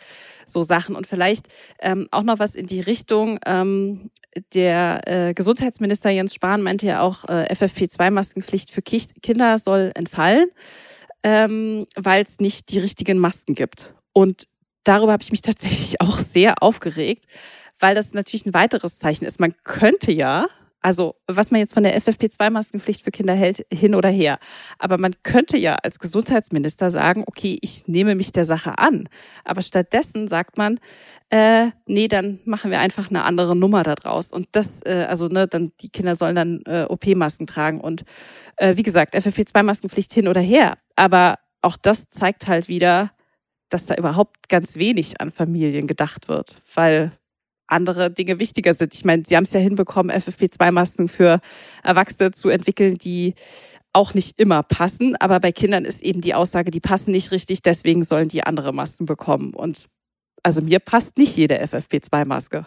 so 0.47 0.63
Sachen. 0.63 0.97
Und 0.97 1.07
vielleicht 1.07 1.47
ähm, 1.81 2.09
auch 2.11 2.23
noch 2.23 2.39
was 2.39 2.55
in 2.55 2.67
die 2.67 2.81
Richtung. 2.81 3.39
Ähm, 3.47 4.11
der 4.55 5.03
äh, 5.07 5.35
Gesundheitsminister 5.35 6.11
Jens 6.11 6.35
Spahn 6.35 6.63
meinte 6.63 6.87
ja 6.87 7.01
auch, 7.01 7.25
äh, 7.25 7.53
FFP2-Maskenpflicht 7.53 8.71
für 8.71 8.83
Kinder 8.83 9.59
soll 9.59 9.93
entfallen, 9.95 10.47
ähm, 11.23 11.87
weil 11.97 12.23
es 12.23 12.41
nicht 12.41 12.71
die 12.71 12.79
richtigen 12.79 13.19
Masken 13.19 13.55
gibt. 13.55 13.95
Und 14.13 14.47
darüber 14.85 15.13
habe 15.13 15.23
ich 15.23 15.31
mich 15.31 15.43
tatsächlich 15.43 15.97
auch 16.01 16.19
sehr 16.19 16.63
aufgeregt, 16.63 17.25
weil 17.79 17.95
das 17.95 18.15
natürlich 18.15 18.47
ein 18.47 18.55
weiteres 18.55 18.99
Zeichen 18.99 19.25
ist. 19.25 19.41
Man 19.41 19.55
könnte 19.65 20.13
ja, 20.13 20.47
also 20.81 21.17
was 21.27 21.51
man 21.51 21.61
jetzt 21.61 21.75
von 21.75 21.83
der 21.83 21.99
FFP2-Maskenpflicht 21.99 23.03
für 23.03 23.11
Kinder 23.11 23.35
hält, 23.35 23.67
hin 23.73 23.95
oder 23.95 24.11
her, 24.11 24.39
aber 24.79 24.99
man 24.99 25.15
könnte 25.23 25.57
ja 25.57 25.77
als 25.77 25.99
Gesundheitsminister 25.99 26.91
sagen, 26.91 27.25
okay, 27.27 27.59
ich 27.63 27.89
nehme 27.89 28.15
mich 28.15 28.33
der 28.33 28.45
Sache 28.45 28.79
an. 28.79 29.09
Aber 29.45 29.63
stattdessen 29.63 30.29
sagt 30.29 30.59
man, 30.59 30.79
äh, 31.31 31.71
nee, 31.87 32.07
dann 32.07 32.39
machen 32.45 32.71
wir 32.71 32.81
einfach 32.81 33.09
eine 33.11 33.25
andere 33.25 33.57
Nummer 33.57 33.83
daraus. 33.83 34.31
Und 34.31 34.47
das, 34.53 34.81
äh, 34.85 35.07
also 35.09 35.27
ne, 35.27 35.49
dann 35.49 35.73
die 35.81 35.89
Kinder 35.89 36.17
sollen 36.17 36.37
dann 36.37 36.63
äh, 36.67 36.85
OP-Masken 36.89 37.47
tragen. 37.47 37.81
Und 37.81 38.05
äh, 38.57 38.77
wie 38.77 38.83
gesagt, 38.83 39.15
FFP2-Maskenpflicht 39.15 40.13
hin 40.13 40.29
oder 40.29 40.41
her. 40.41 40.79
Aber 40.97 41.39
auch 41.63 41.77
das 41.77 42.11
zeigt 42.11 42.47
halt 42.47 42.69
wieder, 42.69 43.11
dass 43.75 43.87
da 43.87 43.97
überhaupt 43.97 44.49
ganz 44.49 44.77
wenig 44.77 45.21
an 45.21 45.33
Familien 45.33 45.89
gedacht 45.89 46.29
wird, 46.29 46.63
weil 46.75 47.13
andere 47.67 48.11
Dinge 48.11 48.39
wichtiger 48.39 48.73
sind. 48.73 48.95
Ich 48.95 49.05
meine, 49.05 49.25
Sie 49.27 49.37
haben 49.37 49.45
es 49.45 49.53
ja 49.53 49.59
hinbekommen, 49.59 50.17
FFP2-Masken 50.17 51.09
für 51.09 51.41
Erwachsene 51.83 52.31
zu 52.31 52.51
entwickeln, 52.51 52.99
die 52.99 53.35
auch 53.93 54.15
nicht 54.15 54.39
immer 54.39 54.63
passen. 54.63 55.17
Aber 55.17 55.41
bei 55.41 55.51
Kindern 55.51 55.85
ist 55.85 56.03
eben 56.03 56.21
die 56.21 56.35
Aussage, 56.35 56.71
die 56.71 56.81
passen 56.81 57.11
nicht 57.11 57.33
richtig, 57.33 57.63
deswegen 57.63 58.05
sollen 58.05 58.29
die 58.29 58.45
andere 58.45 58.73
Masken 58.73 59.07
bekommen. 59.07 59.55
Und 59.55 59.89
also 60.45 60.63
mir 60.63 60.79
passt 60.79 61.19
nicht 61.19 61.37
jede 61.37 61.61
FFP2-Maske. 61.61 62.67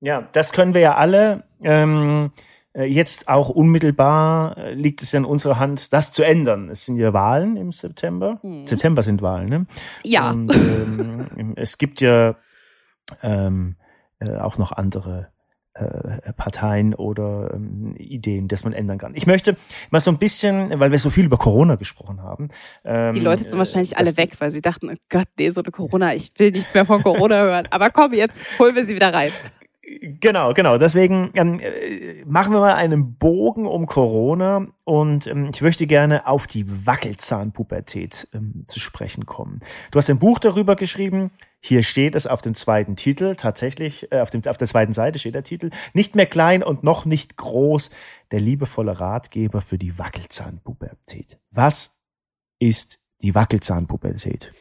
Ja, 0.00 0.28
das 0.32 0.52
können 0.52 0.74
wir 0.74 0.80
ja 0.82 0.94
alle. 0.94 1.44
Ähm, 1.62 2.30
äh, 2.36 2.42
jetzt 2.84 3.28
auch 3.28 3.48
unmittelbar 3.48 4.56
äh, 4.56 4.74
liegt 4.74 5.02
es 5.02 5.12
ja 5.12 5.18
in 5.18 5.24
unserer 5.24 5.58
Hand, 5.58 5.92
das 5.92 6.12
zu 6.12 6.22
ändern. 6.22 6.70
Es 6.70 6.84
sind 6.84 6.96
ja 6.96 7.12
Wahlen 7.12 7.56
im 7.56 7.72
September. 7.72 8.38
Hm. 8.42 8.66
September 8.66 9.02
sind 9.02 9.22
Wahlen, 9.22 9.48
ne? 9.48 9.66
Ja. 10.04 10.30
Und 10.30 10.54
ähm, 10.54 11.54
es 11.56 11.78
gibt 11.78 12.00
ja 12.00 12.36
ähm, 13.22 13.76
äh, 14.20 14.36
auch 14.36 14.58
noch 14.58 14.72
andere 14.72 15.28
äh, 15.78 16.32
Parteien 16.32 16.94
oder 16.94 17.52
ähm, 17.54 17.94
Ideen, 17.96 18.48
dass 18.48 18.64
man 18.64 18.72
ändern 18.72 18.98
kann. 18.98 19.14
Ich 19.14 19.26
möchte 19.26 19.56
mal 19.90 20.00
so 20.00 20.10
ein 20.10 20.18
bisschen, 20.18 20.78
weil 20.80 20.90
wir 20.90 20.98
so 20.98 21.10
viel 21.10 21.24
über 21.26 21.36
Corona 21.36 21.76
gesprochen 21.76 22.22
haben. 22.22 22.48
Ähm, 22.84 23.12
die 23.12 23.20
Leute 23.20 23.44
sind 23.44 23.58
wahrscheinlich 23.58 23.96
alle 23.96 24.16
weg, 24.16 24.32
weil 24.40 24.50
sie 24.50 24.60
dachten, 24.60 24.90
oh 24.90 24.96
Gott, 25.08 25.28
nee, 25.38 25.50
so 25.50 25.62
eine 25.62 25.70
Corona, 25.70 26.14
ich 26.14 26.32
will 26.36 26.50
nichts 26.50 26.74
mehr 26.74 26.84
von 26.84 27.02
Corona 27.02 27.36
hören. 27.42 27.68
Aber 27.70 27.90
komm, 27.90 28.12
jetzt 28.12 28.44
holen 28.58 28.74
wir 28.74 28.84
sie 28.84 28.94
wieder 28.94 29.14
rein. 29.14 29.30
Genau, 30.20 30.52
genau. 30.52 30.76
Deswegen 30.76 31.30
ähm, 31.34 31.60
äh, 31.60 32.24
machen 32.26 32.52
wir 32.52 32.60
mal 32.60 32.74
einen 32.74 33.14
Bogen 33.14 33.66
um 33.66 33.86
Corona 33.86 34.66
und 34.84 35.26
ähm, 35.26 35.50
ich 35.52 35.62
möchte 35.62 35.86
gerne 35.86 36.26
auf 36.26 36.46
die 36.46 36.86
Wackelzahnpubertät 36.86 38.28
ähm, 38.34 38.64
zu 38.66 38.80
sprechen 38.80 39.24
kommen. 39.24 39.60
Du 39.90 39.98
hast 39.98 40.10
ein 40.10 40.18
Buch 40.18 40.38
darüber 40.40 40.76
geschrieben. 40.76 41.30
Hier 41.60 41.82
steht 41.82 42.14
es 42.14 42.26
auf 42.26 42.42
dem 42.42 42.54
zweiten 42.54 42.96
Titel, 42.96 43.34
tatsächlich, 43.34 44.12
äh, 44.12 44.20
auf, 44.20 44.30
dem, 44.30 44.42
auf 44.46 44.58
der 44.58 44.68
zweiten 44.68 44.92
Seite 44.92 45.18
steht 45.18 45.34
der 45.34 45.44
Titel. 45.44 45.70
Nicht 45.94 46.14
mehr 46.14 46.26
klein 46.26 46.62
und 46.62 46.84
noch 46.84 47.04
nicht 47.04 47.36
groß, 47.36 47.90
der 48.30 48.40
liebevolle 48.40 49.00
Ratgeber 49.00 49.62
für 49.62 49.78
die 49.78 49.98
Wackelzahnpubertät. 49.98 51.38
Was 51.50 52.02
ist 52.58 53.00
die 53.22 53.34
Wackelzahnpubertät? 53.34 54.52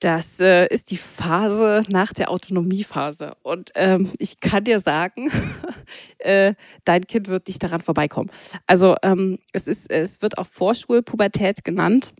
Das 0.00 0.40
äh, 0.40 0.66
ist 0.66 0.90
die 0.90 0.98
Phase 0.98 1.82
nach 1.88 2.12
der 2.12 2.30
Autonomiephase. 2.30 3.34
Und 3.42 3.70
ähm, 3.74 4.10
ich 4.18 4.40
kann 4.40 4.64
dir 4.64 4.78
sagen, 4.78 5.30
äh, 6.18 6.54
dein 6.84 7.06
Kind 7.06 7.28
wird 7.28 7.48
nicht 7.48 7.62
daran 7.62 7.80
vorbeikommen. 7.80 8.30
Also 8.66 8.96
ähm, 9.02 9.38
es, 9.52 9.66
ist, 9.66 9.90
es 9.90 10.20
wird 10.20 10.36
auch 10.36 10.46
Vorschulpubertät 10.46 11.64
genannt 11.64 12.12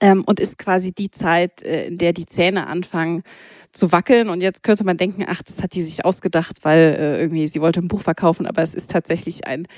ähm, 0.00 0.24
und 0.24 0.40
ist 0.40 0.56
quasi 0.56 0.92
die 0.92 1.10
Zeit, 1.10 1.62
äh, 1.62 1.86
in 1.86 1.98
der 1.98 2.14
die 2.14 2.26
Zähne 2.26 2.66
anfangen 2.66 3.24
zu 3.72 3.92
wackeln. 3.92 4.30
Und 4.30 4.40
jetzt 4.40 4.62
könnte 4.62 4.84
man 4.84 4.96
denken, 4.96 5.24
ach, 5.28 5.42
das 5.42 5.62
hat 5.62 5.74
die 5.74 5.82
sich 5.82 6.06
ausgedacht, 6.06 6.58
weil 6.62 6.96
äh, 6.98 7.20
irgendwie 7.20 7.46
sie 7.46 7.60
wollte 7.60 7.80
ein 7.80 7.88
Buch 7.88 8.00
verkaufen, 8.00 8.46
aber 8.46 8.62
es 8.62 8.74
ist 8.74 8.90
tatsächlich 8.90 9.46
ein 9.46 9.68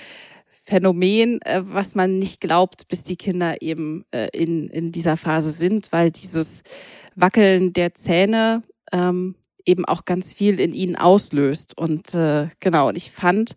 Phänomen, 0.72 1.42
äh, 1.42 1.60
was 1.64 1.94
man 1.94 2.18
nicht 2.18 2.40
glaubt, 2.40 2.88
bis 2.88 3.02
die 3.04 3.16
Kinder 3.16 3.60
eben 3.60 4.06
äh, 4.10 4.28
in, 4.32 4.68
in 4.68 4.90
dieser 4.90 5.18
Phase 5.18 5.50
sind, 5.50 5.92
weil 5.92 6.10
dieses 6.10 6.62
Wackeln 7.14 7.74
der 7.74 7.94
Zähne 7.94 8.62
ähm, 8.90 9.34
eben 9.66 9.84
auch 9.84 10.06
ganz 10.06 10.32
viel 10.32 10.58
in 10.58 10.72
ihnen 10.72 10.96
auslöst. 10.96 11.76
Und 11.76 12.14
äh, 12.14 12.48
genau, 12.58 12.88
und 12.88 12.96
ich 12.96 13.10
fand, 13.10 13.54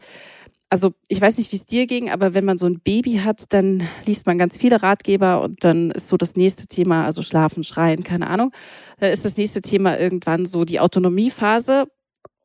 also 0.70 0.94
ich 1.08 1.22
weiß 1.22 1.38
nicht, 1.38 1.54
wie 1.54 1.56
es 1.56 1.66
dir 1.66 1.88
ging, 1.88 2.10
aber 2.10 2.34
wenn 2.34 2.44
man 2.44 2.58
so 2.58 2.66
ein 2.66 2.82
Baby 2.82 3.22
hat, 3.24 3.46
dann 3.54 3.88
liest 4.06 4.28
man 4.28 4.38
ganz 4.38 4.58
viele 4.58 4.84
Ratgeber 4.84 5.42
und 5.42 5.64
dann 5.64 5.92
ist 5.92 6.10
so 6.10 6.18
das 6.18 6.36
nächste 6.36 6.68
Thema, 6.68 7.06
also 7.06 7.22
schlafen, 7.22 7.64
schreien, 7.64 8.04
keine 8.04 8.28
Ahnung, 8.28 8.52
dann 9.00 9.12
ist 9.14 9.24
das 9.24 9.38
nächste 9.38 9.62
Thema 9.62 9.98
irgendwann 9.98 10.46
so 10.46 10.66
die 10.66 10.82
Autonomiephase. 10.82 11.86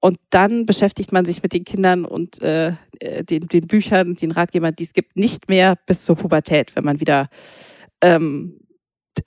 Und 0.00 0.18
dann 0.30 0.64
beschäftigt 0.64 1.12
man 1.12 1.24
sich 1.24 1.42
mit 1.42 1.52
den 1.52 1.64
Kindern 1.64 2.04
und 2.06 2.40
äh, 2.42 2.74
äh, 3.00 3.22
den, 3.22 3.48
den 3.48 3.66
Büchern, 3.66 4.14
den 4.14 4.30
Ratgebern, 4.30 4.74
die 4.74 4.84
es 4.84 4.94
gibt, 4.94 5.16
nicht 5.16 5.48
mehr 5.48 5.76
bis 5.86 6.04
zur 6.04 6.16
Pubertät, 6.16 6.74
wenn 6.74 6.84
man 6.84 7.00
wieder 7.00 7.28
ähm, 8.00 8.60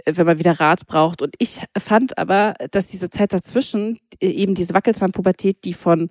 wenn 0.06 0.26
man 0.26 0.40
wieder 0.40 0.60
Rat 0.60 0.86
braucht. 0.88 1.22
Und 1.22 1.36
ich 1.38 1.60
fand 1.78 2.18
aber, 2.18 2.56
dass 2.72 2.88
diese 2.88 3.10
Zeit 3.10 3.34
dazwischen, 3.34 4.00
äh, 4.20 4.30
eben 4.30 4.56
diese 4.56 4.74
Wackelzahnpubertät, 4.74 5.64
die 5.64 5.74
von 5.74 6.10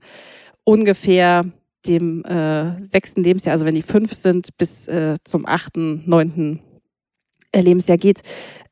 ungefähr 0.64 1.44
dem 1.86 2.24
äh, 2.24 2.82
sechsten 2.82 3.24
Lebensjahr, 3.24 3.52
also 3.52 3.66
wenn 3.66 3.74
die 3.74 3.82
fünf 3.82 4.14
sind, 4.14 4.56
bis 4.56 4.86
äh, 4.86 5.16
zum 5.24 5.46
achten, 5.46 6.02
neunten 6.06 6.60
äh, 7.50 7.60
Lebensjahr 7.60 7.98
geht, 7.98 8.22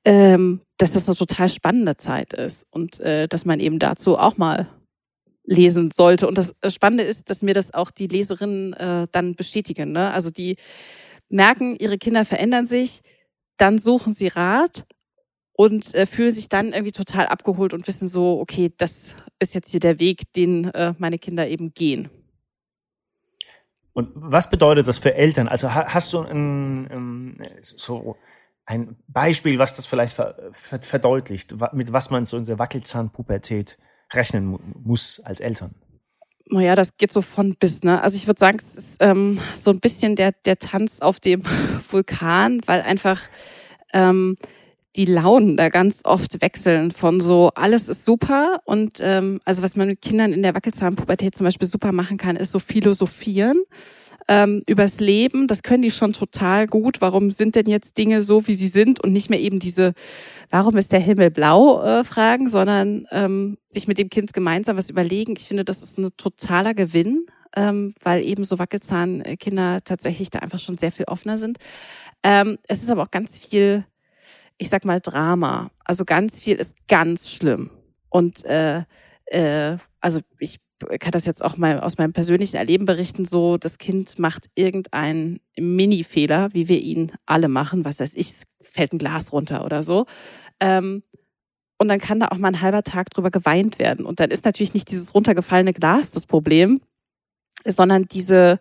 ähm, 0.05 0.61
dass 0.79 0.93
das 0.93 1.09
eine 1.09 1.17
total 1.17 1.49
spannende 1.49 1.97
Zeit 1.97 2.33
ist 2.33 2.67
und 2.71 3.01
äh, 3.01 3.27
dass 3.27 3.45
man 3.45 3.59
eben 3.59 3.79
dazu 3.79 4.17
auch 4.17 4.37
mal 4.39 4.69
lesen 5.51 5.91
sollte. 5.91 6.29
Und 6.29 6.39
das 6.39 6.55
äh, 6.61 6.71
Spannende 6.71 7.05
ist, 7.05 7.29
dass 7.29 7.43
mir 7.43 7.55
das 7.55 7.75
auch 7.75 7.91
die 7.91 8.07
Leserinnen 8.07 8.73
äh, 8.75 9.09
dann 9.11 9.35
bestätigen. 9.35 9.93
Ne? 9.93 10.11
Also 10.13 10.31
die 10.31 10.57
merken, 11.29 11.77
ihre 11.77 11.99
Kinder 11.99 12.25
verändern 12.25 12.67
sich, 12.67 13.03
dann 13.57 13.79
suchen 13.79 14.13
sie 14.13 14.29
Rat 14.29 14.87
und 15.53 15.95
äh, 15.95 16.07
fühlen 16.07 16.33
sich 16.33 16.49
dann 16.49 16.73
irgendwie 16.73 16.93
total 16.93 17.27
abgeholt 17.27 17.75
und 17.75 17.87
wissen 17.89 18.07
so, 18.07 18.41
okay, 18.41 18.73
das 18.79 19.15
ist 19.41 19.55
jetzt 19.55 19.71
hier 19.71 19.81
der 19.81 19.99
Weg, 19.99 20.33
den 20.35 20.67
äh, 20.71 20.95
meine 20.99 21.19
Kinder 21.19 21.49
eben 21.49 21.75
gehen. 21.75 22.09
Und 23.93 24.11
was 24.15 24.49
bedeutet 24.49 24.87
das 24.87 24.99
für 24.99 25.15
Eltern? 25.15 25.49
Also 25.49 25.75
hast 25.75 26.13
du 26.13 26.21
ein, 26.21 26.87
ein, 26.87 27.49
so 27.61 28.17
ein 28.65 28.97
Beispiel, 29.09 29.59
was 29.59 29.75
das 29.75 29.85
vielleicht 29.85 30.17
verdeutlicht, 30.53 31.57
mit 31.73 31.93
was 31.93 32.11
man 32.11 32.25
so 32.25 32.37
in 32.37 32.45
der 32.45 32.61
Wackelzahnpubertät 32.61 33.79
rechnen 34.13 34.59
muss 34.85 35.21
als 35.21 35.41
Eltern? 35.41 35.75
Naja, 36.47 36.75
das 36.75 36.97
geht 36.97 37.13
so 37.13 37.23
von 37.23 37.55
bis, 37.55 37.83
ne? 37.85 38.03
Also 38.03 38.17
ich 38.17 38.27
würde 38.27 38.41
sagen, 38.41 38.59
es 38.61 38.75
ist 38.75 38.97
ähm, 39.01 39.39
so 39.55 39.71
ein 39.71 39.79
bisschen 39.79 40.17
der, 40.17 40.33
der 40.45 40.59
Tanz 40.59 41.01
auf 41.01 41.21
dem 41.21 41.43
Vulkan, 41.91 42.61
weil 42.67 42.83
einfach 42.83 43.21
ähm, 43.93 44.37
die 44.97 45.05
Launen 45.05 45.57
da 45.57 45.69
ganz 45.69 46.01
oft 46.05 46.43
wechseln 46.43 46.91
von 46.91 47.21
so, 47.21 47.51
alles 47.55 47.89
ist 47.89 48.05
super 48.05 48.61
und 48.65 48.99
ähm, 49.01 49.41
also 49.45 49.63
was 49.63 49.77
man 49.77 49.87
mit 49.87 50.03
Kindern 50.03 50.33
in 50.33 50.43
der 50.43 50.55
Wackelzahnpubertät 50.55 51.37
zum 51.37 51.45
Beispiel 51.45 51.69
super 51.69 51.93
machen 51.93 52.17
kann, 52.17 52.35
ist 52.35 52.51
so 52.51 52.59
philosophieren 52.59 53.63
ähm, 54.31 54.63
übers 54.67 55.01
Leben. 55.01 55.49
Das 55.49 55.63
können 55.63 55.83
die 55.83 55.91
schon 55.91 56.13
total 56.13 56.67
gut. 56.67 57.01
Warum 57.01 57.31
sind 57.31 57.57
denn 57.57 57.67
jetzt 57.67 57.99
Dinge 57.99 58.23
so, 58.23 58.47
wie 58.47 58.55
sie 58.55 58.69
sind 58.69 59.03
und 59.03 59.13
nicht 59.13 59.29
mehr 59.29 59.41
eben 59.41 59.59
diese, 59.59 59.93
warum 60.49 60.77
ist 60.77 60.93
der 60.93 61.01
Himmel 61.01 61.31
blau 61.31 61.83
äh, 61.83 62.05
Fragen, 62.05 62.49
sondern 62.49 63.07
ähm, 63.11 63.59
sich 63.69 63.89
mit 63.89 63.99
dem 63.99 64.09
Kind 64.09 64.33
gemeinsam 64.33 64.77
was 64.77 64.89
überlegen. 64.89 65.35
Ich 65.37 65.49
finde, 65.49 65.65
das 65.65 65.83
ist 65.83 65.99
ein 65.99 66.09
totaler 66.17 66.75
Gewinn, 66.75 67.27
ähm, 67.57 67.93
weil 68.03 68.23
eben 68.23 68.45
so 68.45 68.59
Wackelzahnkinder 68.59 69.81
tatsächlich 69.85 70.31
da 70.31 70.39
einfach 70.39 70.61
schon 70.61 70.79
sehr 70.79 70.93
viel 70.93 71.07
offener 71.07 71.37
sind. 71.37 71.59
Ähm, 72.23 72.59
es 72.69 72.83
ist 72.83 72.91
aber 72.91 73.03
auch 73.03 73.11
ganz 73.11 73.37
viel 73.37 73.85
ich 74.61 74.69
sag 74.69 74.85
mal, 74.85 75.01
Drama. 75.01 75.71
Also 75.87 76.05
ganz 76.05 76.39
viel 76.39 76.57
ist 76.57 76.77
ganz 76.87 77.31
schlimm. 77.31 77.71
Und 78.11 78.45
äh, 78.45 78.85
äh, 79.25 79.79
also 80.03 80.21
ich 80.39 80.59
kann 80.99 81.13
das 81.13 81.27
jetzt 81.27 81.45
auch 81.45 81.57
mal 81.57 81.81
aus 81.81 81.99
meinem 81.99 82.13
persönlichen 82.13 82.57
Erleben 82.57 82.87
berichten, 82.87 83.25
so 83.25 83.59
das 83.59 83.79
Kind 83.79 84.19
macht 84.19 84.49
irgendeinen 84.55 85.41
Mini-Fehler, 85.59 86.51
wie 86.53 86.69
wir 86.69 86.81
ihn 86.81 87.13
alle 87.27 87.49
machen, 87.49 87.85
was 87.85 88.01
weiß 88.01 88.15
ich, 88.15 88.43
fällt 88.61 88.93
ein 88.93 88.99
Glas 88.99 89.33
runter 89.33 89.65
oder 89.65 89.83
so. 89.83 90.07
Ähm, 90.61 91.03
und 91.79 91.89
dann 91.89 92.01
kann 92.01 92.21
da 92.21 92.29
auch 92.29 92.37
mal 92.37 92.49
ein 92.49 92.61
halber 92.61 92.83
Tag 92.83 93.11
drüber 93.11 93.31
geweint 93.31 93.79
werden. 93.79 94.05
Und 94.05 94.21
dann 94.21 94.31
ist 94.31 94.45
natürlich 94.45 94.75
nicht 94.75 94.91
dieses 94.91 95.15
runtergefallene 95.15 95.73
Glas 95.73 96.11
das 96.11 96.27
Problem, 96.27 96.81
sondern 97.65 98.05
diese, 98.05 98.59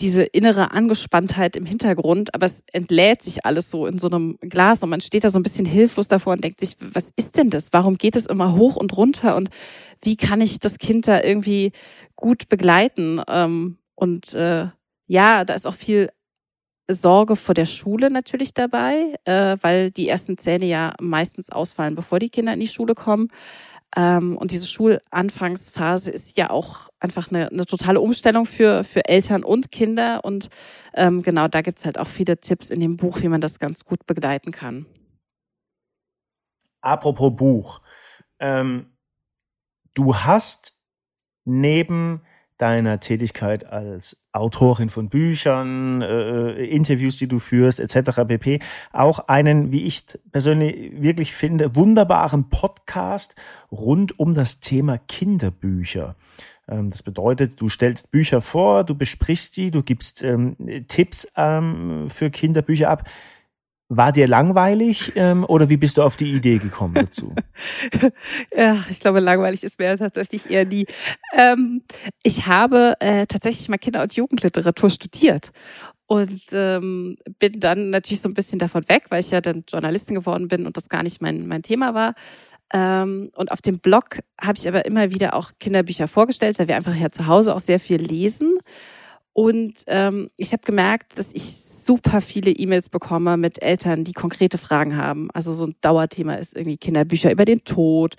diese 0.00 0.22
innere 0.22 0.72
Angespanntheit 0.72 1.56
im 1.56 1.66
Hintergrund, 1.66 2.34
aber 2.34 2.46
es 2.46 2.64
entlädt 2.72 3.22
sich 3.22 3.46
alles 3.46 3.70
so 3.70 3.86
in 3.86 3.98
so 3.98 4.08
einem 4.08 4.38
Glas 4.40 4.82
und 4.82 4.90
man 4.90 5.00
steht 5.00 5.24
da 5.24 5.30
so 5.30 5.38
ein 5.38 5.44
bisschen 5.44 5.66
hilflos 5.66 6.08
davor 6.08 6.32
und 6.32 6.42
denkt 6.42 6.60
sich, 6.60 6.76
was 6.80 7.12
ist 7.16 7.36
denn 7.36 7.50
das? 7.50 7.72
Warum 7.72 7.96
geht 7.96 8.16
es 8.16 8.26
immer 8.26 8.56
hoch 8.56 8.76
und 8.76 8.96
runter 8.96 9.36
und 9.36 9.50
wie 10.02 10.16
kann 10.16 10.40
ich 10.40 10.58
das 10.58 10.78
Kind 10.78 11.06
da 11.06 11.22
irgendwie 11.22 11.72
gut 12.16 12.48
begleiten? 12.48 13.20
Ähm, 13.28 13.78
und 13.94 14.34
äh, 14.34 14.66
ja, 15.06 15.44
da 15.44 15.54
ist 15.54 15.66
auch 15.66 15.74
viel 15.74 16.10
Sorge 16.88 17.36
vor 17.36 17.54
der 17.54 17.66
Schule 17.66 18.10
natürlich 18.10 18.52
dabei, 18.52 19.14
äh, 19.24 19.56
weil 19.60 19.90
die 19.90 20.08
ersten 20.08 20.36
Zähne 20.36 20.66
ja 20.66 20.94
meistens 21.00 21.50
ausfallen, 21.50 21.94
bevor 21.94 22.18
die 22.18 22.28
Kinder 22.28 22.52
in 22.52 22.60
die 22.60 22.66
Schule 22.66 22.94
kommen. 22.94 23.28
Ähm, 23.96 24.36
und 24.36 24.50
diese 24.50 24.66
Schulanfangsphase 24.66 26.10
ist 26.10 26.36
ja 26.36 26.50
auch 26.50 26.88
einfach 26.98 27.30
eine, 27.30 27.48
eine 27.50 27.66
totale 27.66 28.00
Umstellung 28.00 28.44
für, 28.44 28.82
für 28.82 29.04
Eltern 29.08 29.44
und 29.44 29.70
Kinder. 29.70 30.24
Und 30.24 30.48
ähm, 30.94 31.22
genau 31.22 31.48
da 31.48 31.62
gibt's 31.62 31.84
halt 31.84 31.98
auch 31.98 32.08
viele 32.08 32.38
Tipps 32.40 32.70
in 32.70 32.80
dem 32.80 32.96
Buch, 32.96 33.20
wie 33.20 33.28
man 33.28 33.40
das 33.40 33.58
ganz 33.58 33.84
gut 33.84 34.06
begleiten 34.06 34.50
kann. 34.50 34.86
Apropos 36.80 37.34
Buch. 37.36 37.80
Ähm, 38.40 38.96
du 39.94 40.16
hast 40.16 40.76
neben 41.44 42.22
deiner 42.58 43.00
Tätigkeit 43.00 43.66
als 43.66 44.22
Autorin 44.32 44.88
von 44.88 45.08
Büchern, 45.08 46.02
äh, 46.02 46.64
Interviews, 46.64 47.16
die 47.18 47.26
du 47.26 47.38
führst, 47.38 47.80
etc. 47.80 48.22
pp. 48.26 48.60
Auch 48.92 49.28
einen, 49.28 49.72
wie 49.72 49.84
ich 49.84 50.04
persönlich 50.30 50.92
wirklich 51.00 51.34
finde, 51.34 51.74
wunderbaren 51.74 52.50
Podcast 52.50 53.34
rund 53.72 54.18
um 54.18 54.34
das 54.34 54.60
Thema 54.60 54.98
Kinderbücher. 54.98 56.14
Ähm, 56.68 56.90
das 56.90 57.02
bedeutet, 57.02 57.60
du 57.60 57.68
stellst 57.68 58.12
Bücher 58.12 58.40
vor, 58.40 58.84
du 58.84 58.94
besprichst 58.94 59.56
die, 59.56 59.70
du 59.70 59.82
gibst 59.82 60.22
ähm, 60.22 60.54
Tipps 60.88 61.30
ähm, 61.36 62.08
für 62.08 62.30
Kinderbücher 62.30 62.88
ab. 62.88 63.08
War 63.96 64.12
dir 64.12 64.26
langweilig 64.26 65.12
ähm, 65.16 65.44
oder 65.44 65.68
wie 65.68 65.76
bist 65.76 65.96
du 65.96 66.02
auf 66.02 66.16
die 66.16 66.32
Idee 66.32 66.58
gekommen 66.58 66.94
dazu? 66.94 67.34
ja, 68.56 68.76
ich 68.90 69.00
glaube, 69.00 69.20
langweilig 69.20 69.62
ist 69.62 69.78
mir 69.78 69.96
tatsächlich 69.96 70.50
eher 70.50 70.64
nie. 70.64 70.86
Ähm, 71.32 71.82
ich 72.22 72.46
habe 72.46 72.94
äh, 73.00 73.26
tatsächlich 73.26 73.68
mal 73.68 73.78
Kinder- 73.78 74.02
und 74.02 74.14
Jugendliteratur 74.14 74.90
studiert 74.90 75.52
und 76.06 76.42
ähm, 76.52 77.16
bin 77.38 77.60
dann 77.60 77.90
natürlich 77.90 78.20
so 78.20 78.28
ein 78.28 78.34
bisschen 78.34 78.58
davon 78.58 78.88
weg, 78.88 79.06
weil 79.08 79.20
ich 79.20 79.30
ja 79.30 79.40
dann 79.40 79.64
Journalistin 79.68 80.14
geworden 80.14 80.48
bin 80.48 80.66
und 80.66 80.76
das 80.76 80.88
gar 80.88 81.02
nicht 81.02 81.22
mein, 81.22 81.46
mein 81.46 81.62
Thema 81.62 81.94
war. 81.94 82.14
Ähm, 82.72 83.30
und 83.34 83.52
auf 83.52 83.62
dem 83.62 83.78
Blog 83.78 84.18
habe 84.40 84.58
ich 84.58 84.66
aber 84.68 84.84
immer 84.84 85.10
wieder 85.10 85.34
auch 85.34 85.52
Kinderbücher 85.60 86.08
vorgestellt, 86.08 86.58
weil 86.58 86.68
wir 86.68 86.76
einfach 86.76 86.94
ja 86.94 87.10
zu 87.10 87.26
Hause 87.26 87.54
auch 87.54 87.60
sehr 87.60 87.80
viel 87.80 88.00
lesen. 88.00 88.58
Und 89.34 89.82
ähm, 89.88 90.30
ich 90.36 90.52
habe 90.52 90.62
gemerkt, 90.64 91.18
dass 91.18 91.32
ich 91.32 91.42
super 91.56 92.20
viele 92.20 92.52
E-Mails 92.52 92.88
bekomme 92.88 93.36
mit 93.36 93.62
Eltern, 93.62 94.04
die 94.04 94.12
konkrete 94.12 94.58
Fragen 94.58 94.96
haben. 94.96 95.28
Also 95.34 95.52
so 95.52 95.66
ein 95.66 95.74
Dauerthema 95.80 96.34
ist 96.34 96.56
irgendwie 96.56 96.76
Kinderbücher 96.76 97.32
über 97.32 97.44
den 97.44 97.64
Tod, 97.64 98.14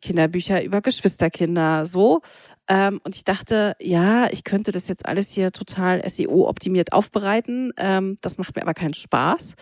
Kinderbücher 0.00 0.62
über 0.62 0.80
Geschwisterkinder, 0.80 1.84
so. 1.84 2.22
Ähm, 2.68 3.00
und 3.02 3.16
ich 3.16 3.24
dachte, 3.24 3.74
ja, 3.80 4.30
ich 4.30 4.44
könnte 4.44 4.70
das 4.70 4.86
jetzt 4.86 5.04
alles 5.04 5.30
hier 5.32 5.50
total 5.50 6.08
SEO-optimiert 6.08 6.92
aufbereiten. 6.92 7.72
Ähm, 7.76 8.18
das 8.20 8.38
macht 8.38 8.54
mir 8.54 8.62
aber 8.62 8.74
keinen 8.74 8.94
Spaß. 8.94 9.56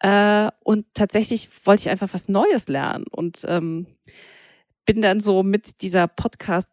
Äh, 0.00 0.48
und 0.64 0.86
tatsächlich 0.94 1.50
wollte 1.66 1.82
ich 1.82 1.90
einfach 1.90 2.08
was 2.12 2.28
Neues 2.28 2.66
lernen 2.68 3.04
und 3.10 3.44
ähm, 3.46 3.86
bin 4.86 5.02
dann 5.02 5.20
so 5.20 5.42
mit 5.42 5.82
dieser 5.82 6.08
Podcast 6.08 6.68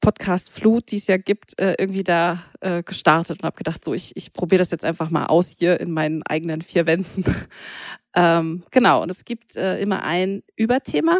Podcast-Flut, 0.00 0.90
die 0.90 0.96
es 0.96 1.06
ja 1.06 1.16
gibt, 1.16 1.58
äh, 1.60 1.74
irgendwie 1.78 2.04
da 2.04 2.42
äh, 2.60 2.82
gestartet 2.82 3.38
und 3.38 3.44
habe 3.44 3.56
gedacht, 3.56 3.84
so 3.84 3.94
ich, 3.94 4.16
ich 4.16 4.32
probiere 4.32 4.60
das 4.60 4.70
jetzt 4.70 4.84
einfach 4.84 5.10
mal 5.10 5.26
aus 5.26 5.50
hier 5.50 5.80
in 5.80 5.92
meinen 5.92 6.22
eigenen 6.22 6.62
vier 6.62 6.86
Wänden. 6.86 7.24
ähm, 8.14 8.64
genau, 8.70 9.02
und 9.02 9.10
es 9.10 9.24
gibt 9.24 9.56
äh, 9.56 9.80
immer 9.80 10.02
ein 10.02 10.42
Überthema 10.56 11.18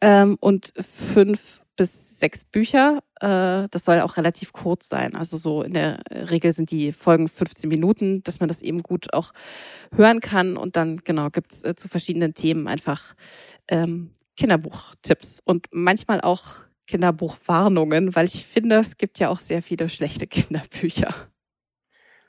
ähm, 0.00 0.36
und 0.40 0.72
fünf 0.76 1.62
bis 1.76 2.18
sechs 2.18 2.44
Bücher. 2.44 3.02
Äh, 3.20 3.68
das 3.70 3.84
soll 3.84 4.00
auch 4.00 4.16
relativ 4.16 4.52
kurz 4.52 4.88
sein. 4.88 5.14
Also 5.16 5.36
so 5.36 5.62
in 5.62 5.72
der 5.72 6.00
Regel 6.10 6.52
sind 6.52 6.70
die 6.70 6.92
Folgen 6.92 7.28
15 7.28 7.68
Minuten, 7.68 8.22
dass 8.22 8.40
man 8.40 8.48
das 8.48 8.62
eben 8.62 8.82
gut 8.82 9.12
auch 9.14 9.32
hören 9.94 10.20
kann. 10.20 10.56
Und 10.56 10.76
dann 10.76 10.98
genau 10.98 11.30
gibt's 11.30 11.64
äh, 11.64 11.74
zu 11.74 11.88
verschiedenen 11.88 12.34
Themen 12.34 12.68
einfach 12.68 13.14
ähm, 13.68 14.10
Kinderbuchtipps 14.36 15.40
und 15.44 15.66
manchmal 15.72 16.20
auch 16.20 16.56
Kinderbuchwarnungen, 16.92 18.14
weil 18.14 18.26
ich 18.26 18.44
finde, 18.44 18.76
es 18.76 18.98
gibt 18.98 19.18
ja 19.18 19.30
auch 19.30 19.40
sehr 19.40 19.62
viele 19.62 19.88
schlechte 19.88 20.26
Kinderbücher. 20.26 21.08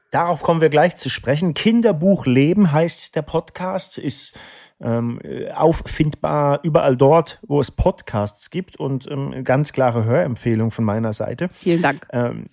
Darauf 0.10 0.42
kommen 0.42 0.62
wir 0.62 0.70
gleich 0.70 0.96
zu 0.96 1.10
sprechen. 1.10 1.54
Kinderbuch 1.54 2.26
Leben 2.26 2.72
heißt 2.72 3.14
der 3.14 3.24
Podcast, 3.24 3.98
ist 3.98 4.40
ähm, 4.80 5.20
auffindbar 5.54 6.62
überall 6.64 6.96
dort, 6.96 7.42
wo 7.46 7.60
es 7.60 7.72
Podcasts 7.72 8.52
gibt 8.52 8.80
und 8.80 9.06
ähm, 9.12 9.44
ganz 9.44 9.74
klare 9.74 10.06
Hörempfehlung 10.06 10.72
von 10.72 10.86
meiner 10.86 11.12
Seite. 11.12 11.50
Vielen 11.60 11.82
Dank. 11.82 12.08
Ähm, 12.14 12.46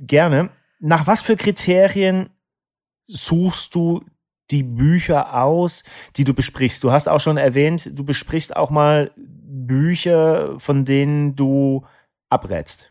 gerne. 0.00 0.50
Nach 0.80 1.06
was 1.06 1.22
für 1.22 1.36
Kriterien 1.36 2.30
suchst 3.06 3.72
du 3.76 4.04
die 4.50 4.64
Bücher 4.64 5.40
aus, 5.40 5.84
die 6.16 6.24
du 6.24 6.34
besprichst? 6.34 6.82
Du 6.82 6.90
hast 6.90 7.08
auch 7.08 7.20
schon 7.20 7.36
erwähnt, 7.36 7.90
du 7.92 8.04
besprichst 8.04 8.56
auch 8.56 8.70
mal 8.70 9.12
Bücher, 9.72 10.60
von 10.60 10.84
denen 10.84 11.34
du 11.34 11.82
abrätst? 12.28 12.90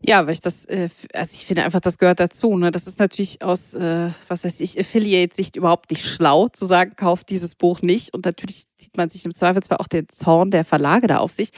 Ja, 0.00 0.26
weil 0.26 0.34
ich 0.34 0.40
das, 0.40 0.64
äh, 0.66 0.88
also 1.12 1.34
ich 1.34 1.44
finde 1.46 1.64
einfach, 1.64 1.80
das 1.80 1.98
gehört 1.98 2.20
dazu. 2.20 2.56
Ne? 2.56 2.70
Das 2.70 2.86
ist 2.86 2.98
natürlich 2.98 3.42
aus, 3.42 3.74
äh, 3.74 4.10
was 4.28 4.44
weiß 4.44 4.60
ich, 4.60 4.78
Affiliate-Sicht 4.78 5.56
überhaupt 5.56 5.90
nicht 5.90 6.06
schlau 6.06 6.48
zu 6.48 6.64
sagen, 6.64 6.92
kauft 6.96 7.28
dieses 7.28 7.54
Buch 7.54 7.82
nicht. 7.82 8.14
Und 8.14 8.24
natürlich 8.24 8.64
zieht 8.78 8.96
man 8.96 9.10
sich 9.10 9.24
im 9.26 9.34
Zweifelsfall 9.34 9.78
auch 9.78 9.88
den 9.88 10.08
Zorn 10.08 10.50
der 10.50 10.64
Verlage 10.64 11.06
da 11.06 11.18
auf 11.18 11.32
sich. 11.32 11.50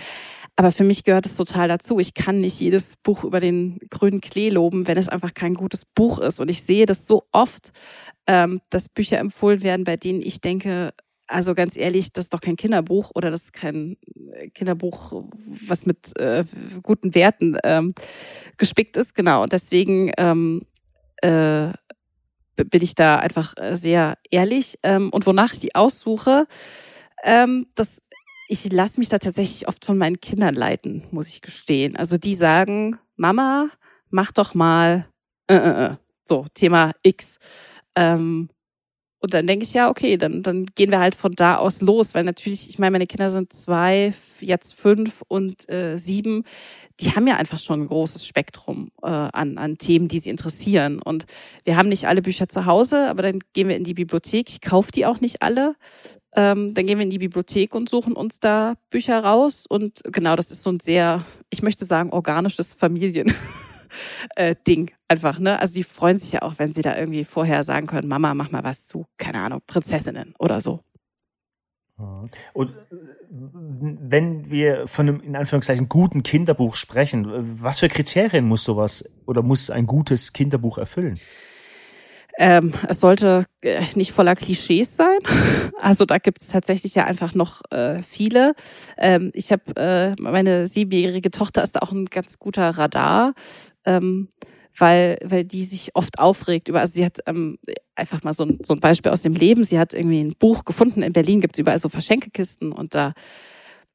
Aber 0.57 0.73
für 0.73 0.85
mich 0.85 1.05
gehört 1.05 1.27
es 1.27 1.37
total 1.37 1.69
dazu. 1.69 2.01
Ich 2.01 2.15
kann 2.15 2.39
nicht 2.39 2.59
jedes 2.59 2.97
Buch 2.97 3.23
über 3.23 3.39
den 3.39 3.79
grünen 3.91 4.21
Klee 4.21 4.51
loben, 4.51 4.89
wenn 4.89 4.99
es 4.99 5.09
einfach 5.09 5.35
kein 5.35 5.55
gutes 5.55 5.85
Buch 5.85 6.19
ist. 6.19 6.41
Und 6.41 6.51
ich 6.51 6.65
sehe 6.65 6.87
das 6.87 7.07
so 7.07 7.25
oft, 7.31 7.71
ähm, 8.27 8.61
dass 8.71 8.89
Bücher 8.89 9.19
empfohlen 9.19 9.63
werden, 9.63 9.85
bei 9.85 9.97
denen 9.97 10.21
ich 10.21 10.41
denke, 10.41 10.95
also 11.29 11.55
ganz 11.55 11.77
ehrlich, 11.77 12.13
das 12.13 12.27
ist 12.27 12.35
doch 12.35 12.41
kein 12.41 12.57
Kinderbuch 12.57 13.13
oder 13.15 13.31
das 13.31 13.45
ist 13.45 13.53
kein 13.53 13.97
äh, 14.33 14.49
Kinderbuch, 14.49 15.25
was 15.67 15.87
mit 15.87 16.17
äh, 16.19 16.45
guten 16.83 17.15
Werten 17.15 17.57
ähm, 17.65 17.95
gespickt 18.57 18.97
ist. 18.97 19.15
Genau. 19.15 19.43
Und 19.43 19.53
deswegen 19.53 20.11
ähm, 20.17 20.63
äh, 21.19 21.73
bin 22.57 22.83
ich 22.83 22.95
da 22.95 23.17
einfach 23.17 23.55
äh, 23.57 23.77
sehr 23.77 24.19
ehrlich. 24.31 24.79
Ähm, 24.83 25.11
und 25.11 25.27
wonach 25.27 25.53
ich 25.53 25.61
die 25.61 25.75
aussuche, 25.75 26.47
ähm, 27.23 27.67
das, 27.75 28.03
ich 28.49 28.73
lasse 28.73 28.99
mich 28.99 29.09
da 29.09 29.19
tatsächlich 29.19 29.69
oft 29.69 29.85
von 29.85 29.99
meinen 29.99 30.21
Kindern 30.21 30.55
leiten, 30.55 31.05
muss 31.11 31.29
ich 31.29 31.43
gestehen. 31.43 31.97
Also 31.97 32.17
die 32.17 32.35
sagen, 32.35 32.99
Mama, 33.17 33.69
mach 34.11 34.33
doch 34.33 34.55
mal 34.55 35.07
äh, 35.49 35.57
äh, 35.57 35.85
äh. 35.87 35.97
so 36.25 36.47
Thema 36.55 36.93
X. 37.03 37.39
Ähm, 37.95 38.49
und 39.21 39.35
dann 39.35 39.47
denke 39.49 39.65
ich, 39.65 39.75
ja, 39.75 39.91
okay, 39.91 40.17
dann, 40.17 40.43
dann 40.43 40.67
gehen 40.67 40.93
wir 40.93 41.01
halt 41.01 41.17
von 41.17 41.33
da 41.33 41.57
aus 41.57 41.81
los, 41.81 42.15
weil 42.15 42.23
natürlich, 42.23 42.69
ich 42.69 42.79
meine, 42.79 42.93
meine 42.93 43.07
Kinder 43.07 43.31
sind 43.31 43.53
zwei, 43.53 44.15
jetzt 44.41 44.75
fünf 44.75 45.23
und 45.27 45.69
äh, 45.69 45.97
sieben. 45.97 46.45
Die 47.01 47.11
haben 47.11 47.27
ja 47.27 47.37
einfach 47.37 47.59
schon 47.59 47.83
ein 47.83 47.89
großes 47.89 48.25
Spektrum 48.25 48.91
äh, 49.03 49.07
an, 49.07 49.59
an 49.59 49.79
Themen, 49.79 50.07
die 50.07 50.21
sie 50.21 50.31
interessieren. 50.31 51.03
Und 51.03 51.27
wir 51.65 51.77
haben 51.77 51.89
nicht 51.89 52.07
alle 52.07 52.23
Bücher 52.23 52.49
zu 52.49 52.65
Hause, 52.65 53.09
aber 53.09 53.23
dann 53.23 53.41
gehen 53.55 53.69
wir 53.69 53.77
in 53.77 53.85
die 53.85 53.95
Bibliothek. 53.95 54.49
Ich 54.49 54.61
kaufe 54.61 54.93
die 54.93 55.05
auch 55.05 55.21
nicht 55.21 55.43
alle. 55.43 55.75
Ähm, 56.37 56.75
dann 56.75 56.87
gehen 56.87 56.99
wir 56.99 57.05
in 57.05 57.11
die 57.11 57.19
Bibliothek 57.19 57.75
und 57.75 57.89
suchen 57.89 58.13
uns 58.13 58.39
da 58.39 58.75
Bücher 58.91 59.19
raus. 59.19 59.65
Und 59.69 60.01
genau, 60.05 60.37
das 60.37 60.53
ist 60.53 60.63
so 60.63 60.71
ein 60.71 60.79
sehr, 60.79 61.25
ich 61.51 61.63
möchte 61.63 61.85
sagen, 61.85 62.11
organisches 62.11 62.75
Familien. 62.75 63.33
äh, 64.37 64.55
Ding 64.67 64.93
einfach, 65.09 65.39
ne? 65.39 65.59
Also 65.61 65.75
die 65.75 65.85
freuen 65.85 66.17
sich 66.17 66.33
ja 66.33 66.43
auch, 66.43 66.55
wenn 66.59 66.73
sie 66.73 66.83
da 66.83 66.97
irgendwie 66.97 67.25
vorher 67.25 67.65
sagen 67.65 67.87
können, 67.87 68.09
Mama, 68.09 68.35
mach 68.35 68.51
mal 68.51 68.65
was 68.65 68.87
zu, 68.87 69.07
keine 69.17 69.41
Ahnung, 69.41 69.61
Prinzessinnen 69.67 70.35
oder 70.39 70.61
so. 70.61 70.81
Und 72.53 72.75
wenn 73.31 74.51
wir 74.51 74.87
von 74.87 75.09
einem 75.09 75.21
in 75.21 75.35
Anführungszeichen 75.35 75.89
guten 75.89 76.23
Kinderbuch 76.23 76.77
sprechen, 76.77 77.61
was 77.61 77.81
für 77.81 77.89
Kriterien 77.89 78.47
muss 78.47 78.63
sowas 78.63 79.05
oder 79.27 79.43
muss 79.43 79.69
ein 79.69 79.87
gutes 79.87 80.33
Kinderbuch 80.33 80.79
erfüllen? 80.79 81.19
Ähm, 82.41 82.73
es 82.87 83.01
sollte 83.01 83.47
äh, 83.63 83.83
nicht 83.97 84.13
voller 84.13 84.35
Klischees 84.35 84.97
sein. 84.97 85.19
Also 85.81 86.07
da 86.07 86.19
gibt 86.19 86.43
es 86.43 86.49
tatsächlich 86.49 86.97
ja 86.97 87.05
einfach 87.05 87.37
noch 87.37 87.63
äh, 87.71 88.03
viele. 88.03 88.55
Ähm, 88.97 89.31
ich 89.33 89.53
habe 89.53 89.77
äh, 89.77 90.21
meine 90.21 90.67
siebenjährige 90.67 91.31
Tochter 91.31 91.63
ist 91.63 91.77
da 91.77 91.81
auch 91.81 91.93
ein 91.93 92.07
ganz 92.07 92.41
guter 92.41 92.71
Radar, 92.71 93.35
ähm, 93.89 94.29
weil 94.77 95.19
weil 95.25 95.45
die 95.45 95.65
sich 95.65 95.91
oft 95.95 96.19
aufregt 96.19 96.69
über. 96.69 96.81
Also 96.81 96.95
sie 96.95 97.05
hat 97.05 97.19
ähm, 97.27 97.59
einfach 97.97 98.23
mal 98.23 98.33
so 98.33 98.45
ein, 98.45 98.59
so 98.63 98.75
ein 98.75 98.81
Beispiel 98.81 99.11
aus 99.11 99.23
dem 99.23 99.35
Leben. 99.35 99.65
Sie 99.65 99.79
hat 99.79 99.95
irgendwie 99.95 100.21
ein 100.21 100.35
Buch 100.39 100.65
gefunden. 100.65 101.03
In 101.03 101.13
Berlin 101.13 101.41
gibt 101.41 101.57
es 101.57 101.61
überall 101.61 101.79
so 101.79 101.89
Verschenkekisten 101.89 102.73
und 102.73 102.95
da 102.95 103.15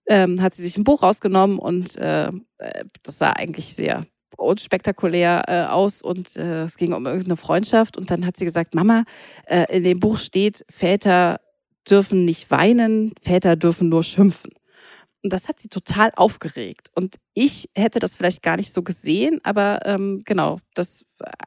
ähm, 0.08 0.42
hat 0.42 0.56
sie 0.56 0.64
sich 0.64 0.78
ein 0.78 0.84
Buch 0.84 1.04
rausgenommen 1.04 1.60
und 1.60 1.96
äh, 1.96 2.32
das 3.04 3.18
sah 3.18 3.32
eigentlich 3.32 3.74
sehr 3.76 4.06
unspektakulär 4.38 5.44
äh, 5.48 5.72
aus 5.72 6.02
und 6.02 6.36
äh, 6.36 6.64
es 6.64 6.76
ging 6.76 6.94
um 6.94 7.06
irgendeine 7.06 7.38
Freundschaft 7.38 7.98
und 7.98 8.12
dann 8.12 8.26
hat 8.26 8.36
sie 8.36 8.46
gesagt, 8.46 8.76
Mama, 8.76 9.04
äh, 9.46 9.66
in 9.76 9.84
dem 9.84 10.00
Buch 10.00 10.18
steht, 10.18 10.66
Väter 10.70 11.40
dürfen 11.90 12.26
nicht 12.26 12.52
weinen, 12.52 13.14
Väter 13.22 13.56
dürfen 13.56 13.90
nur 13.90 14.04
schimpfen. 14.04 14.52
Und 15.24 15.32
das 15.32 15.48
hat 15.48 15.60
sie 15.60 15.70
total 15.70 16.12
aufgeregt. 16.16 16.92
Und 16.96 17.16
ich 17.34 17.70
hätte 17.76 18.00
das 18.00 18.16
vielleicht 18.16 18.44
gar 18.44 18.58
nicht 18.58 18.74
so 18.74 18.84
gesehen, 18.84 19.40
aber 19.44 19.80
ähm, 19.86 20.20
genau, 20.26 20.58
das 20.74 21.06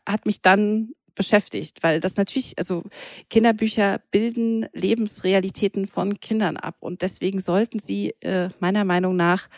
hat 0.08 0.24
mich 0.24 0.40
dann 0.40 0.92
beschäftigt, 1.14 1.82
weil 1.82 1.98
das 2.00 2.16
natürlich, 2.16 2.58
also 2.58 2.84
Kinderbücher 3.30 4.00
bilden 4.10 4.66
Lebensrealitäten 4.72 5.86
von 5.86 6.20
Kindern 6.20 6.56
ab 6.56 6.76
und 6.80 7.02
deswegen 7.02 7.40
sollten 7.40 7.78
sie 7.78 8.14
äh, 8.20 8.50
meiner 8.60 8.84
Meinung 8.84 9.16
nach 9.16 9.48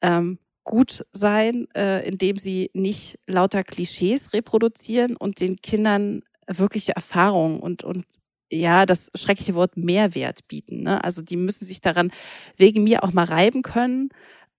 ähm, 0.00 0.38
gut 0.64 1.04
sein, 1.12 1.66
äh, 1.74 2.06
indem 2.08 2.36
sie 2.36 2.70
nicht 2.74 3.18
lauter 3.26 3.64
Klischees 3.64 4.32
reproduzieren 4.32 5.16
und 5.16 5.40
den 5.40 5.56
Kindern 5.56 6.22
wirkliche 6.46 6.92
Erfahrungen 6.92 7.60
und, 7.60 7.82
und 7.82 8.04
ja, 8.50 8.86
das 8.86 9.10
schreckliche 9.14 9.54
Wort 9.54 9.76
Mehrwert 9.76 10.48
bieten. 10.48 10.82
Ne? 10.82 11.02
Also 11.02 11.22
die 11.22 11.36
müssen 11.36 11.64
sich 11.64 11.80
daran 11.80 12.10
wegen 12.56 12.84
mir 12.84 13.04
auch 13.04 13.12
mal 13.12 13.24
reiben 13.24 13.62
können. 13.62 14.10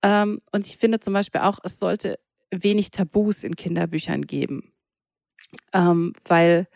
Ähm, 0.02 0.40
und 0.52 0.66
ich 0.66 0.78
finde 0.78 1.00
zum 1.00 1.14
Beispiel 1.14 1.42
auch, 1.42 1.60
es 1.64 1.80
sollte 1.80 2.20
wenig 2.52 2.92
Tabus 2.92 3.44
in 3.44 3.56
Kinderbüchern 3.56 4.24
geben. 4.24 4.74
Ähm, 5.74 6.14
weil 6.26 6.68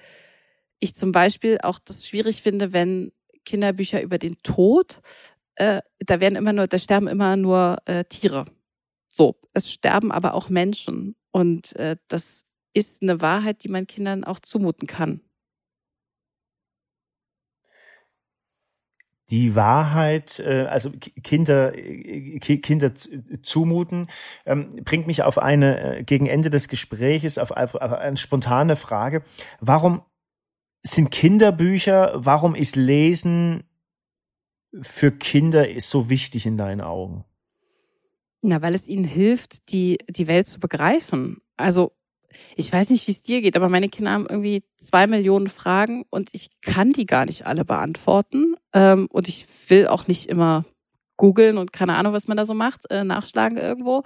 ich 0.79 0.95
zum 0.95 1.11
Beispiel 1.11 1.59
auch 1.63 1.79
das 1.79 2.07
schwierig 2.07 2.41
finde, 2.41 2.73
wenn 2.73 3.11
Kinderbücher 3.45 4.01
über 4.01 4.17
den 4.17 4.41
Tod, 4.43 5.01
äh, 5.55 5.81
da 5.99 6.19
werden 6.19 6.35
immer 6.35 6.53
nur, 6.53 6.67
da 6.67 6.77
sterben 6.77 7.07
immer 7.07 7.37
nur 7.37 7.77
äh, 7.85 8.03
Tiere. 8.05 8.45
So, 9.07 9.39
es 9.53 9.71
sterben 9.71 10.11
aber 10.11 10.33
auch 10.33 10.49
Menschen. 10.49 11.15
Und 11.31 11.75
äh, 11.77 11.95
das 12.09 12.43
ist 12.73 13.01
eine 13.01 13.21
Wahrheit, 13.21 13.63
die 13.63 13.69
man 13.69 13.87
Kindern 13.87 14.25
auch 14.25 14.39
zumuten 14.39 14.87
kann. 14.87 15.21
Die 19.29 19.55
Wahrheit, 19.55 20.39
äh, 20.39 20.65
also 20.69 20.91
Kinder, 21.23 21.75
äh, 21.75 22.39
Kinder 22.39 22.93
zumuten, 23.43 24.07
ähm, 24.45 24.81
bringt 24.83 25.07
mich 25.07 25.23
auf 25.23 25.37
eine, 25.37 25.97
äh, 25.97 26.03
gegen 26.03 26.27
Ende 26.27 26.49
des 26.49 26.67
Gespräches, 26.67 27.37
auf, 27.37 27.51
auf 27.51 27.75
eine 27.75 28.17
spontane 28.17 28.75
Frage. 28.75 29.23
Warum 29.59 30.03
sind 30.83 31.09
Kinderbücher, 31.09 32.13
warum 32.15 32.53
ist 32.53 32.75
Lesen 32.75 33.63
für 34.81 35.11
Kinder 35.11 35.67
so 35.79 36.09
wichtig 36.09 36.45
in 36.45 36.57
deinen 36.57 36.81
Augen? 36.81 37.25
Na, 38.41 38.61
weil 38.61 38.75
es 38.75 38.87
ihnen 38.87 39.05
hilft, 39.05 39.71
die, 39.71 39.97
die 40.07 40.27
Welt 40.27 40.47
zu 40.47 40.59
begreifen. 40.59 41.41
Also, 41.57 41.93
ich 42.55 42.71
weiß 42.71 42.89
nicht, 42.89 43.07
wie 43.07 43.11
es 43.11 43.23
dir 43.23 43.41
geht, 43.41 43.55
aber 43.55 43.69
meine 43.69 43.89
Kinder 43.89 44.11
haben 44.11 44.27
irgendwie 44.29 44.63
zwei 44.75 45.07
Millionen 45.07 45.47
Fragen 45.47 46.05
und 46.09 46.29
ich 46.33 46.49
kann 46.61 46.91
die 46.91 47.05
gar 47.05 47.25
nicht 47.25 47.45
alle 47.45 47.65
beantworten. 47.65 48.55
Ähm, 48.75 49.07
und 49.09 49.27
ich 49.27 49.47
will 49.69 49.87
auch 49.87 50.07
nicht 50.07 50.29
immer 50.29 50.65
googeln 51.17 51.57
und 51.57 51.71
keine 51.71 51.95
Ahnung, 51.95 52.13
was 52.13 52.27
man 52.27 52.37
da 52.37 52.45
so 52.45 52.53
macht, 52.53 52.91
äh, 52.91 53.03
nachschlagen 53.03 53.57
irgendwo. 53.57 54.03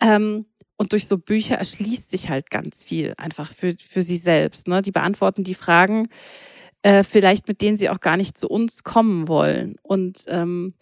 Ähm, 0.00 0.46
und 0.76 0.92
durch 0.92 1.06
so 1.06 1.18
Bücher 1.18 1.56
erschließt 1.56 2.10
sich 2.10 2.30
halt 2.30 2.50
ganz 2.50 2.82
viel 2.82 3.14
einfach 3.16 3.52
für, 3.52 3.74
für 3.78 4.02
sie 4.02 4.16
selbst. 4.16 4.68
Ne? 4.68 4.82
Die 4.82 4.92
beantworten 4.92 5.44
die 5.44 5.54
Fragen, 5.54 6.08
äh, 6.82 7.02
vielleicht 7.02 7.48
mit 7.48 7.60
denen 7.60 7.76
sie 7.76 7.90
auch 7.90 8.00
gar 8.00 8.16
nicht 8.16 8.38
zu 8.38 8.48
uns 8.48 8.84
kommen 8.84 9.28
wollen. 9.28 9.76
Und 9.82 10.24
ähm, 10.28 10.74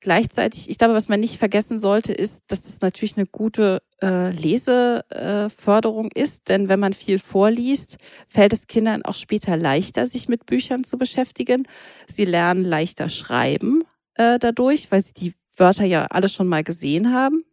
Gleichzeitig, 0.00 0.70
ich 0.70 0.78
glaube, 0.78 0.94
was 0.94 1.08
man 1.08 1.20
nicht 1.20 1.36
vergessen 1.36 1.78
sollte, 1.78 2.12
ist, 2.12 2.42
dass 2.48 2.62
das 2.62 2.80
natürlich 2.80 3.18
eine 3.18 3.26
gute 3.26 3.82
äh, 4.00 4.30
Leseförderung 4.30 6.10
äh, 6.14 6.22
ist. 6.22 6.48
Denn 6.48 6.68
wenn 6.68 6.80
man 6.80 6.94
viel 6.94 7.18
vorliest, 7.18 7.98
fällt 8.26 8.54
es 8.54 8.66
Kindern 8.66 9.04
auch 9.04 9.14
später 9.14 9.58
leichter, 9.58 10.06
sich 10.06 10.26
mit 10.26 10.46
Büchern 10.46 10.84
zu 10.84 10.96
beschäftigen. 10.96 11.68
Sie 12.08 12.24
lernen 12.24 12.64
leichter 12.64 13.10
schreiben 13.10 13.82
äh, 14.14 14.38
dadurch, 14.38 14.90
weil 14.90 15.02
sie 15.02 15.12
die 15.12 15.34
Wörter 15.56 15.84
ja 15.84 16.06
alle 16.06 16.30
schon 16.30 16.48
mal 16.48 16.64
gesehen 16.64 17.12
haben. 17.12 17.44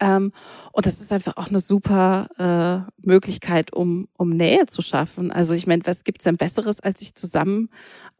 Ähm, 0.00 0.32
und 0.72 0.86
das 0.86 1.00
ist 1.00 1.12
einfach 1.12 1.36
auch 1.36 1.48
eine 1.48 1.60
super 1.60 2.28
äh, 2.38 3.06
Möglichkeit, 3.06 3.72
um, 3.72 4.08
um 4.16 4.30
Nähe 4.30 4.66
zu 4.66 4.82
schaffen. 4.82 5.30
Also 5.30 5.54
ich 5.54 5.66
meine, 5.66 5.84
was 5.86 6.04
gibt's 6.04 6.24
denn 6.24 6.36
Besseres, 6.36 6.80
als 6.80 7.00
sich 7.00 7.14
zusammen 7.14 7.70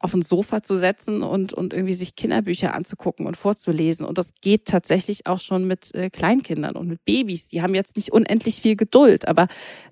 auf 0.01 0.15
ein 0.15 0.23
Sofa 0.23 0.63
zu 0.63 0.77
setzen 0.77 1.23
und, 1.23 1.53
und 1.53 1.73
irgendwie 1.73 1.95
sich 1.95 2.17
Kinderbücher 2.17 2.75
anzugucken 2.75 3.27
und 3.27 3.37
vorzulesen. 3.37 4.05
Und 4.07 4.19
das 4.19 4.33
geht 4.41 4.67
tatsächlich 4.67 5.27
auch 5.27 5.41
schon 5.41 5.67
mit 5.67 5.95
äh, 5.95 6.11
Kleinkindern 6.11 6.77
und 6.77 6.89
mit 6.89 7.05
Babys. 7.05 7.49
Die 7.49 7.63
haben 7.63 7.75
jetzt 7.75 7.97
nicht 7.97 8.13
unendlich 8.13 8.61
viel 8.61 8.77
Geduld, 8.77 9.29
aber 9.29 9.49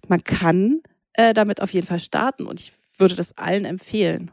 man 0.08 0.24
kann 0.24 0.82
äh, 1.12 1.34
damit 1.34 1.60
auf 1.62 1.72
jeden 1.72 1.86
Fall 1.86 2.00
starten. 2.00 2.46
Und 2.46 2.60
ich 2.60 2.72
würde 2.98 3.14
das 3.14 3.36
allen 3.38 3.64
empfehlen. 3.64 4.30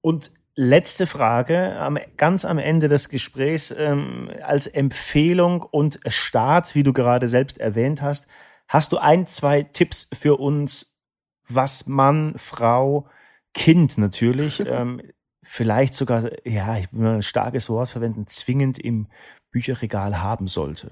Und 0.00 0.30
letzte 0.60 1.06
Frage, 1.06 1.78
am, 1.78 1.98
ganz 2.16 2.44
am 2.44 2.58
Ende 2.58 2.88
des 2.88 3.08
Gesprächs, 3.08 3.72
ähm, 3.78 4.28
als 4.42 4.66
Empfehlung 4.66 5.62
und 5.62 6.00
Start, 6.08 6.74
wie 6.74 6.82
du 6.82 6.92
gerade 6.92 7.28
selbst 7.28 7.58
erwähnt 7.58 8.02
hast, 8.02 8.26
hast 8.66 8.90
du 8.90 8.98
ein, 8.98 9.28
zwei 9.28 9.62
Tipps 9.62 10.08
für 10.12 10.36
uns, 10.40 10.98
was 11.46 11.86
Mann, 11.86 12.34
Frau, 12.38 13.06
Kind 13.54 13.98
natürlich, 13.98 14.58
ähm, 14.66 15.00
vielleicht 15.44 15.94
sogar, 15.94 16.28
ja, 16.44 16.76
ich 16.76 16.92
will 16.92 17.02
mal 17.02 17.14
ein 17.14 17.22
starkes 17.22 17.70
Wort 17.70 17.90
verwenden, 17.90 18.26
zwingend 18.26 18.80
im 18.80 19.06
Bücherregal 19.52 20.20
haben 20.20 20.48
sollte? 20.48 20.90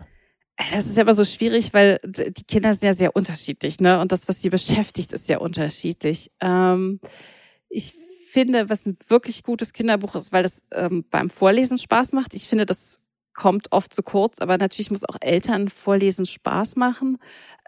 Das 0.70 0.86
ist 0.86 0.96
ja 0.96 1.02
immer 1.02 1.12
so 1.12 1.24
schwierig, 1.24 1.74
weil 1.74 1.98
die 2.04 2.44
Kinder 2.44 2.72
sind 2.72 2.84
ja 2.84 2.94
sehr 2.94 3.16
unterschiedlich, 3.16 3.80
ne? 3.80 4.00
Und 4.00 4.12
das, 4.12 4.28
was 4.28 4.40
sie 4.40 4.48
beschäftigt, 4.48 5.12
ist 5.12 5.28
ja 5.28 5.38
unterschiedlich. 5.38 6.30
Ähm, 6.40 7.00
ich 7.68 7.94
finde, 8.36 8.68
was 8.68 8.84
ein 8.84 8.98
wirklich 9.08 9.44
gutes 9.44 9.72
Kinderbuch 9.72 10.14
ist, 10.14 10.30
weil 10.30 10.42
das 10.42 10.62
ähm, 10.70 11.06
beim 11.10 11.30
Vorlesen 11.30 11.78
Spaß 11.78 12.12
macht. 12.12 12.34
Ich 12.34 12.48
finde, 12.48 12.66
das 12.66 12.98
kommt 13.32 13.72
oft 13.72 13.94
zu 13.94 14.02
kurz, 14.02 14.40
aber 14.40 14.58
natürlich 14.58 14.90
muss 14.90 15.08
auch 15.08 15.16
Eltern 15.22 15.70
Vorlesen 15.70 16.26
Spaß 16.26 16.76
machen. 16.76 17.16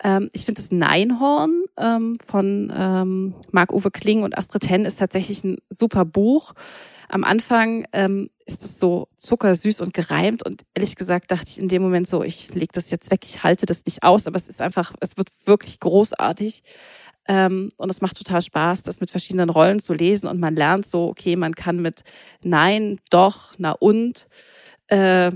Ähm, 0.04 0.28
ich 0.34 0.44
finde 0.44 0.60
das 0.60 0.70
Neinhorn 0.70 1.62
ähm, 1.78 2.18
von 2.22 2.70
ähm, 2.76 3.34
Marc-Uwe 3.50 3.90
Kling 3.90 4.24
und 4.24 4.36
Astrid 4.36 4.68
Henn 4.68 4.84
ist 4.84 4.98
tatsächlich 4.98 5.42
ein 5.42 5.56
super 5.70 6.04
Buch. 6.04 6.52
Am 7.08 7.24
Anfang 7.24 7.86
ähm, 7.94 8.28
ist 8.44 8.62
es 8.62 8.78
so 8.78 9.08
zuckersüß 9.16 9.80
und 9.80 9.94
gereimt 9.94 10.42
und 10.44 10.64
ehrlich 10.74 10.96
gesagt 10.96 11.30
dachte 11.30 11.46
ich 11.48 11.58
in 11.58 11.68
dem 11.68 11.80
Moment 11.80 12.08
so, 12.08 12.22
ich 12.22 12.52
lege 12.52 12.72
das 12.74 12.90
jetzt 12.90 13.10
weg, 13.10 13.20
ich 13.24 13.42
halte 13.42 13.64
das 13.64 13.86
nicht 13.86 14.02
aus, 14.02 14.26
aber 14.26 14.36
es 14.36 14.48
ist 14.48 14.60
einfach, 14.60 14.92
es 15.00 15.16
wird 15.16 15.30
wirklich 15.46 15.80
großartig. 15.80 16.62
Ähm, 17.28 17.70
und 17.76 17.90
es 17.90 18.00
macht 18.00 18.16
total 18.16 18.40
Spaß, 18.42 18.82
das 18.82 19.00
mit 19.00 19.10
verschiedenen 19.10 19.50
Rollen 19.50 19.80
zu 19.80 19.92
lesen. 19.92 20.26
Und 20.26 20.40
man 20.40 20.56
lernt 20.56 20.86
so, 20.86 21.08
okay, 21.08 21.36
man 21.36 21.54
kann 21.54 21.80
mit 21.80 22.02
Nein, 22.42 22.98
doch, 23.10 23.52
na 23.58 23.72
und 23.72 24.26
äh, 24.88 25.30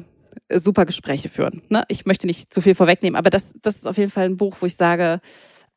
super 0.50 0.86
Gespräche 0.86 1.28
führen. 1.28 1.62
Ne? 1.68 1.84
Ich 1.88 2.06
möchte 2.06 2.26
nicht 2.26 2.52
zu 2.52 2.60
viel 2.60 2.74
vorwegnehmen, 2.74 3.16
aber 3.16 3.30
das, 3.30 3.54
das 3.60 3.76
ist 3.76 3.86
auf 3.86 3.98
jeden 3.98 4.10
Fall 4.10 4.24
ein 4.24 4.38
Buch, 4.38 4.56
wo 4.60 4.66
ich 4.66 4.76
sage, 4.76 5.20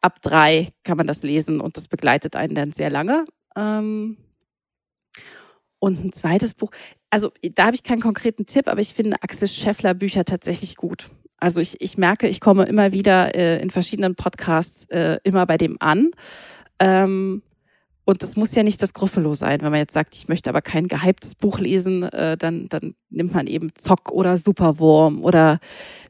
ab 0.01 0.21
drei 0.21 0.69
kann 0.83 0.97
man 0.97 1.07
das 1.07 1.23
lesen 1.23 1.59
und 1.59 1.77
das 1.77 1.87
begleitet 1.87 2.35
einen 2.35 2.55
dann 2.55 2.71
sehr 2.71 2.89
lange. 2.89 3.25
Ähm, 3.55 4.17
und 5.79 6.03
ein 6.03 6.13
zweites 6.13 6.53
Buch, 6.53 6.71
also 7.09 7.31
da 7.55 7.65
habe 7.65 7.75
ich 7.75 7.83
keinen 7.83 8.01
konkreten 8.01 8.45
Tipp, 8.45 8.67
aber 8.67 8.81
ich 8.81 8.93
finde 8.93 9.17
Axel 9.21 9.47
Scheffler 9.47 9.93
Bücher 9.93 10.25
tatsächlich 10.25 10.77
gut. 10.77 11.09
Also 11.45 11.61
ich, 11.61 11.79
ich 11.79 11.95
merke, 11.95 12.27
ich 12.27 12.39
komme 12.39 12.63
immer 12.63 12.91
wieder 12.91 13.35
äh, 13.35 13.61
in 13.61 13.69
verschiedenen 13.69 14.15
Podcasts 14.15 14.85
äh, 14.85 15.19
immer 15.23 15.45
bei 15.45 15.57
dem 15.57 15.77
an. 15.79 16.09
Ähm, 16.79 17.43
und 18.03 18.23
das 18.23 18.35
muss 18.35 18.55
ja 18.55 18.63
nicht 18.63 18.81
das 18.81 18.95
Gruffalo 18.95 19.35
sein. 19.35 19.61
Wenn 19.61 19.69
man 19.69 19.79
jetzt 19.79 19.93
sagt, 19.93 20.15
ich 20.15 20.27
möchte 20.27 20.49
aber 20.49 20.63
kein 20.63 20.87
gehyptes 20.87 21.35
Buch 21.35 21.59
lesen, 21.59 22.01
äh, 22.01 22.35
dann, 22.35 22.67
dann 22.69 22.95
nimmt 23.11 23.35
man 23.35 23.45
eben 23.45 23.69
Zock 23.75 24.11
oder 24.11 24.37
Superwurm 24.37 25.23
oder 25.23 25.59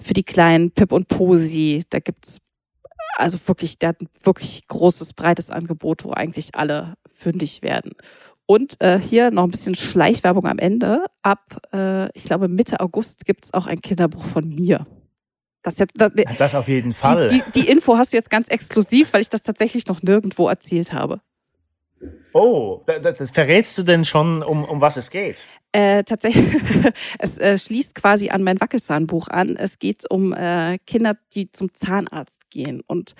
für 0.01 0.13
die 0.13 0.23
kleinen 0.23 0.71
Pip 0.71 0.93
und 0.93 1.09
Posi. 1.09 1.83
Da 1.89 1.99
gibt's 1.99 2.39
also 3.17 3.37
wirklich, 3.45 3.77
der 3.77 3.89
hat 3.89 4.03
ein 4.03 4.07
wirklich 4.23 4.65
großes, 4.69 5.11
breites 5.11 5.49
Angebot, 5.49 6.05
wo 6.05 6.11
eigentlich 6.11 6.55
alle 6.55 6.93
fündig 7.13 7.61
werden. 7.61 7.91
Und 8.45 8.81
äh, 8.81 8.97
hier 8.99 9.31
noch 9.31 9.43
ein 9.43 9.51
bisschen 9.51 9.75
Schleichwerbung 9.75 10.45
am 10.45 10.59
Ende. 10.59 11.03
Ab, 11.23 11.59
äh, 11.73 12.09
ich 12.17 12.23
glaube, 12.23 12.47
Mitte 12.47 12.79
August 12.79 13.25
gibt's 13.25 13.53
auch 13.53 13.67
ein 13.67 13.81
Kinderbuch 13.81 14.23
von 14.23 14.47
mir. 14.47 14.87
Das, 15.65 15.79
jetzt, 15.79 15.93
das, 15.99 16.11
das 16.37 16.53
auf 16.53 16.67
jeden 16.67 16.93
Fall. 16.93 17.27
Die, 17.27 17.41
die, 17.41 17.61
die 17.61 17.67
Info 17.67 17.97
hast 17.97 18.13
du 18.13 18.17
jetzt 18.17 18.29
ganz 18.29 18.49
exklusiv, 18.49 19.13
weil 19.13 19.21
ich 19.21 19.29
das 19.29 19.41
tatsächlich 19.41 19.87
noch 19.87 20.03
nirgendwo 20.03 20.47
erzählt 20.47 20.93
habe. 20.93 21.21
Oh, 22.33 22.85
verrätst 23.33 23.75
du 23.79 23.81
denn 23.81 24.05
schon, 24.05 24.43
um, 24.43 24.63
um 24.63 24.79
was 24.79 24.95
es 24.95 25.09
geht? 25.09 25.43
Äh, 25.71 26.03
tatsächlich, 26.03 26.61
es 27.19 27.39
äh, 27.39 27.57
schließt 27.57 27.95
quasi 27.95 28.29
an 28.29 28.43
mein 28.43 28.61
Wackelzahnbuch 28.61 29.27
an. 29.27 29.55
Es 29.55 29.79
geht 29.79 30.03
um 30.07 30.33
äh, 30.33 30.77
Kinder, 30.85 31.17
die 31.33 31.51
zum 31.51 31.73
Zahnarzt 31.73 32.47
gehen. 32.51 32.83
Und 32.85 33.15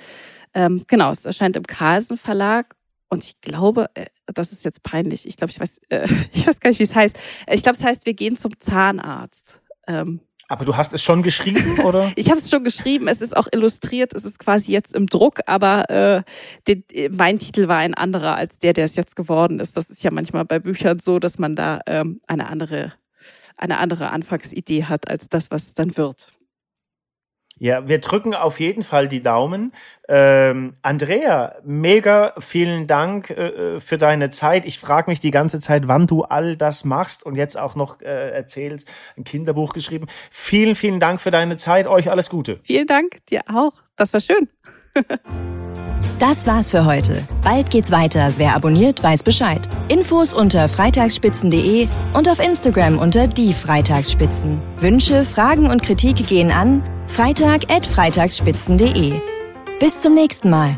ähm, 0.54 0.84
genau, 0.88 1.10
es 1.10 1.26
erscheint 1.26 1.56
im 1.56 1.66
Carlsen 1.66 2.16
Verlag. 2.16 2.76
Und 3.10 3.24
ich 3.24 3.42
glaube, 3.42 3.90
äh, 3.96 4.06
das 4.28 4.52
ist 4.52 4.64
jetzt 4.64 4.84
peinlich. 4.84 5.28
Ich 5.28 5.36
glaube, 5.36 5.50
ich 5.50 5.60
weiß, 5.60 5.82
äh, 5.90 6.08
ich 6.32 6.46
weiß 6.46 6.60
gar 6.60 6.70
nicht, 6.70 6.80
wie 6.80 6.84
es 6.84 6.94
heißt. 6.94 7.18
Ich 7.52 7.64
glaube, 7.64 7.76
es 7.76 7.84
heißt, 7.84 8.06
wir 8.06 8.14
gehen 8.14 8.38
zum 8.38 8.60
Zahnarzt. 8.60 9.60
Ähm, 9.88 10.20
aber 10.48 10.66
du 10.66 10.78
hast 10.78 10.94
es 10.94 11.02
schon 11.02 11.24
geschrieben, 11.24 11.80
oder? 11.82 12.12
ich 12.16 12.30
habe 12.30 12.40
es 12.40 12.50
schon 12.50 12.64
geschrieben. 12.64 13.08
Es 13.08 13.22
ist 13.22 13.36
auch 13.36 13.48
illustriert. 13.52 14.14
Es 14.14 14.26
ist 14.26 14.40
quasi 14.40 14.72
jetzt 14.72 14.94
im 14.94 15.08
Druck, 15.08 15.40
aber 15.48 15.90
äh, 15.90 16.24
den, 16.68 16.84
mein 17.16 17.40
Titel 17.40 17.68
war 17.68 17.78
ein 17.78 17.94
anderer 17.94 18.36
als 18.36 18.60
der, 18.60 18.74
der 18.74 18.86
es 18.86 18.96
jetzt 18.96 19.16
geworden 19.16 19.60
ist. 19.60 19.76
Das 19.78 19.90
ist 19.90 20.04
ja 20.04 20.12
manchmal 20.12 20.46
bei 20.46 20.60
Büchern 20.60 21.00
so, 21.00 21.20
dass 21.20 21.40
man 21.40 21.56
da 21.56 21.82
ähm, 21.88 22.22
eine 22.28 22.48
andere 22.48 22.94
eine 23.58 23.78
andere 23.78 24.10
Anfangsidee 24.10 24.84
hat 24.84 25.10
als 25.10 25.30
das, 25.30 25.50
was 25.50 25.68
es 25.68 25.74
dann 25.76 25.96
wird. 25.96 26.34
Ja, 27.58 27.88
wir 27.88 28.00
drücken 28.00 28.34
auf 28.34 28.60
jeden 28.60 28.84
Fall 28.84 29.08
die 29.08 29.24
Daumen. 29.24 29.72
Ähm, 30.10 30.76
Andrea, 30.82 31.56
mega 31.64 32.34
vielen 32.40 32.86
Dank 32.86 33.30
äh, 33.30 33.80
für 33.80 33.98
deine 33.98 34.30
Zeit. 34.30 34.66
Ich 34.66 34.78
frage 34.78 35.10
mich 35.10 35.22
die 35.22 35.32
ganze 35.32 35.62
Zeit, 35.62 35.88
wann 35.88 36.06
du 36.06 36.24
all 36.24 36.58
das 36.58 36.84
machst 36.84 37.26
und 37.26 37.36
jetzt 37.36 37.58
auch 37.58 37.76
noch 37.76 38.02
äh, 38.02 38.32
erzählt, 38.32 38.84
ein 39.18 39.24
Kinderbuch 39.24 39.74
geschrieben. 39.74 40.08
Vielen, 40.32 40.76
vielen 40.76 41.00
Dank 41.00 41.22
für 41.22 41.32
deine 41.32 41.56
Zeit. 41.56 41.88
Euch 41.88 42.12
alles 42.12 42.30
Gute. 42.30 42.60
Vielen 42.62 42.88
Dank, 42.88 43.26
dir 43.28 43.42
auch. 43.48 43.74
Das 43.96 44.12
war 44.12 44.20
schön. 44.20 44.50
Das 46.18 46.48
war's 46.48 46.72
für 46.72 46.86
heute. 46.86 47.28
Bald 47.44 47.70
geht's 47.70 47.92
weiter. 47.92 48.32
Wer 48.38 48.56
abonniert, 48.56 49.04
weiß 49.04 49.22
Bescheid. 49.24 49.68
Infos 49.90 50.34
unter 50.34 50.70
freitagsspitzen.de 50.70 51.90
und 52.14 52.30
auf 52.30 52.40
Instagram 52.40 53.00
unter 53.00 53.28
die 53.28 53.54
Freitagsspitzen. 53.54 54.62
Wünsche, 54.80 55.26
Fragen 55.26 55.70
und 55.70 55.84
Kritik 55.84 56.26
gehen 56.26 56.52
an 56.52 56.84
freitag.freitagsspitzen.de. 57.16 59.22
Bis 59.80 60.02
zum 60.02 60.14
nächsten 60.14 60.50
Mal. 60.50 60.78